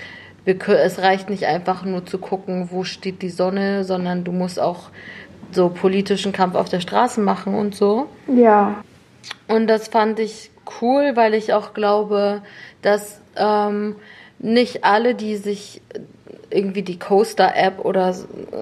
wir, 0.44 0.56
es 0.68 0.98
reicht 0.98 1.30
nicht 1.30 1.46
einfach 1.46 1.84
nur 1.84 2.06
zu 2.06 2.18
gucken, 2.18 2.68
wo 2.70 2.84
steht 2.84 3.22
die 3.22 3.30
Sonne, 3.30 3.84
sondern 3.84 4.24
du 4.24 4.32
musst 4.32 4.60
auch 4.60 4.90
so 5.54 5.68
politischen 5.68 6.32
Kampf 6.32 6.54
auf 6.54 6.68
der 6.68 6.80
Straße 6.80 7.20
machen 7.20 7.54
und 7.54 7.74
so. 7.74 8.06
Ja. 8.26 8.82
Und 9.48 9.66
das 9.66 9.88
fand 9.88 10.18
ich 10.18 10.50
cool, 10.80 11.12
weil 11.14 11.34
ich 11.34 11.52
auch 11.52 11.74
glaube, 11.74 12.42
dass 12.82 13.20
ähm, 13.36 13.96
nicht 14.38 14.84
alle, 14.84 15.14
die 15.14 15.36
sich 15.36 15.82
irgendwie 16.50 16.82
die 16.82 16.98
Coaster-App 16.98 17.84
oder 17.84 18.14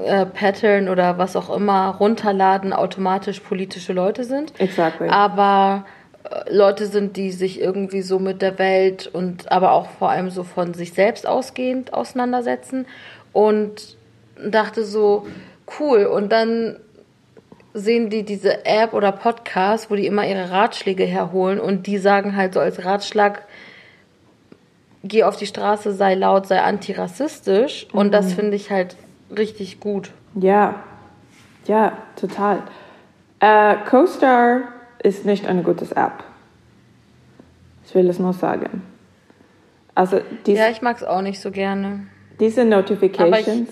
äh, 0.05 0.26
Pattern 0.26 0.89
oder 0.89 1.18
was 1.18 1.36
auch 1.36 1.55
immer 1.55 1.97
runterladen, 1.97 2.72
automatisch 2.72 3.41
politische 3.41 3.93
Leute 3.93 4.24
sind. 4.24 4.53
Exactly. 4.59 5.09
Aber 5.09 5.86
äh, 6.24 6.55
Leute 6.55 6.86
sind, 6.86 7.16
die 7.16 7.32
sich 7.32 7.61
irgendwie 7.61 8.03
so 8.03 8.18
mit 8.18 8.43
der 8.43 8.59
Welt 8.59 9.09
und 9.12 9.51
aber 9.51 9.72
auch 9.72 9.89
vor 9.91 10.11
allem 10.11 10.30
so 10.30 10.45
von 10.45 10.74
sich 10.74 10.93
selbst 10.93 11.26
ausgehend 11.26 11.95
auseinandersetzen 11.95 12.86
und 13.32 13.97
dachte 14.51 14.84
so, 14.84 15.26
cool. 15.79 16.05
Und 16.05 16.31
dann 16.31 16.77
sehen 17.75 18.11
die 18.11 18.25
diese 18.25 18.64
App 18.66 18.93
oder 18.93 19.12
Podcast, 19.12 19.91
wo 19.91 19.95
die 19.95 20.07
immer 20.07 20.27
ihre 20.27 20.51
Ratschläge 20.51 21.05
herholen 21.05 21.61
und 21.61 21.87
die 21.87 21.99
sagen 21.99 22.37
halt 22.37 22.55
so 22.55 22.61
als 22.61 22.85
Ratschlag, 22.85 23.43
geh 25.05 25.25
auf 25.25 25.37
die 25.37 25.47
Straße, 25.47 25.93
sei 25.93 26.14
laut, 26.14 26.47
sei 26.47 26.61
antirassistisch. 26.61 27.87
Mhm. 27.93 27.99
Und 27.99 28.12
das 28.12 28.27
mhm. 28.27 28.31
finde 28.31 28.57
ich 28.57 28.71
halt 28.71 28.97
richtig 29.37 29.81
gut. 29.81 30.11
Ja, 30.35 30.83
ja, 31.66 31.93
total. 32.16 32.62
Äh, 33.41 33.77
CoStar 33.89 34.62
ist 35.03 35.25
nicht 35.25 35.47
eine 35.47 35.62
gute 35.62 35.85
App. 35.97 36.25
Ich 37.87 37.95
will 37.95 38.09
es 38.09 38.19
nur 38.19 38.33
sagen. 38.33 38.83
Also 39.95 40.21
dies, 40.47 40.59
ja, 40.59 40.69
ich 40.69 40.83
mag 40.83 40.97
es 40.97 41.05
auch 41.05 41.23
nicht 41.23 41.41
so 41.41 41.51
gerne. 41.51 42.07
Diese 42.41 42.64
Notifications. 42.64 43.69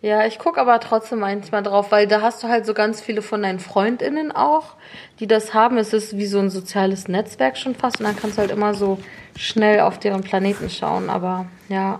Ja, 0.00 0.24
ich 0.26 0.38
gucke 0.38 0.60
aber 0.60 0.78
trotzdem 0.78 1.18
manchmal 1.18 1.64
drauf, 1.64 1.90
weil 1.90 2.06
da 2.06 2.20
hast 2.22 2.42
du 2.42 2.48
halt 2.48 2.64
so 2.66 2.72
ganz 2.72 3.00
viele 3.00 3.20
von 3.20 3.42
deinen 3.42 3.58
FreundInnen 3.58 4.30
auch, 4.30 4.74
die 5.18 5.26
das 5.26 5.54
haben. 5.54 5.76
Es 5.76 5.92
ist 5.92 6.16
wie 6.16 6.26
so 6.26 6.38
ein 6.38 6.50
soziales 6.50 7.08
Netzwerk 7.08 7.56
schon 7.56 7.74
fast 7.74 7.98
und 7.98 8.06
dann 8.06 8.16
kannst 8.16 8.36
du 8.36 8.42
halt 8.42 8.52
immer 8.52 8.74
so 8.74 8.98
schnell 9.36 9.80
auf 9.80 9.98
deren 9.98 10.22
Planeten 10.22 10.70
schauen. 10.70 11.10
Aber 11.10 11.46
ja, 11.68 11.98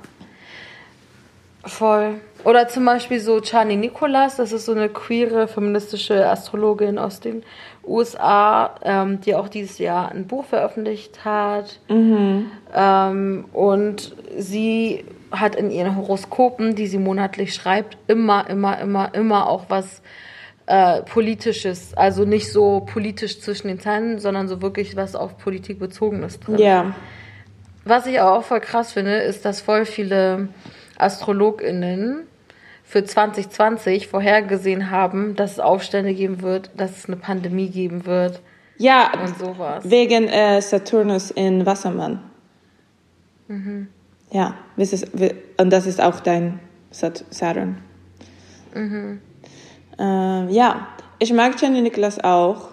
voll. 1.64 2.20
Oder 2.44 2.68
zum 2.68 2.84
Beispiel 2.84 3.18
so 3.18 3.40
Chani 3.40 3.74
Nicholas, 3.74 4.36
das 4.36 4.52
ist 4.52 4.66
so 4.66 4.72
eine 4.72 4.88
queere 4.88 5.48
feministische 5.48 6.28
Astrologin 6.30 6.98
aus 6.98 7.18
den 7.18 7.42
USA, 7.84 8.76
ähm, 8.82 9.20
die 9.22 9.34
auch 9.34 9.48
dieses 9.48 9.78
Jahr 9.78 10.12
ein 10.12 10.28
Buch 10.28 10.44
veröffentlicht 10.44 11.24
hat. 11.24 11.80
Mhm. 11.88 12.52
Ähm, 12.72 13.44
und 13.52 14.14
sie 14.36 15.04
hat 15.30 15.54
in 15.56 15.70
ihren 15.70 15.96
Horoskopen, 15.96 16.74
die 16.74 16.86
sie 16.86 16.98
monatlich 16.98 17.54
schreibt, 17.54 17.98
immer, 18.06 18.48
immer, 18.48 18.80
immer, 18.80 19.14
immer 19.14 19.48
auch 19.48 19.66
was 19.68 20.02
äh, 20.66 21.02
Politisches. 21.02 21.94
Also 21.96 22.24
nicht 22.24 22.52
so 22.52 22.80
politisch 22.80 23.40
zwischen 23.40 23.68
den 23.68 23.80
Zeilen, 23.80 24.18
sondern 24.18 24.48
so 24.48 24.62
wirklich 24.62 24.96
was 24.96 25.14
auf 25.14 25.38
Politik 25.38 25.78
bezogenes 25.78 26.40
drin. 26.40 26.58
Ja. 26.58 26.94
Was 27.84 28.06
ich 28.06 28.20
auch 28.20 28.44
voll 28.44 28.60
krass 28.60 28.92
finde, 28.92 29.16
ist, 29.16 29.44
dass 29.44 29.60
voll 29.60 29.86
viele 29.86 30.48
AstrologInnen 30.98 32.26
für 32.84 33.04
2020 33.04 34.08
vorhergesehen 34.08 34.90
haben, 34.90 35.36
dass 35.36 35.52
es 35.52 35.60
Aufstände 35.60 36.14
geben 36.14 36.42
wird, 36.42 36.70
dass 36.76 36.98
es 36.98 37.06
eine 37.06 37.16
Pandemie 37.16 37.68
geben 37.68 38.06
wird. 38.06 38.40
Ja, 38.78 39.12
und 39.20 39.38
sowas. 39.38 39.90
wegen 39.90 40.28
äh, 40.28 40.60
Saturnus 40.62 41.30
in 41.30 41.66
Wassermann. 41.66 42.22
Mhm. 43.48 43.88
Ja, 44.30 44.54
und 44.76 45.70
das 45.72 45.86
ist 45.86 46.00
auch 46.00 46.20
dein 46.20 46.60
Saturn. 46.90 47.78
Mhm. 48.74 49.20
Äh, 49.98 50.52
ja, 50.52 50.88
ich 51.18 51.32
mag 51.32 51.60
Jenny 51.60 51.80
Niklas 51.80 52.22
auch. 52.22 52.68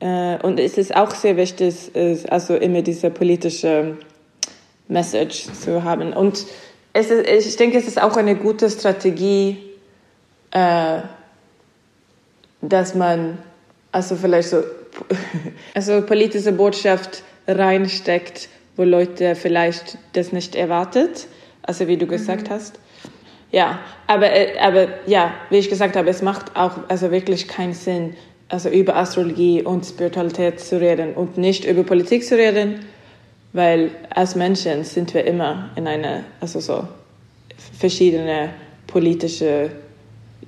Äh, 0.00 0.38
und 0.42 0.60
es 0.60 0.78
ist 0.78 0.94
auch 0.94 1.14
sehr 1.14 1.36
wichtig, 1.36 1.74
also 2.28 2.54
immer 2.54 2.82
diese 2.82 3.10
politische 3.10 3.98
Message 4.88 5.46
zu 5.52 5.84
haben. 5.84 6.12
Und 6.12 6.46
es 6.92 7.10
ist, 7.10 7.46
ich 7.46 7.56
denke, 7.56 7.78
es 7.78 7.86
ist 7.86 8.00
auch 8.00 8.16
eine 8.16 8.34
gute 8.34 8.68
Strategie, 8.68 9.58
äh, 10.50 11.00
dass 12.60 12.94
man 12.94 13.38
also 13.92 14.16
vielleicht 14.16 14.48
so 14.48 14.62
also 15.74 16.02
politische 16.02 16.52
Botschaft 16.52 17.22
reinsteckt 17.46 18.48
wo 18.80 18.84
Leute 18.84 19.34
vielleicht 19.34 19.98
das 20.14 20.32
nicht 20.32 20.54
erwartet, 20.56 21.26
also 21.62 21.86
wie 21.86 21.98
du 21.98 22.06
gesagt 22.06 22.48
mhm. 22.48 22.54
hast. 22.54 22.80
Ja, 23.52 23.78
aber, 24.06 24.32
äh, 24.32 24.58
aber 24.58 24.88
ja, 25.06 25.34
wie 25.50 25.58
ich 25.58 25.68
gesagt 25.68 25.96
habe, 25.96 26.08
es 26.08 26.22
macht 26.22 26.56
auch 26.56 26.88
also 26.88 27.10
wirklich 27.10 27.46
keinen 27.46 27.74
Sinn, 27.74 28.14
also 28.48 28.70
über 28.70 28.96
Astrologie 28.96 29.60
und 29.62 29.84
Spiritualität 29.84 30.60
zu 30.60 30.80
reden 30.80 31.12
und 31.12 31.36
nicht 31.36 31.66
über 31.66 31.82
Politik 31.82 32.24
zu 32.24 32.38
reden, 32.38 32.86
weil 33.52 33.90
als 34.08 34.34
Menschen 34.34 34.84
sind 34.84 35.12
wir 35.12 35.26
immer 35.26 35.68
in 35.76 35.86
einer, 35.86 36.24
also 36.40 36.60
so 36.60 36.88
verschiedene 37.78 38.48
politische 38.86 39.72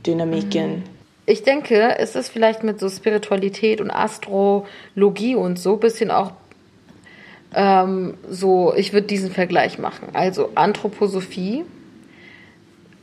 Dynamiken. 0.07 0.77
Mhm. 0.77 0.83
Ich 1.27 1.43
denke, 1.43 1.99
es 1.99 2.17
ist 2.17 2.31
vielleicht 2.31 2.65
mit 2.65 2.81
so 2.81 2.89
Spiritualität 2.89 3.83
und 3.83 3.91
Astrologie 3.91 5.35
und 5.35 5.59
so 5.59 5.75
ein 5.75 5.81
bisschen 5.81 6.11
auch 6.11 6.33
ähm, 7.55 8.15
so, 8.29 8.75
ich 8.77 8.93
würde 8.93 9.07
diesen 9.07 9.31
Vergleich 9.31 9.79
machen. 9.79 10.09
Also 10.13 10.51
Anthroposophie 10.55 11.65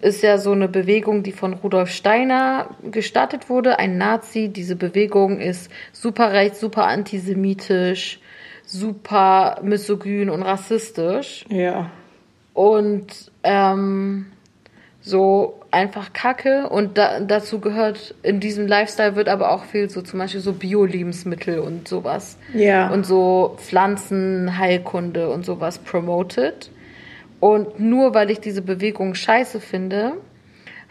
ist 0.02 0.24
ja 0.24 0.38
so 0.38 0.52
eine 0.52 0.68
Bewegung, 0.68 1.24
die 1.24 1.32
von 1.32 1.54
Rudolf 1.54 1.90
Steiner 1.90 2.70
gestartet 2.90 3.50
wurde, 3.50 3.80
ein 3.80 3.98
Nazi. 3.98 4.50
Diese 4.50 4.76
Bewegung 4.76 5.40
ist 5.40 5.70
super 5.92 6.32
rechts, 6.32 6.60
super 6.60 6.86
antisemitisch, 6.88 8.20
super 8.66 9.60
misogyn 9.62 10.30
und 10.30 10.42
rassistisch. 10.42 11.46
Ja. 11.50 11.92
Und 12.54 13.32
ähm, 13.44 14.28
so 15.02 15.59
einfach 15.72 16.14
Kacke 16.14 16.70
und 16.70 16.98
da, 16.98 17.20
dazu 17.20 17.60
gehört, 17.60 18.16
in 18.24 18.40
diesem 18.40 18.68
Lifestyle 18.68 19.16
wird 19.16 19.30
aber 19.30 19.52
auch 19.52 19.66
viel 19.66 19.90
so 19.90 20.02
zum 20.02 20.20
Beispiel 20.20 20.42
so 20.42 20.54
Bio-Lebensmittel 20.54 21.60
und 21.60 21.88
sowas. 21.88 22.38
Ja. 22.54 22.90
Und 22.90 23.06
so 23.06 23.56
Pflanzenheilkunde 23.58 25.30
und 25.30 25.46
sowas 25.46 25.80
promoted. 25.80 26.72
Und 27.40 27.80
nur 27.80 28.14
weil 28.14 28.32
ich 28.32 28.40
diese 28.40 28.62
Bewegung 28.62 29.16
scheiße 29.16 29.60
finde, 29.60 30.14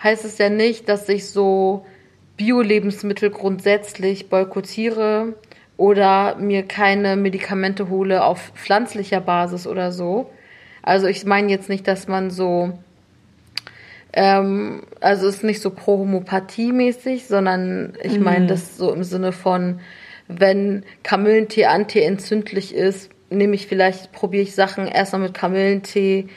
heißt 0.03 0.25
es 0.25 0.39
ja 0.39 0.49
nicht, 0.49 0.89
dass 0.89 1.09
ich 1.09 1.29
so 1.29 1.85
Bio-Lebensmittel 2.37 3.31
grundsätzlich 3.31 4.29
boykottiere 4.29 5.35
oder 5.77 6.37
mir 6.37 6.63
keine 6.63 7.17
Medikamente 7.17 7.89
hole 7.89 8.25
auf 8.25 8.53
pflanzlicher 8.55 9.21
Basis 9.21 9.67
oder 9.67 9.93
so. 9.93 10.31
Also 10.83 11.07
ich 11.07 11.25
meine 11.27 11.51
jetzt 11.51 11.69
nicht, 11.69 11.87
dass 11.87 12.09
man 12.09 12.31
so 12.31 12.79
ähm, 14.13 14.83
also 15.01 15.29
ist 15.29 15.45
nicht 15.45 15.61
so 15.61 15.71
pro 15.71 15.99
Homöopathie 15.99 16.73
mäßig, 16.73 17.27
sondern 17.27 17.95
ich 18.03 18.19
mhm. 18.19 18.25
meine 18.25 18.47
das 18.47 18.77
so 18.77 18.93
im 18.93 19.05
Sinne 19.05 19.33
von, 19.33 19.81
wenn 20.29 20.85
Kamillentee 21.03 21.67
antientzündlich 21.67 22.75
ist, 22.75 23.11
nehme 23.31 23.55
ich 23.55 23.67
vielleicht, 23.67 24.13
probiere 24.13 24.43
ich 24.43 24.55
Sachen 24.55 24.87
erstmal 24.87 25.23
mit 25.23 25.35
Kamillentee 25.35 26.29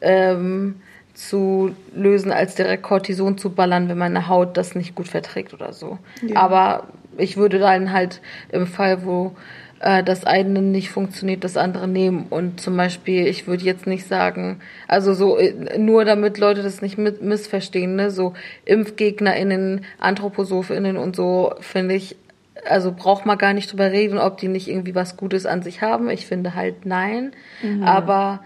ähm, 0.00 0.76
zu 1.14 1.74
lösen, 1.94 2.30
als 2.30 2.54
direkt 2.54 2.82
Cortison 2.82 3.36
zu 3.38 3.50
ballern, 3.50 3.88
wenn 3.88 3.98
meine 3.98 4.28
Haut 4.28 4.56
das 4.56 4.74
nicht 4.74 4.94
gut 4.94 5.08
verträgt 5.08 5.52
oder 5.52 5.72
so. 5.72 5.98
Ja. 6.22 6.36
Aber 6.36 6.88
ich 7.16 7.36
würde 7.36 7.58
dann 7.58 7.92
halt 7.92 8.20
im 8.50 8.66
Fall, 8.66 9.04
wo 9.04 9.34
äh, 9.80 10.02
das 10.02 10.24
eine 10.24 10.62
nicht 10.62 10.90
funktioniert, 10.90 11.44
das 11.44 11.56
andere 11.56 11.88
nehmen. 11.88 12.26
Und 12.30 12.60
zum 12.60 12.76
Beispiel, 12.76 13.26
ich 13.26 13.46
würde 13.46 13.64
jetzt 13.64 13.86
nicht 13.86 14.06
sagen, 14.06 14.60
also 14.86 15.14
so, 15.14 15.38
äh, 15.38 15.78
nur 15.78 16.04
damit 16.04 16.38
Leute 16.38 16.62
das 16.62 16.82
nicht 16.82 16.98
mit, 16.98 17.22
missverstehen, 17.22 17.96
ne, 17.96 18.10
so 18.10 18.34
ImpfgegnerInnen, 18.64 19.84
AnthroposophInnen 19.98 20.96
und 20.96 21.16
so, 21.16 21.54
finde 21.60 21.94
ich, 21.94 22.16
also 22.64 22.92
braucht 22.92 23.24
man 23.24 23.38
gar 23.38 23.52
nicht 23.54 23.70
drüber 23.70 23.92
reden, 23.92 24.18
ob 24.18 24.38
die 24.38 24.48
nicht 24.48 24.68
irgendwie 24.68 24.94
was 24.94 25.16
Gutes 25.16 25.46
an 25.46 25.62
sich 25.62 25.80
haben. 25.80 26.10
Ich 26.10 26.26
finde 26.26 26.54
halt 26.54 26.86
nein. 26.86 27.32
Mhm. 27.62 27.82
Aber 27.84 28.40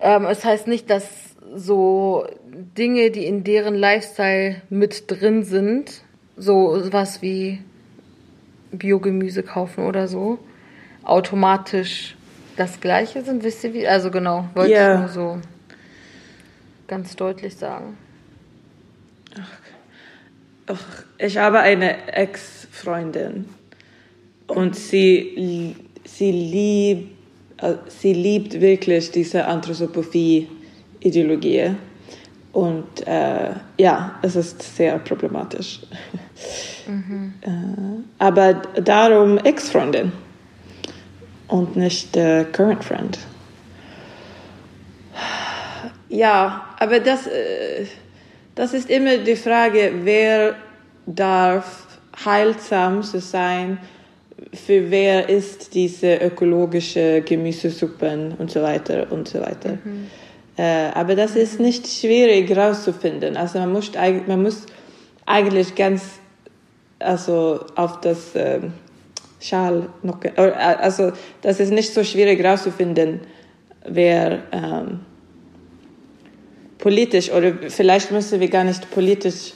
Ähm, 0.00 0.26
es 0.26 0.44
heißt 0.44 0.68
nicht, 0.68 0.90
dass 0.90 1.34
so 1.54 2.24
Dinge, 2.76 3.10
die 3.10 3.26
in 3.26 3.42
deren 3.42 3.74
Lifestyle 3.74 4.62
mit 4.70 5.04
drin 5.08 5.42
sind, 5.42 6.02
so 6.36 6.80
was 6.92 7.20
wie 7.20 7.58
Biogemüse 8.72 9.42
kaufen 9.42 9.84
oder 9.86 10.08
so, 10.08 10.38
automatisch 11.04 12.16
das 12.56 12.80
Gleiche 12.80 13.22
sind. 13.22 13.42
Wisst 13.44 13.62
ihr 13.64 13.74
wie? 13.74 13.86
Also 13.86 14.10
genau, 14.10 14.48
wollte 14.54 14.72
Ja. 14.72 14.94
ich 14.94 15.00
nur 15.00 15.08
so 15.08 15.38
ganz 16.86 17.14
deutlich 17.16 17.54
sagen. 17.56 17.96
Ach, 20.66 21.04
ich 21.18 21.36
habe 21.38 21.60
eine 21.60 22.12
Ex-Freundin 22.12 23.46
und 24.48 24.74
sie, 24.76 25.74
sie, 26.04 26.30
lieb, 26.32 27.08
äh, 27.58 27.74
sie 27.88 28.12
liebt 28.12 28.60
wirklich 28.60 29.10
diese 29.10 29.46
Anthroposophie-Ideologie. 29.46 31.70
Und 32.52 33.06
äh, 33.06 33.50
ja, 33.78 34.18
es 34.22 34.36
ist 34.36 34.76
sehr 34.76 34.98
problematisch. 34.98 35.80
Äh, 36.88 37.50
aber 38.18 38.54
darum 38.54 39.38
Ex-Freundin 39.38 40.12
und 41.48 41.76
nicht 41.76 42.16
äh, 42.16 42.44
Current 42.52 42.84
Friend. 42.84 43.18
Ja, 46.08 46.66
aber 46.78 47.00
das, 47.00 47.26
äh, 47.26 47.86
das 48.54 48.72
ist 48.72 48.88
immer 48.88 49.18
die 49.18 49.36
Frage, 49.36 49.92
wer 50.02 50.54
darf 51.06 51.86
heilsam 52.24 53.02
so 53.02 53.18
sein, 53.18 53.78
für 54.54 54.90
wer 54.90 55.28
ist 55.28 55.74
diese 55.74 56.16
ökologische 56.16 57.22
Gemüsesuppen 57.22 58.34
und 58.38 58.50
so 58.50 58.62
weiter 58.62 59.10
und 59.10 59.28
so 59.28 59.40
weiter. 59.40 59.78
Äh, 60.56 60.90
aber 60.94 61.14
das 61.14 61.36
ist 61.36 61.60
nicht 61.60 61.86
schwierig 61.86 62.48
herauszufinden. 62.48 63.36
Also 63.36 63.58
man 63.58 63.72
muss, 63.72 63.92
man 64.26 64.42
muss 64.42 64.66
eigentlich 65.26 65.74
ganz 65.74 66.02
also 66.98 67.64
auf 67.74 68.00
das 68.00 68.34
ähm, 68.34 68.72
Schal 69.40 69.88
noch, 70.02 70.22
äh, 70.24 70.30
also 70.36 71.12
das 71.42 71.60
ist 71.60 71.70
nicht 71.70 71.92
so 71.92 72.02
schwierig 72.04 72.42
herauszufinden, 72.42 73.20
wer 73.86 74.40
ähm, 74.52 75.00
politisch 76.78 77.30
oder 77.30 77.52
vielleicht 77.68 78.10
müssen 78.10 78.40
wir 78.40 78.48
gar 78.48 78.64
nicht 78.64 78.90
politisch 78.90 79.52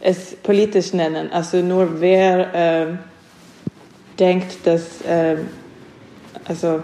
es 0.00 0.36
politisch 0.36 0.92
nennen, 0.92 1.32
also 1.32 1.60
nur 1.60 2.00
wer 2.00 2.50
ähm, 2.54 2.98
denkt, 4.18 4.64
dass 4.64 5.00
ähm, 5.06 5.48
also 6.44 6.82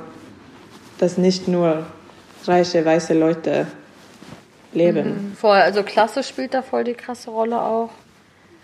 dass 0.98 1.16
nicht 1.16 1.46
nur 1.46 1.86
reiche 2.44 2.84
weiße 2.84 3.14
Leute 3.14 3.66
leben. 4.72 5.36
Voll, 5.38 5.56
also 5.56 5.82
Klasse 5.82 6.22
spielt 6.22 6.54
da 6.54 6.62
voll 6.62 6.84
die 6.84 6.94
krasse 6.94 7.30
Rolle 7.30 7.60
auch. 7.60 7.90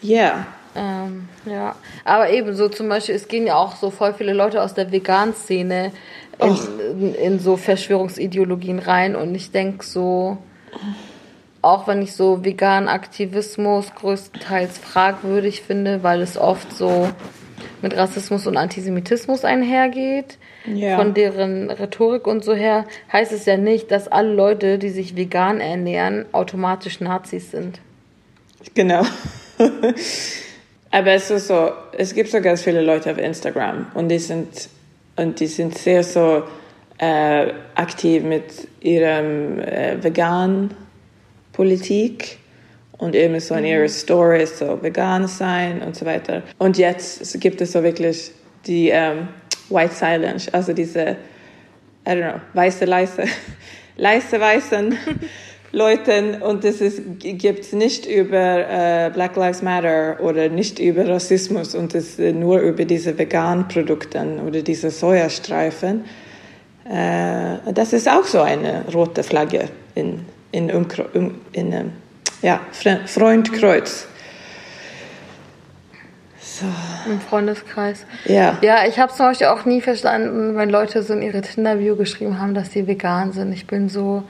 Ja, 0.02 0.46
Ähm, 0.76 1.28
ja, 1.46 1.74
aber 2.04 2.30
ebenso 2.30 2.68
zum 2.68 2.88
Beispiel, 2.88 3.14
es 3.14 3.28
gehen 3.28 3.46
ja 3.46 3.56
auch 3.56 3.76
so 3.76 3.90
voll 3.90 4.14
viele 4.14 4.32
Leute 4.32 4.62
aus 4.62 4.74
der 4.74 4.92
Vegan-Szene 4.92 5.92
in, 6.38 6.56
in, 7.00 7.14
in 7.14 7.38
so 7.40 7.56
Verschwörungsideologien 7.56 8.78
rein 8.78 9.16
und 9.16 9.34
ich 9.34 9.50
denke 9.50 9.84
so, 9.84 10.38
auch 11.62 11.86
wenn 11.86 12.02
ich 12.02 12.14
so 12.14 12.44
veganen 12.44 12.88
Aktivismus 12.88 13.92
größtenteils 13.94 14.78
fragwürdig 14.78 15.62
finde, 15.62 16.02
weil 16.02 16.22
es 16.22 16.38
oft 16.38 16.72
so 16.72 17.08
mit 17.82 17.96
Rassismus 17.96 18.46
und 18.46 18.56
Antisemitismus 18.56 19.44
einhergeht, 19.44 20.38
Ja. 20.66 20.96
von 20.96 21.14
deren 21.14 21.70
Rhetorik 21.70 22.26
und 22.26 22.44
so 22.44 22.54
her, 22.54 22.84
heißt 23.12 23.32
es 23.32 23.46
ja 23.46 23.56
nicht, 23.56 23.90
dass 23.90 24.08
alle 24.08 24.32
Leute, 24.32 24.78
die 24.78 24.90
sich 24.90 25.16
vegan 25.16 25.60
ernähren, 25.60 26.26
automatisch 26.32 27.00
Nazis 27.00 27.50
sind. 27.50 27.80
Genau. 28.74 29.02
Aber 30.90 31.12
es 31.12 31.30
ist 31.30 31.48
so, 31.48 31.70
es 31.96 32.14
gibt 32.14 32.30
so 32.30 32.40
ganz 32.40 32.62
viele 32.62 32.82
Leute 32.82 33.10
auf 33.10 33.18
Instagram 33.18 33.86
und 33.94 34.08
die 34.08 34.18
sind 34.18 34.68
und 35.16 35.38
die 35.38 35.46
sind 35.46 35.76
sehr 35.76 36.02
so 36.02 36.42
äh, 36.98 37.52
aktiv 37.74 38.22
mit 38.22 38.68
ihrem 38.80 39.58
äh, 39.60 40.02
vegan 40.02 40.74
Politik 41.52 42.38
und 42.98 43.14
immer 43.14 43.40
so 43.40 43.54
in 43.54 43.64
ihre 43.64 43.88
Stories 43.88 44.58
so 44.58 44.82
vegan 44.82 45.26
sein 45.28 45.82
und 45.82 45.96
so 45.96 46.06
weiter. 46.06 46.42
Und 46.58 46.78
jetzt 46.78 47.40
gibt 47.40 47.60
es 47.60 47.72
so 47.72 47.82
wirklich 47.82 48.32
die 48.66 48.88
ähm, 48.88 49.28
White 49.68 49.94
Silence, 49.94 50.52
also 50.52 50.72
diese 50.72 51.16
I 52.06 52.12
don't 52.12 52.32
know, 52.32 52.40
weiße, 52.54 52.84
leise, 52.86 53.24
leise 53.96 54.40
weißen 54.40 54.96
Leuten 55.72 56.42
und 56.42 56.64
es 56.64 56.80
ist, 56.80 57.00
gibt's 57.20 57.72
nicht 57.72 58.04
über 58.04 58.36
äh, 58.36 59.10
Black 59.12 59.36
Lives 59.36 59.62
Matter 59.62 60.18
oder 60.20 60.48
nicht 60.48 60.80
über 60.80 61.08
Rassismus 61.08 61.76
und 61.76 61.94
es 61.94 62.18
ist 62.18 62.34
nur 62.34 62.58
über 62.60 62.84
diese 62.84 63.16
veganen 63.16 63.68
Produkte 63.68 64.20
oder 64.44 64.62
diese 64.62 64.90
Sojastreifen. 64.90 66.04
Äh, 66.90 67.72
das 67.72 67.92
ist 67.92 68.08
auch 68.08 68.24
so 68.24 68.40
eine 68.40 68.84
rote 68.92 69.22
Flagge 69.22 69.68
in, 69.94 70.24
in, 70.50 70.72
Umkro 70.72 71.04
um, 71.14 71.40
in 71.52 71.72
ähm, 71.72 71.92
ja, 72.42 72.60
Fre 72.72 73.00
Freundkreuz. 73.06 74.08
So, 76.40 76.66
Im 77.08 77.20
Freundeskreis. 77.20 78.04
ja. 78.24 78.58
Ja, 78.60 78.86
ich 78.86 78.98
habe 78.98 79.12
zum 79.12 79.26
Beispiel 79.26 79.46
auch 79.46 79.64
nie 79.64 79.80
verstanden, 79.80 80.56
wenn 80.56 80.68
Leute 80.68 81.02
so 81.04 81.14
in 81.14 81.22
ihre 81.22 81.42
Tinder-Bio 81.42 81.94
geschrieben 81.96 82.40
haben, 82.40 82.54
dass 82.54 82.72
sie 82.72 82.86
vegan 82.86 83.32
sind. 83.32 83.52
Ich 83.52 83.66
bin 83.66 83.88
so, 83.88 84.24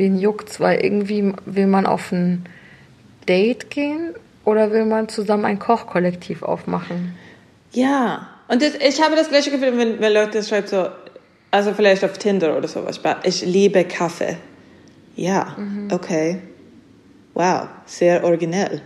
wen 0.00 0.18
juckt's, 0.18 0.58
weil 0.58 0.80
irgendwie 0.82 1.32
will 1.44 1.66
man 1.66 1.86
auf 1.86 2.10
ein 2.10 2.46
Date 3.28 3.70
gehen 3.70 4.14
oder 4.44 4.72
will 4.72 4.86
man 4.86 5.08
zusammen 5.08 5.44
ein 5.44 5.58
Kochkollektiv 5.58 6.42
aufmachen? 6.42 7.14
Ja, 7.72 8.28
und 8.48 8.62
das, 8.62 8.74
ich 8.74 9.00
habe 9.02 9.14
das 9.14 9.28
gleiche 9.28 9.50
Gefühl, 9.50 9.76
wenn, 9.76 10.00
wenn 10.00 10.12
Leute 10.12 10.42
schreiben 10.42 10.66
so, 10.66 10.88
also 11.50 11.74
vielleicht 11.74 12.02
auf 12.02 12.18
Tinder 12.18 12.56
oder 12.56 12.66
sowas, 12.66 12.98
ich 13.24 13.42
liebe 13.42 13.84
Kaffee. 13.84 14.38
Ja, 15.14 15.54
okay. 15.92 16.40
Wow, 17.34 17.68
sehr 17.84 18.24
originell. 18.24 18.80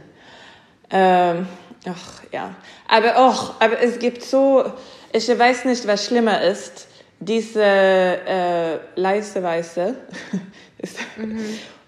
Ähm, 0.90 1.46
ach 1.86 2.22
ja, 2.32 2.54
aber 2.88 3.16
auch, 3.16 3.60
aber 3.60 3.80
es 3.80 3.98
gibt 3.98 4.22
so, 4.22 4.64
ich 5.12 5.28
weiß 5.28 5.64
nicht, 5.64 5.86
was 5.86 6.06
schlimmer 6.06 6.42
ist, 6.42 6.88
diese 7.20 7.62
äh, 7.62 8.78
leise 8.96 9.42
Weiße 9.42 9.94
ist, 10.84 10.98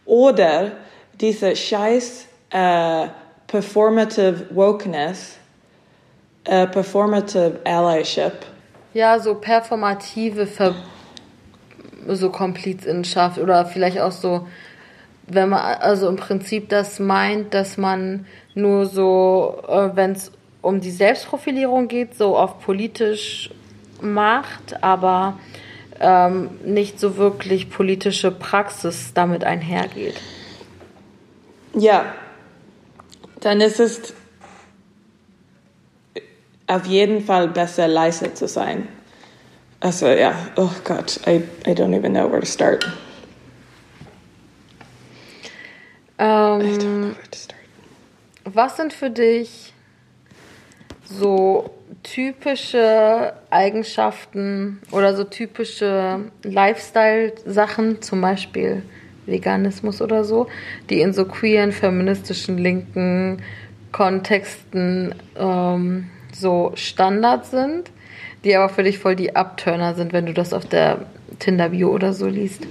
oder 0.05 0.73
diese 1.21 1.55
scheiß 1.55 2.27
äh, 2.51 3.09
performative 3.47 4.47
Wokeness, 4.51 5.37
äh, 6.45 6.67
performative 6.67 7.61
allyship. 7.65 8.35
Ja, 8.95 9.19
so 9.19 9.35
performative 9.35 10.47
Ver 10.47 10.75
so 12.09 12.31
Komplizinschaft 12.31 13.39
oder 13.39 13.67
vielleicht 13.67 13.99
auch 13.99 14.13
so, 14.13 14.47
wenn 15.27 15.49
man 15.49 15.61
also 15.61 16.09
im 16.09 16.15
Prinzip 16.15 16.69
das 16.69 17.01
meint, 17.01 17.53
dass 17.53 17.77
man 17.77 18.27
nur 18.55 18.87
so, 18.87 19.61
äh, 19.67 19.91
wenn 19.95 20.13
es 20.13 20.31
um 20.63 20.81
die 20.81 20.93
Selbstprofilierung 20.93 21.89
geht, 21.89 22.15
so 22.15 22.37
auf 22.37 22.61
politisch 22.61 23.51
macht, 24.01 24.83
aber 24.83 25.39
ähm, 26.01 26.59
nicht 26.65 27.01
so 27.01 27.17
wirklich 27.17 27.71
politische 27.71 28.31
Praxis 28.31 29.13
damit 29.15 29.45
einhergeht. 29.45 30.21
Ja, 31.75 32.15
dann 33.41 33.61
ist 33.61 33.81
es 33.81 34.15
auf 36.67 36.87
jeden 36.87 37.25
Fall 37.25 37.49
besser, 37.49 37.87
leise 37.89 38.35
zu 38.35 38.49
sein. 38.49 38.89
Also 39.81 40.07
ja, 40.09 40.35
oh 40.57 40.71
Gott, 40.85 41.21
I, 41.27 41.43
I 41.67 41.75
don't 41.75 41.95
even 41.95 42.13
know 42.13 42.31
where 42.31 42.41
to 42.41 42.47
start. 42.47 42.85
I 46.19 46.23
don't 46.23 46.63
Ähm, 46.63 46.79
know 46.79 47.09
where 47.15 47.31
to 47.31 47.39
start. 47.39 47.61
Was 48.45 48.77
sind 48.77 48.93
für 48.93 49.11
dich 49.11 49.75
so 51.09 51.71
typische 52.03 53.33
Eigenschaften 53.51 54.81
oder 54.91 55.15
so 55.17 55.25
typische 55.25 56.21
Lifestyle-Sachen, 56.43 58.03
zum 58.03 58.21
Beispiel 58.21 58.83
Veganismus 59.27 60.01
oder 60.01 60.25
so, 60.25 60.47
die 60.89 61.01
in 61.01 61.13
so 61.13 61.25
queeren, 61.25 61.73
feministischen, 61.73 62.59
linken 62.59 63.43
Kontexten 63.93 65.15
ähm, 65.37 66.11
so 66.33 66.73
Standard 66.75 67.47
sind, 67.47 67.91
die 68.45 68.55
aber 68.55 68.69
für 68.69 68.83
dich 68.83 68.99
voll 68.99 69.17
die 69.17 69.35
Upturner 69.35 69.95
sind, 69.95 70.13
wenn 70.13 70.27
du 70.27 70.33
das 70.33 70.53
auf 70.53 70.67
der 70.67 71.07
Tinder-Bio 71.39 71.91
oder 71.91 72.13
so 72.13 72.27
liest? 72.27 72.67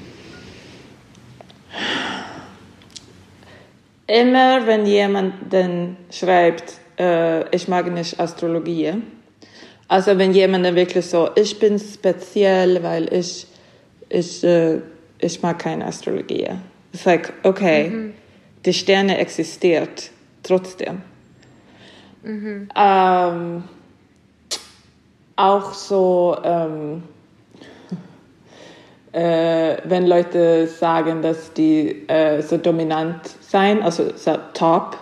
Immer 4.07 4.67
wenn 4.67 4.85
jemand 4.85 5.33
dann 5.51 5.97
schreibt, 6.11 6.79
äh, 6.97 7.55
ich 7.55 7.67
mag 7.67 7.91
nicht 7.91 8.19
Astrologie, 8.19 8.93
also 9.87 10.17
wenn 10.17 10.33
jemand 10.33 10.63
wirklich 10.75 11.05
so, 11.05 11.29
ich 11.35 11.59
bin 11.59 11.77
speziell, 11.79 12.81
weil 12.81 13.13
ich, 13.13 13.47
ich 14.09 14.43
äh, 14.43 14.79
ich 15.19 15.41
mag 15.41 15.59
keine 15.59 15.85
Astrologie. 15.85 16.49
Es 16.91 16.99
ist 16.99 17.05
like, 17.05 17.33
okay, 17.43 18.11
die 18.65 18.73
Sterne 18.73 19.17
existiert 19.17 20.11
trotzdem. 20.43 21.01
Ähm, 22.75 23.63
auch 25.35 25.73
so, 25.73 26.37
ähm, 26.43 27.03
äh, 29.11 29.77
wenn 29.83 30.07
Leute 30.07 30.67
sagen, 30.67 31.21
dass 31.21 31.53
die 31.53 32.07
äh, 32.07 32.41
so 32.41 32.57
dominant 32.57 33.21
sein, 33.41 33.83
also 33.83 34.15
so 34.15 34.37
top, 34.53 34.97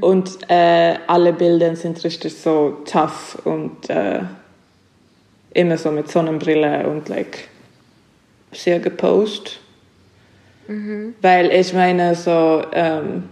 und 0.00 0.38
äh, 0.50 0.96
alle 1.06 1.32
Bilder 1.32 1.76
sind 1.76 2.02
richtig 2.02 2.36
so 2.36 2.78
tough 2.84 3.38
und 3.44 3.88
äh, 3.88 4.20
immer 5.54 5.78
so 5.78 5.92
mit 5.92 6.10
Sonnenbrille 6.10 6.88
und 6.88 7.08
like 7.08 7.48
sehr 8.50 8.80
gepostet. 8.80 9.60
Weil 11.22 11.52
ich 11.52 11.72
meine, 11.74 12.14
so, 12.14 12.62
ähm, 12.72 13.28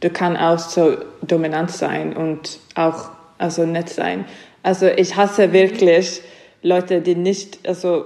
du 0.00 0.10
kannst 0.10 0.40
auch 0.40 0.58
so 0.58 0.96
dominant 1.22 1.70
sein 1.70 2.14
und 2.14 2.58
auch 2.74 3.10
also 3.38 3.64
nett 3.64 3.88
sein. 3.88 4.26
Also 4.62 4.86
ich 4.86 5.16
hasse 5.16 5.52
wirklich 5.52 6.20
Leute, 6.62 7.00
die 7.00 7.14
nicht, 7.14 7.66
also 7.66 8.04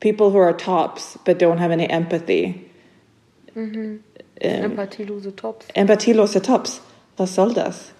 people 0.00 0.32
who 0.32 0.40
are 0.40 0.56
tops 0.56 1.18
but 1.24 1.40
don't 1.40 1.58
have 1.58 1.70
any 1.70 1.86
empathy. 1.86 2.54
Ähm, 4.44 4.64
Empathielose 4.64 5.36
Tops. 5.36 5.66
empathielose 5.72 6.42
Tops. 6.42 6.80
Was 7.16 7.36
soll 7.36 7.54
das? 7.54 7.92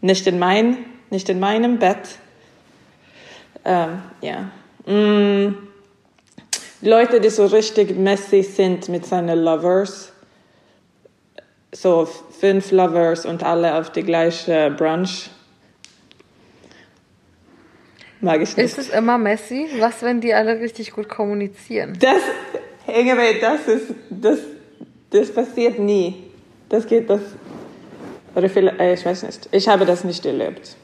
Nicht 0.00 0.26
in 0.26 0.40
mein, 0.40 0.78
nicht 1.10 1.28
in 1.28 1.38
meinem 1.38 1.78
Bett. 1.78 2.18
Ähm, 3.64 4.02
ja. 4.22 4.50
Mm. 4.92 5.56
Leute, 6.82 7.20
die 7.20 7.28
so 7.28 7.46
richtig 7.46 7.96
messy 7.96 8.42
sind 8.42 8.88
mit 8.88 9.06
seinen 9.06 9.38
Lovers. 9.38 10.12
So 11.72 12.06
fünf 12.06 12.72
Lovers 12.72 13.24
und 13.24 13.44
alle 13.44 13.76
auf 13.76 13.92
die 13.92 14.02
gleiche 14.02 14.74
Brunch. 14.76 15.30
Mag 18.20 18.40
ich 18.40 18.56
nicht. 18.56 18.66
Ist 18.66 18.78
es 18.78 18.88
immer 18.90 19.16
messy? 19.16 19.68
Was, 19.78 20.02
wenn 20.02 20.20
die 20.20 20.34
alle 20.34 20.58
richtig 20.58 20.90
gut 20.90 21.08
kommunizieren? 21.08 21.96
Das, 22.00 22.22
Ingeborg, 22.92 23.40
das 23.40 23.68
ist, 23.68 23.94
das, 24.10 24.38
das 25.10 25.32
passiert 25.32 25.78
nie. 25.78 26.24
Das 26.68 26.86
geht, 26.86 27.10
das, 27.10 27.20
oder 28.34 28.48
vielleicht, 28.48 28.80
äh, 28.80 28.94
ich 28.94 29.04
weiß 29.04 29.24
nicht. 29.24 29.48
Ich 29.52 29.68
habe 29.68 29.84
das 29.84 30.04
nicht 30.04 30.24
erlebt. 30.24 30.76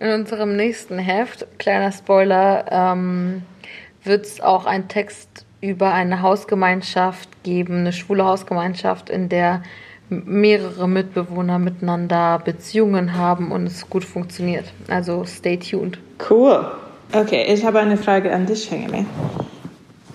In 0.00 0.10
unserem 0.10 0.56
nächsten 0.56 0.98
Heft, 0.98 1.46
kleiner 1.58 1.92
Spoiler, 1.92 2.64
ähm, 2.70 3.42
wird 4.02 4.26
es 4.26 4.40
auch 4.40 4.66
einen 4.66 4.88
Text 4.88 5.44
über 5.60 5.92
eine 5.94 6.22
Hausgemeinschaft 6.22 7.28
geben, 7.44 7.78
eine 7.78 7.92
schwule 7.92 8.24
Hausgemeinschaft, 8.24 9.10
in 9.10 9.28
der 9.28 9.62
mehrere 10.08 10.88
Mitbewohner 10.88 11.58
miteinander 11.58 12.40
Beziehungen 12.44 13.16
haben 13.16 13.52
und 13.52 13.66
es 13.66 13.88
gut 13.88 14.04
funktioniert. 14.04 14.66
Also 14.88 15.24
stay 15.24 15.56
tuned. 15.56 15.98
Cool. 16.28 16.66
Okay, 17.12 17.44
ich 17.48 17.64
habe 17.64 17.78
eine 17.78 17.96
Frage 17.96 18.32
an 18.32 18.46
dich, 18.46 18.70
Hengeme. 18.70 19.06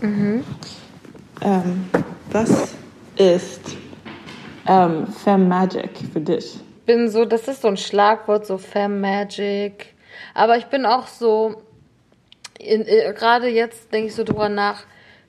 Ähm, 0.01 1.85
was 2.31 2.75
ist 3.17 3.61
ähm, 4.67 5.07
Femme 5.07 5.45
Magic 5.45 5.91
für 6.13 6.21
dich? 6.21 6.59
bin 6.87 7.09
so, 7.09 7.25
das 7.25 7.47
ist 7.47 7.61
so 7.61 7.67
ein 7.67 7.77
Schlagwort, 7.77 8.47
so 8.47 8.57
Femme 8.57 8.99
Magic. 8.99 9.93
Aber 10.33 10.57
ich 10.57 10.65
bin 10.65 10.87
auch 10.87 11.05
so, 11.05 11.61
äh, 12.57 13.13
gerade 13.13 13.47
jetzt 13.47 13.93
denke 13.93 14.07
ich 14.07 14.15
so 14.15 14.23
drüber 14.23 14.49
nach, 14.49 14.85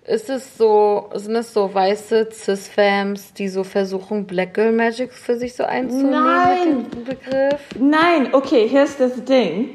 ist 0.07 0.31
es 0.31 0.57
so, 0.57 1.11
sind 1.15 1.37
es 1.37 1.53
so 1.53 1.75
weiße 1.75 2.31
Cis-Femmes, 2.33 3.35
die 3.35 3.49
so 3.49 3.63
versuchen, 3.63 4.27
Black 4.27 4.55
Girl 4.55 4.73
Magic 4.73 5.13
für 5.13 5.37
sich 5.37 5.55
so 5.55 5.65
einzunehmen 5.65 6.13
Nein. 6.13 6.79
mit 6.79 6.95
dem 6.95 7.05
Begriff? 7.05 7.61
Nein, 7.79 8.33
okay, 8.33 8.67
hier 8.67 8.85
ist 8.85 8.99
das 8.99 9.23
Ding. 9.25 9.71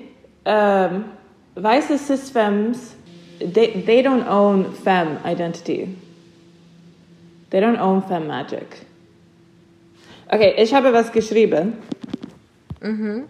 Ähm, 0.45 1.05
weiße 1.53 1.99
Cis-Femmes, 1.99 2.95
they, 3.39 3.84
they 3.86 4.01
don't 4.01 4.28
own 4.28 4.74
Femme 4.84 5.19
Identity. 5.24 5.95
They 7.54 7.60
don't 7.60 7.78
own 7.78 8.01
Femme 8.01 8.28
Magic. 8.28 8.66
Okay, 10.34 10.56
ich 10.58 10.74
habe 10.74 10.91
was 10.91 11.12
geschrieben. 11.12 11.78
Um, 12.82 13.28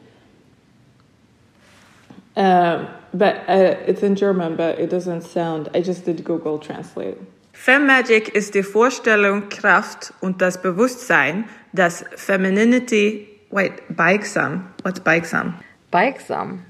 but 3.14 3.36
uh, 3.50 3.76
it's 3.86 4.02
in 4.02 4.16
German, 4.16 4.56
but 4.56 4.80
it 4.80 4.90
doesn't 4.90 5.24
sound. 5.24 5.70
I 5.76 5.82
just 5.82 6.06
did 6.06 6.24
Google 6.24 6.58
Translate. 6.58 7.18
Femme 7.52 7.86
Magic 7.86 8.30
ist 8.30 8.56
die 8.56 8.64
Vorstellung, 8.64 9.50
Kraft 9.50 10.14
und 10.22 10.42
das 10.42 10.62
Bewusstsein, 10.62 11.50
dass 11.74 12.06
Femininity. 12.16 13.28
Wait, 13.52 13.74
bikesam. 13.90 14.70
What's 14.84 15.02
bikesam? 15.02 15.56
Bikesam. 15.92 16.62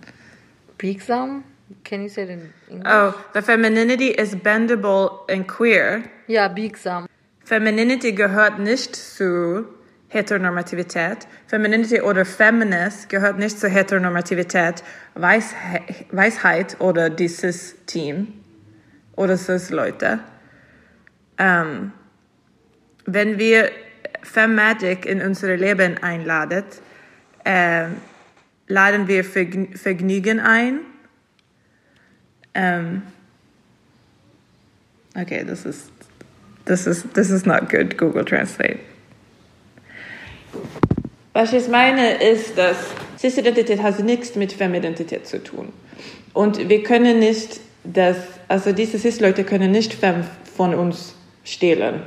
Biegsam? 0.79 1.43
Can 1.83 2.01
you 2.01 2.09
say 2.09 2.23
it 2.23 2.29
in 2.31 2.51
English? 2.67 2.91
Oh, 2.91 3.13
the 3.33 3.43
femininity 3.43 4.09
is 4.09 4.35
bendable 4.35 5.29
and 5.29 5.47
queer. 5.47 6.11
Yeah, 6.27 6.49
biegsam. 6.49 7.07
Femininity 7.43 8.13
gehört 8.13 8.59
nicht 8.59 8.95
zu 8.95 9.65
Heteronormativität. 10.07 11.27
Femininity 11.47 12.01
oder 12.01 12.23
Feminist 12.23 13.09
gehört 13.09 13.37
nicht 13.37 13.59
zu 13.59 13.67
Heteronormativität, 13.67 14.83
Weishe 15.15 15.55
Weisheit 16.11 16.79
oder 16.79 17.09
dieses 17.09 17.75
Team 17.85 18.33
oder 19.15 19.37
Cis-Leute. 19.37 20.19
Ähm, 21.37 21.91
wenn 23.05 23.37
wir 23.39 23.71
Femme-Magic 24.21 25.05
in 25.05 25.21
unser 25.21 25.57
Leben 25.57 25.97
einladen, 25.97 26.63
ähm, 27.43 27.97
laden 28.67 29.07
wir 29.07 29.23
Vergn 29.23 29.75
Vergnügen 29.75 30.39
ein. 30.39 30.79
Ähm, 32.53 33.01
okay, 35.15 35.43
das 35.43 35.65
ist 35.65 35.92
This 36.65 36.87
is 36.87 37.03
this 37.13 37.29
is 37.29 37.45
not 37.45 37.69
good 37.69 37.97
Google 37.97 38.23
Translate. 38.23 38.79
Was 41.33 41.51
ich 41.51 41.67
meine 41.67 42.21
ist, 42.21 42.57
dass 42.57 42.77
Cis-Identität 43.17 43.81
hat 43.81 43.99
nichts 43.99 44.35
mit 44.35 44.53
Femme-Identität 44.53 45.25
zu 45.25 45.41
tun. 45.43 45.73
Und 46.33 46.69
wir 46.69 46.83
können 46.83 47.19
nicht 47.19 47.59
das, 47.83 48.17
also 48.47 48.71
diese 48.71 48.99
Cis-Leute 48.99 49.43
können 49.43 49.71
nicht 49.71 49.93
Femme 49.93 50.25
von 50.55 50.75
uns 50.75 51.15
stehlen 51.43 52.03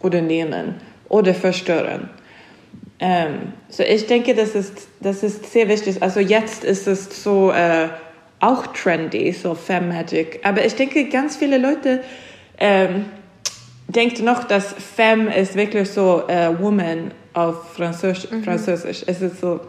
oder 0.00 0.20
nehmen 0.20 0.74
oder 1.08 1.32
verstören. 1.32 2.10
Ähm, 2.98 3.52
so 3.68 3.82
ich 3.82 4.06
denke, 4.06 4.34
das 4.34 4.54
ist, 4.54 4.88
das 5.00 5.22
ist 5.22 5.50
sehr 5.52 5.68
wichtig. 5.68 6.02
Also 6.02 6.20
jetzt 6.20 6.64
ist 6.64 6.86
es 6.86 7.22
so 7.22 7.50
äh, 7.50 7.88
auch 8.40 8.66
trendy, 8.68 9.32
so 9.32 9.54
Femme 9.54 9.94
Magic. 9.94 10.40
Aber 10.42 10.64
ich 10.64 10.74
denke, 10.74 11.08
ganz 11.08 11.36
viele 11.36 11.58
Leute 11.58 12.02
ähm, 12.58 13.06
denkt 13.92 14.20
noch, 14.22 14.44
dass 14.44 14.72
Femme 14.72 15.34
ist 15.36 15.54
wirklich 15.54 15.90
so 15.90 16.24
äh, 16.28 16.58
Woman 16.58 17.12
auf 17.34 17.74
Französisch. 17.74 18.28
Französisch. 18.44 19.04
Es 19.06 19.22
ist 19.22 19.40
so 19.40 19.60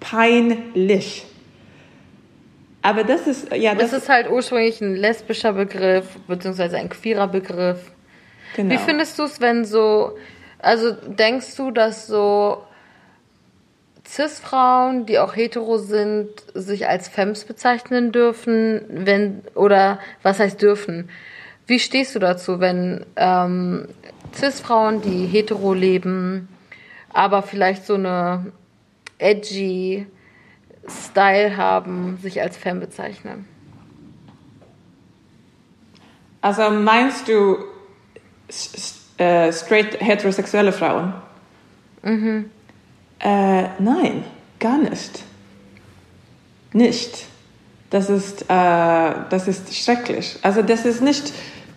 peinlich. 0.00 1.26
Aber 2.82 3.04
das 3.04 3.26
ist, 3.26 3.54
ja, 3.54 3.74
das, 3.74 3.90
Das 3.90 4.02
ist 4.02 4.08
halt 4.08 4.28
ursprünglich 4.28 4.80
ein 4.80 4.96
lesbischer 4.96 5.52
Begriff, 5.52 6.06
beziehungsweise 6.26 6.76
ein 6.78 6.88
queerer 6.88 7.28
Begriff. 7.28 7.92
genau. 8.56 8.74
Wie 8.74 8.78
findest 8.78 9.18
du 9.18 9.22
es, 9.22 9.40
wenn 9.40 9.64
so, 9.64 10.16
also 10.58 10.92
denkst 10.92 11.56
du, 11.56 11.70
dass 11.70 12.08
so 12.08 12.64
Cis-Frauen, 14.06 15.06
die 15.06 15.20
auch 15.20 15.36
hetero 15.36 15.78
sind, 15.78 16.28
sich 16.54 16.88
als 16.88 17.08
Femmes 17.08 17.44
bezeichnen 17.44 18.10
dürfen, 18.10 18.82
wenn, 18.88 19.42
oder 19.54 20.00
was 20.22 20.40
heißt 20.40 20.60
dürfen? 20.60 21.08
Wie 21.72 21.78
stehst 21.78 22.14
du 22.14 22.18
dazu, 22.18 22.60
wenn 22.60 23.06
ähm, 23.16 23.88
Cis-Frauen, 24.34 25.00
die 25.00 25.24
hetero 25.24 25.72
leben, 25.72 26.46
aber 27.14 27.42
vielleicht 27.42 27.86
so 27.86 27.94
eine 27.94 28.52
edgy 29.16 30.06
Style 30.86 31.56
haben, 31.56 32.18
sich 32.20 32.42
als 32.42 32.58
Femme 32.58 32.80
bezeichnen? 32.80 33.48
Also 36.42 36.68
meinst 36.68 37.26
du 37.28 37.64
äh, 39.16 39.50
straight 39.50 39.98
heterosexuelle 39.98 40.74
Frauen? 40.74 41.14
Mhm. 42.02 42.50
Äh, 43.18 43.62
nein, 43.78 44.24
gar 44.60 44.76
nicht. 44.76 45.22
Nicht. 46.74 47.24
Das 47.88 48.10
ist, 48.10 48.42
äh, 48.42 48.44
das 48.48 49.48
ist 49.48 49.74
schrecklich. 49.74 50.38
Also 50.42 50.60
das 50.60 50.84
ist 50.84 51.00
nicht, 51.00 51.32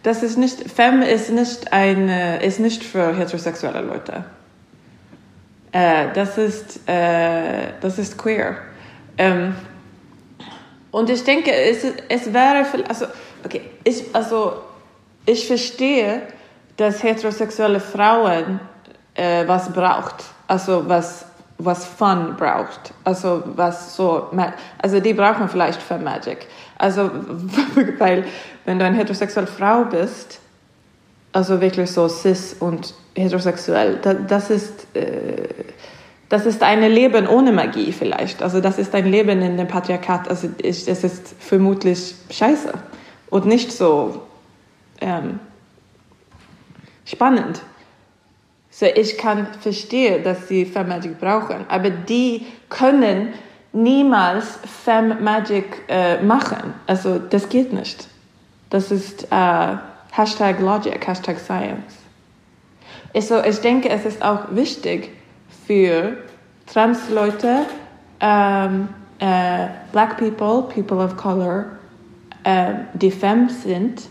das 0.06 0.22
ist 0.22 0.38
nicht, 0.38 0.70
Femme 0.70 1.10
ist 1.10 1.32
nicht 1.32 1.74
eine, 1.74 2.39
ist 2.43 2.60
nicht 2.60 2.84
für 2.84 3.16
heterosexuelle 3.16 3.82
Leute. 3.82 4.24
Äh, 5.72 6.14
das 6.14 6.38
ist, 6.38 6.88
äh, 6.88 7.72
das 7.82 7.97
ist 7.97 8.16
queer. 8.16 8.56
Ähm, 9.18 9.56
und 10.91 11.10
ich 11.10 11.24
denke, 11.24 11.51
es, 11.51 11.84
es 12.08 12.32
wäre, 12.32 12.66
also 12.88 13.08
okay, 13.43 13.62
ich, 13.84 14.06
also, 14.14 14.62
ich 15.26 15.47
verstehe, 15.47 16.22
dass 16.78 17.01
heterosexuelle 17.01 17.80
Frauen 17.80 18.60
äh, 19.16 19.47
was 19.47 19.74
braucht, 19.74 20.24
also 20.47 20.88
was, 20.88 21.26
was 21.58 21.84
Fun 21.84 22.36
braucht, 22.38 22.93
also 23.03 23.41
was 23.56 23.95
so, 23.95 24.30
also 24.78 24.99
die 24.99 25.16
brauchen 25.16 25.49
vielleicht 25.49 25.82
für 25.82 25.97
Magic. 25.97 26.45
Also, 26.78 27.09
weil, 27.97 28.26
wenn 28.65 28.80
du 28.80 28.86
eine 28.86 28.97
heterosexuelle 28.97 29.47
Frau 29.47 29.86
bist, 29.86 30.39
also 31.32 31.59
wirklich 31.59 31.91
so 31.91 32.07
cis 32.07 32.55
und 32.59 32.93
heterosexuell, 33.15 33.99
das, 34.01 34.17
das 34.28 34.49
ist, 34.49 34.95
äh, 34.95 35.47
das 36.30 36.45
ist 36.45 36.63
ein 36.63 36.82
Leben 36.82 37.28
ohne 37.28 37.51
Magie 37.51 37.91
vielleicht. 37.91 38.41
Also 38.41 38.59
das 38.59 38.78
ist 38.80 38.95
ein 38.95 39.05
Leben 39.05 39.41
in 39.41 39.57
dem 39.57 39.67
Patriarchat. 39.67 40.28
Also 40.30 40.49
es 40.61 40.88
ist 40.88 41.36
vermutlich 41.39 42.15
scheiße 42.32 42.73
und 43.30 43.45
nicht 43.45 43.71
so 43.71 44.23
ähm, 45.01 45.39
spannend. 47.05 47.61
So, 48.69 48.88
ich 48.88 49.17
kann 49.17 49.47
verstehen, 49.61 50.23
dass 50.23 50.47
sie 50.49 50.69
Magic 50.73 51.19
brauchen, 51.19 51.65
aber 51.69 51.89
die 51.89 52.45
können 52.67 53.34
niemals 53.76 54.57
Femme 54.84 55.15
Magic 55.15 55.84
äh, 55.88 56.21
machen. 56.23 56.73
Also 56.88 57.19
das 57.19 57.49
geht 57.49 57.73
nicht. 57.73 58.07
Das 58.69 58.89
ist 58.89 59.28
äh, 59.32 59.76
Hashtag 60.11 60.59
Logic, 60.59 61.05
Hashtag 61.05 61.38
Science. 61.39 62.05
Also, 63.13 63.41
ich 63.43 63.59
denke, 63.59 63.89
es 63.89 64.05
ist 64.05 64.21
auch 64.21 64.51
wichtig 64.51 65.11
für 65.65 66.17
Trans-Leute, 66.67 67.65
ähm, 68.19 68.89
äh, 69.19 69.67
Black 69.93 70.17
People, 70.17 70.63
People 70.73 70.97
of 70.97 71.15
Color, 71.15 71.65
äh, 72.43 72.73
die 72.93 73.11
Femme 73.11 73.49
sind, 73.49 74.01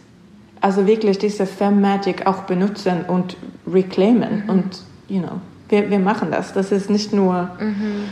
also 0.60 0.86
wirklich 0.86 1.18
diese 1.18 1.44
Femme 1.44 1.80
Magic 1.80 2.26
auch 2.26 2.44
benutzen 2.44 3.04
und 3.06 3.36
reclaimen. 3.70 4.44
Mhm. 4.44 4.48
Und, 4.48 4.82
you 5.08 5.20
know, 5.20 5.40
wir, 5.68 5.90
wir 5.90 5.98
machen 5.98 6.30
das. 6.30 6.54
Das 6.54 6.72
ist 6.72 6.88
nicht 6.88 7.12
nur. 7.12 7.50
Mhm. 7.60 8.08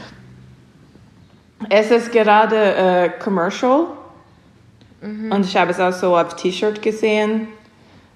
Es 1.71 1.91
ist 1.91 2.13
gerade 2.13 2.57
äh, 2.57 3.11
commercial. 3.23 3.87
Mhm. 5.01 5.33
Und 5.33 5.47
ich 5.47 5.57
habe 5.57 5.71
es 5.71 5.81
auch 5.81 5.93
so 5.93 6.17
auf 6.17 6.37
T-Shirt 6.37 6.83
gesehen. 6.83 7.49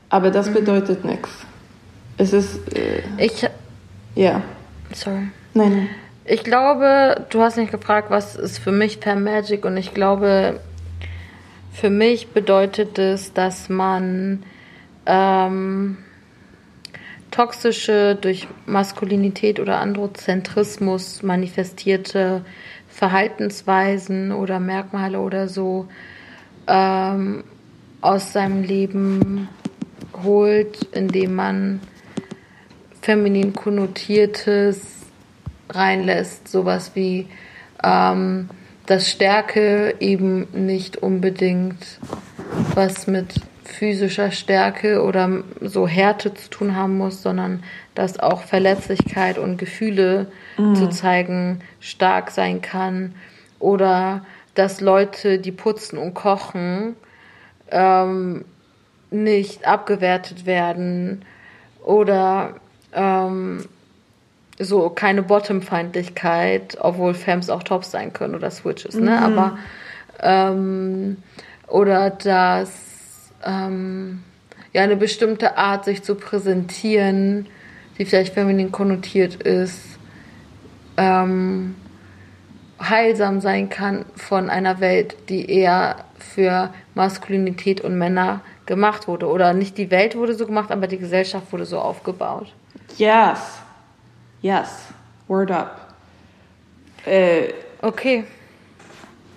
Aber 0.08 0.30
das 0.30 0.48
mhm. 0.50 0.54
bedeutet 0.54 1.04
nichts. 1.04 1.30
Es 2.16 2.32
ist. 2.32 2.72
Äh, 2.76 3.02
ich. 3.18 3.46
Ja. 4.14 4.42
Sorry. 4.92 5.28
Nein, 5.54 5.70
nein. 5.72 5.88
Ich 6.24 6.42
glaube, 6.42 7.26
du 7.30 7.40
hast 7.40 7.56
mich 7.56 7.70
gefragt, 7.70 8.10
was 8.10 8.34
ist 8.34 8.58
für 8.58 8.72
mich 8.72 8.98
per 8.98 9.14
Magic 9.14 9.64
und 9.64 9.76
ich 9.76 9.94
glaube, 9.94 10.58
für 11.72 11.90
mich 11.90 12.28
bedeutet 12.28 12.98
es, 12.98 13.32
dass 13.32 13.68
man 13.68 14.42
ähm, 15.04 15.98
toxische, 17.30 18.16
durch 18.20 18.48
Maskulinität 18.66 19.60
oder 19.60 19.80
Androzentrismus 19.80 21.22
manifestierte 21.22 22.44
Verhaltensweisen 22.96 24.32
oder 24.32 24.58
Merkmale 24.58 25.20
oder 25.20 25.48
so 25.48 25.86
ähm, 26.66 27.44
aus 28.00 28.32
seinem 28.32 28.62
Leben 28.62 29.50
holt, 30.24 30.82
indem 30.92 31.34
man 31.34 31.80
feminin 33.02 33.52
konnotiertes 33.52 34.80
reinlässt, 35.68 36.48
sowas 36.48 36.92
wie 36.94 37.28
ähm, 37.84 38.48
dass 38.86 39.10
Stärke 39.10 39.96
eben 40.00 40.48
nicht 40.54 40.96
unbedingt 40.96 42.00
was 42.74 43.06
mit 43.06 43.34
physischer 43.66 44.30
Stärke 44.30 45.02
oder 45.02 45.42
so 45.60 45.86
Härte 45.86 46.34
zu 46.34 46.50
tun 46.50 46.76
haben 46.76 46.96
muss, 46.96 47.22
sondern 47.22 47.62
dass 47.94 48.18
auch 48.18 48.42
Verletzlichkeit 48.42 49.38
und 49.38 49.56
Gefühle 49.58 50.28
mhm. 50.56 50.74
zu 50.74 50.88
zeigen 50.88 51.60
stark 51.80 52.30
sein 52.30 52.62
kann. 52.62 53.14
Oder 53.58 54.24
dass 54.54 54.80
Leute, 54.80 55.38
die 55.38 55.52
putzen 55.52 55.98
und 55.98 56.14
kochen, 56.14 56.96
ähm, 57.70 58.44
nicht 59.10 59.66
abgewertet 59.66 60.46
werden. 60.46 61.24
Oder 61.84 62.54
ähm, 62.92 63.64
so 64.58 64.88
keine 64.90 65.22
Bottom-Feindlichkeit, 65.22 66.78
obwohl 66.80 67.14
Femmes 67.14 67.50
auch 67.50 67.62
Tops 67.62 67.90
sein 67.90 68.12
können 68.12 68.34
oder 68.34 68.50
Switches, 68.50 68.94
ne? 68.94 69.10
Mhm. 69.10 69.38
Aber 69.38 69.58
ähm, 70.20 71.16
oder 71.68 72.10
dass 72.10 72.70
ähm, 73.44 74.22
ja 74.72 74.82
eine 74.82 74.96
bestimmte 74.96 75.56
Art, 75.56 75.84
sich 75.84 76.02
zu 76.02 76.14
präsentieren, 76.14 77.46
die 77.98 78.04
vielleicht 78.04 78.34
feminin 78.34 78.72
konnotiert 78.72 79.36
ist, 79.36 79.80
ähm, 80.96 81.74
heilsam 82.80 83.40
sein 83.40 83.68
kann 83.70 84.04
von 84.14 84.50
einer 84.50 84.80
Welt, 84.80 85.16
die 85.28 85.50
eher 85.50 85.96
für 86.18 86.72
Maskulinität 86.94 87.80
und 87.80 87.96
Männer 87.96 88.40
gemacht 88.66 89.08
wurde. 89.08 89.28
Oder 89.28 89.54
nicht 89.54 89.78
die 89.78 89.90
Welt 89.90 90.16
wurde 90.16 90.34
so 90.34 90.46
gemacht, 90.46 90.70
aber 90.70 90.86
die 90.86 90.98
Gesellschaft 90.98 91.52
wurde 91.52 91.64
so 91.64 91.78
aufgebaut. 91.78 92.52
Yes. 92.98 93.40
Yes, 94.42 94.68
word 95.28 95.50
up. 95.50 95.94
Äh, 97.04 97.52
okay. 97.82 98.24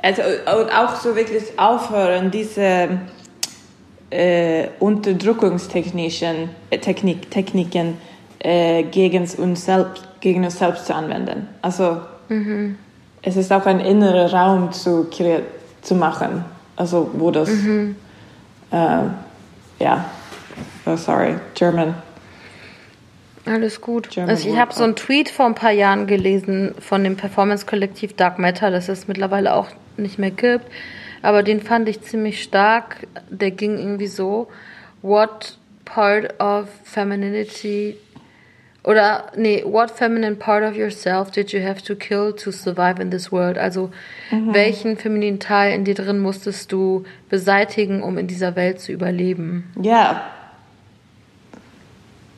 Also 0.01 0.21
und 0.21 0.69
auch 0.71 0.95
so 0.95 1.15
wirklich 1.15 1.57
aufhören, 1.57 2.31
diese 2.31 2.99
äh, 4.09 4.67
Unterdrückungstechniken 4.79 6.49
äh, 6.69 6.77
Technik, 6.79 7.29
Techniken 7.31 7.97
äh, 8.39 8.83
gegen, 8.83 9.27
uns 9.37 9.65
selbst, 9.65 10.03
gegen 10.21 10.43
uns 10.43 10.57
selbst 10.57 10.85
zu 10.85 10.95
anwenden. 10.95 11.47
Also 11.61 12.01
mhm. 12.29 12.77
es 13.21 13.37
ist 13.37 13.51
auch 13.51 13.65
ein 13.65 13.79
innerer 13.79 14.31
Raum 14.33 14.71
zu, 14.71 15.07
zu 15.81 15.95
machen, 15.95 16.43
also 16.75 17.09
wo 17.13 17.31
das, 17.31 17.49
mhm. 17.49 17.95
äh, 18.71 19.03
ja, 19.79 20.05
oh, 20.85 20.95
sorry, 20.95 21.35
German. 21.53 21.95
Alles 23.45 23.81
gut. 23.81 24.15
also 24.17 24.47
ich 24.47 24.57
habe 24.57 24.73
so 24.73 24.83
einen 24.83 24.95
Tweet 24.95 25.29
vor 25.29 25.47
ein 25.47 25.55
paar 25.55 25.71
Jahren 25.71 26.05
gelesen 26.05 26.75
von 26.79 27.03
dem 27.03 27.15
Performance-Kollektiv 27.15 28.15
Dark 28.15 28.37
Matter, 28.37 28.69
das 28.69 28.89
es 28.89 29.07
mittlerweile 29.07 29.55
auch 29.55 29.67
nicht 29.97 30.19
mehr 30.19 30.29
gibt. 30.29 30.65
Aber 31.21 31.43
den 31.43 31.61
fand 31.61 31.89
ich 31.89 32.01
ziemlich 32.01 32.43
stark. 32.43 33.07
Der 33.29 33.51
ging 33.51 33.77
irgendwie 33.77 34.07
so, 34.07 34.47
what 35.01 35.57
part 35.85 36.39
of 36.39 36.67
femininity 36.83 37.97
oder 38.83 39.31
nee, 39.35 39.63
what 39.65 39.91
feminine 39.91 40.35
part 40.35 40.63
of 40.63 40.75
yourself 40.75 41.31
did 41.31 41.51
you 41.51 41.61
have 41.61 41.83
to 41.83 41.95
kill 41.95 42.33
to 42.33 42.51
survive 42.51 42.99
in 42.99 43.11
this 43.11 43.31
world? 43.31 43.57
Also 43.57 43.91
mhm. 44.31 44.53
welchen 44.53 44.97
femininen 44.97 45.39
Teil 45.39 45.73
in 45.73 45.83
dir 45.83 45.95
drin 45.95 46.19
musstest 46.19 46.71
du 46.71 47.03
beseitigen, 47.29 48.01
um 48.01 48.17
in 48.17 48.27
dieser 48.27 48.55
Welt 48.55 48.79
zu 48.79 48.91
überleben? 48.91 49.71
Ja, 49.81 50.31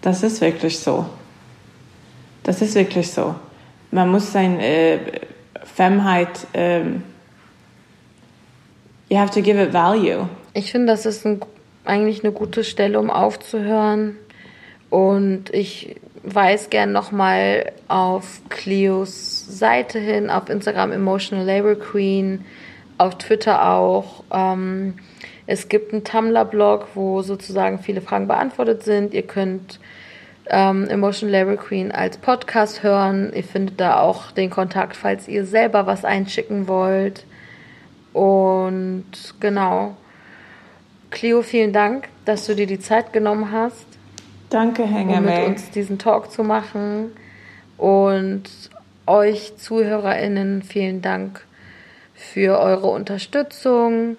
das 0.02 0.24
ist 0.24 0.42
wirklich 0.42 0.80
so. 0.80 1.06
Das 2.44 2.62
ist 2.62 2.74
wirklich 2.74 3.12
so. 3.12 3.36
Man 3.92 4.10
muss 4.10 4.32
seine 4.32 4.66
äh, 4.66 5.00
Femheit, 5.64 6.48
ähm, 6.56 7.04
you 9.12 9.18
have 9.18 9.32
to 9.32 9.42
give 9.42 9.62
it 9.62 9.74
value. 9.74 10.28
Ich 10.54 10.72
finde, 10.72 10.88
das 10.88 11.06
ist 11.06 11.26
ein, 11.26 11.42
eigentlich 11.84 12.24
eine 12.24 12.32
gute 12.32 12.64
Stelle, 12.64 12.98
um 12.98 13.12
aufzuhören. 13.12 14.16
Und 14.90 15.54
ich 15.54 15.98
weise 16.24 16.70
gern 16.70 16.92
nochmal 16.92 17.74
auf 17.88 18.42
Cleos 18.50 19.46
Seite 19.48 20.00
hin, 20.00 20.30
auf 20.30 20.50
Instagram 20.50 20.92
Emotional 20.92 21.46
Labor 21.46 21.76
Queen, 21.76 22.46
auf 22.98 23.18
Twitter 23.18 23.70
auch. 23.74 24.24
Ähm, 24.32 24.96
es 25.46 25.68
gibt 25.68 25.92
einen 25.92 26.06
Tumblr-Blog, 26.06 26.88
wo 26.96 27.22
sozusagen 27.22 27.80
viele 27.80 28.00
Fragen 28.00 28.28
beantwortet 28.28 28.84
sind. 28.84 29.14
Ihr 29.14 29.24
könnt 29.24 29.80
ähm, 30.50 30.88
Emotion 30.88 31.30
Label 31.30 31.58
Queen 31.58 31.92
als 31.92 32.18
Podcast 32.18 32.84
hören. 32.84 33.34
Ihr 33.36 33.44
findet 33.44 33.80
da 33.82 34.00
auch 34.00 34.32
den 34.32 34.50
Kontakt, 34.50 34.96
falls 34.96 35.28
ihr 35.28 35.46
selber 35.46 35.86
was 35.86 36.06
einschicken 36.06 36.70
wollt. 36.70 37.26
Und 38.14 39.06
genau. 39.40 39.96
Cleo, 41.10 41.42
vielen 41.42 41.74
Dank, 41.74 42.08
dass 42.26 42.46
du 42.46 42.56
dir 42.56 42.68
die 42.68 42.80
Zeit 42.80 43.14
genommen 43.14 43.52
hast. 43.52 43.86
Danke, 44.50 44.84
Hänger, 44.84 45.18
um 45.18 45.26
mit 45.26 45.48
uns 45.48 45.70
diesen 45.72 45.98
Talk 45.98 46.32
zu 46.32 46.44
machen. 46.44 47.12
Und 47.78 48.44
euch 49.08 49.58
ZuhörerInnen 49.58 50.62
vielen 50.62 51.02
Dank 51.02 51.46
für 52.14 52.60
eure 52.60 52.88
Unterstützung. 52.88 54.18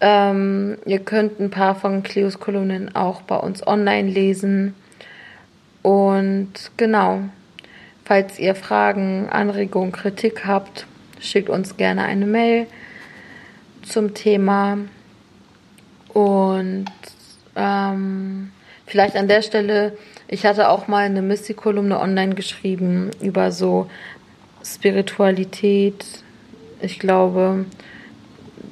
Ähm, 0.00 0.78
ihr 0.84 0.98
könnt 0.98 1.40
ein 1.40 1.50
paar 1.50 1.74
von 1.74 2.02
Cleos 2.02 2.40
Kolumnen 2.40 2.94
auch 2.94 3.22
bei 3.22 3.36
uns 3.36 3.66
online 3.66 4.08
lesen. 4.08 4.74
Und 5.82 6.52
genau, 6.76 7.20
falls 8.04 8.38
ihr 8.38 8.54
Fragen, 8.54 9.28
Anregungen, 9.30 9.92
Kritik 9.92 10.44
habt, 10.44 10.86
schickt 11.20 11.48
uns 11.48 11.76
gerne 11.76 12.04
eine 12.04 12.26
Mail 12.26 12.66
zum 13.82 14.14
Thema. 14.14 14.78
Und 16.12 16.86
ähm, 17.56 18.52
vielleicht 18.86 19.16
an 19.16 19.28
der 19.28 19.42
Stelle, 19.42 19.96
ich 20.28 20.46
hatte 20.46 20.68
auch 20.68 20.88
mal 20.88 21.04
eine 21.04 21.22
Missy-Kolumne 21.22 21.98
online 21.98 22.34
geschrieben 22.34 23.10
über 23.20 23.52
so 23.52 23.88
Spiritualität. 24.64 26.04
Ich 26.80 26.98
glaube, 26.98 27.64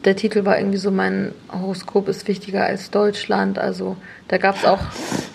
der 0.04 0.16
Titel 0.16 0.44
war 0.44 0.58
irgendwie 0.58 0.78
so, 0.78 0.90
mein 0.90 1.32
Horoskop 1.52 2.08
ist 2.08 2.26
wichtiger 2.28 2.64
als 2.64 2.90
Deutschland. 2.90 3.58
Also 3.58 3.96
da 4.28 4.38
gab 4.38 4.56
es 4.56 4.64
auch 4.64 4.80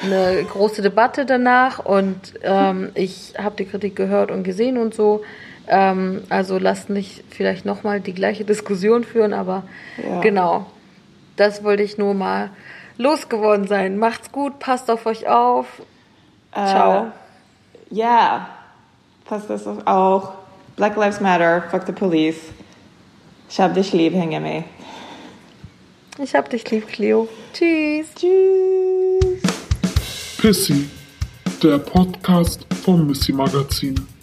eine 0.03 0.43
große 0.43 0.81
Debatte 0.81 1.25
danach 1.25 1.79
und 1.79 2.33
ähm, 2.41 2.89
ich 2.95 3.33
habe 3.37 3.55
die 3.57 3.65
Kritik 3.65 3.95
gehört 3.95 4.31
und 4.31 4.43
gesehen 4.43 4.77
und 4.77 4.93
so. 4.93 5.23
Ähm, 5.67 6.23
also 6.29 6.57
lasst 6.57 6.89
nicht 6.89 7.23
vielleicht 7.29 7.65
nochmal 7.65 7.99
die 7.99 8.13
gleiche 8.13 8.45
Diskussion 8.45 9.03
führen, 9.03 9.33
aber 9.33 9.63
ja. 10.03 10.21
genau, 10.21 10.67
das 11.35 11.63
wollte 11.63 11.83
ich 11.83 11.97
nur 11.97 12.13
mal 12.13 12.51
losgeworden 12.97 13.67
sein. 13.67 13.97
Macht's 13.97 14.31
gut, 14.31 14.59
passt 14.59 14.89
auf 14.89 15.05
euch 15.05 15.27
auf. 15.27 15.65
Äh, 16.51 16.67
Ciao. 16.67 17.11
Ja, 17.89 18.49
passt 19.25 19.49
das 19.49 19.65
auch. 19.85 20.33
Black 20.75 20.95
Lives 20.97 21.21
Matter, 21.21 21.63
fuck 21.71 21.85
the 21.85 21.93
police. 21.93 22.39
Ich 23.49 23.59
hab 23.59 23.73
dich 23.73 23.93
lieb, 23.93 24.13
hänge 24.13 24.39
mir. 24.39 24.63
Ich 26.17 26.33
hab 26.33 26.49
dich 26.49 26.69
lieb, 26.71 26.87
Cleo. 26.87 27.27
Tschüss. 27.53 28.07
Tschüss. 28.15 29.41
Pissy, 30.37 30.89
der 31.61 31.79
Podcast 31.79 32.65
vom 32.83 33.07
Missy 33.07 33.33
Magazin. 33.33 34.14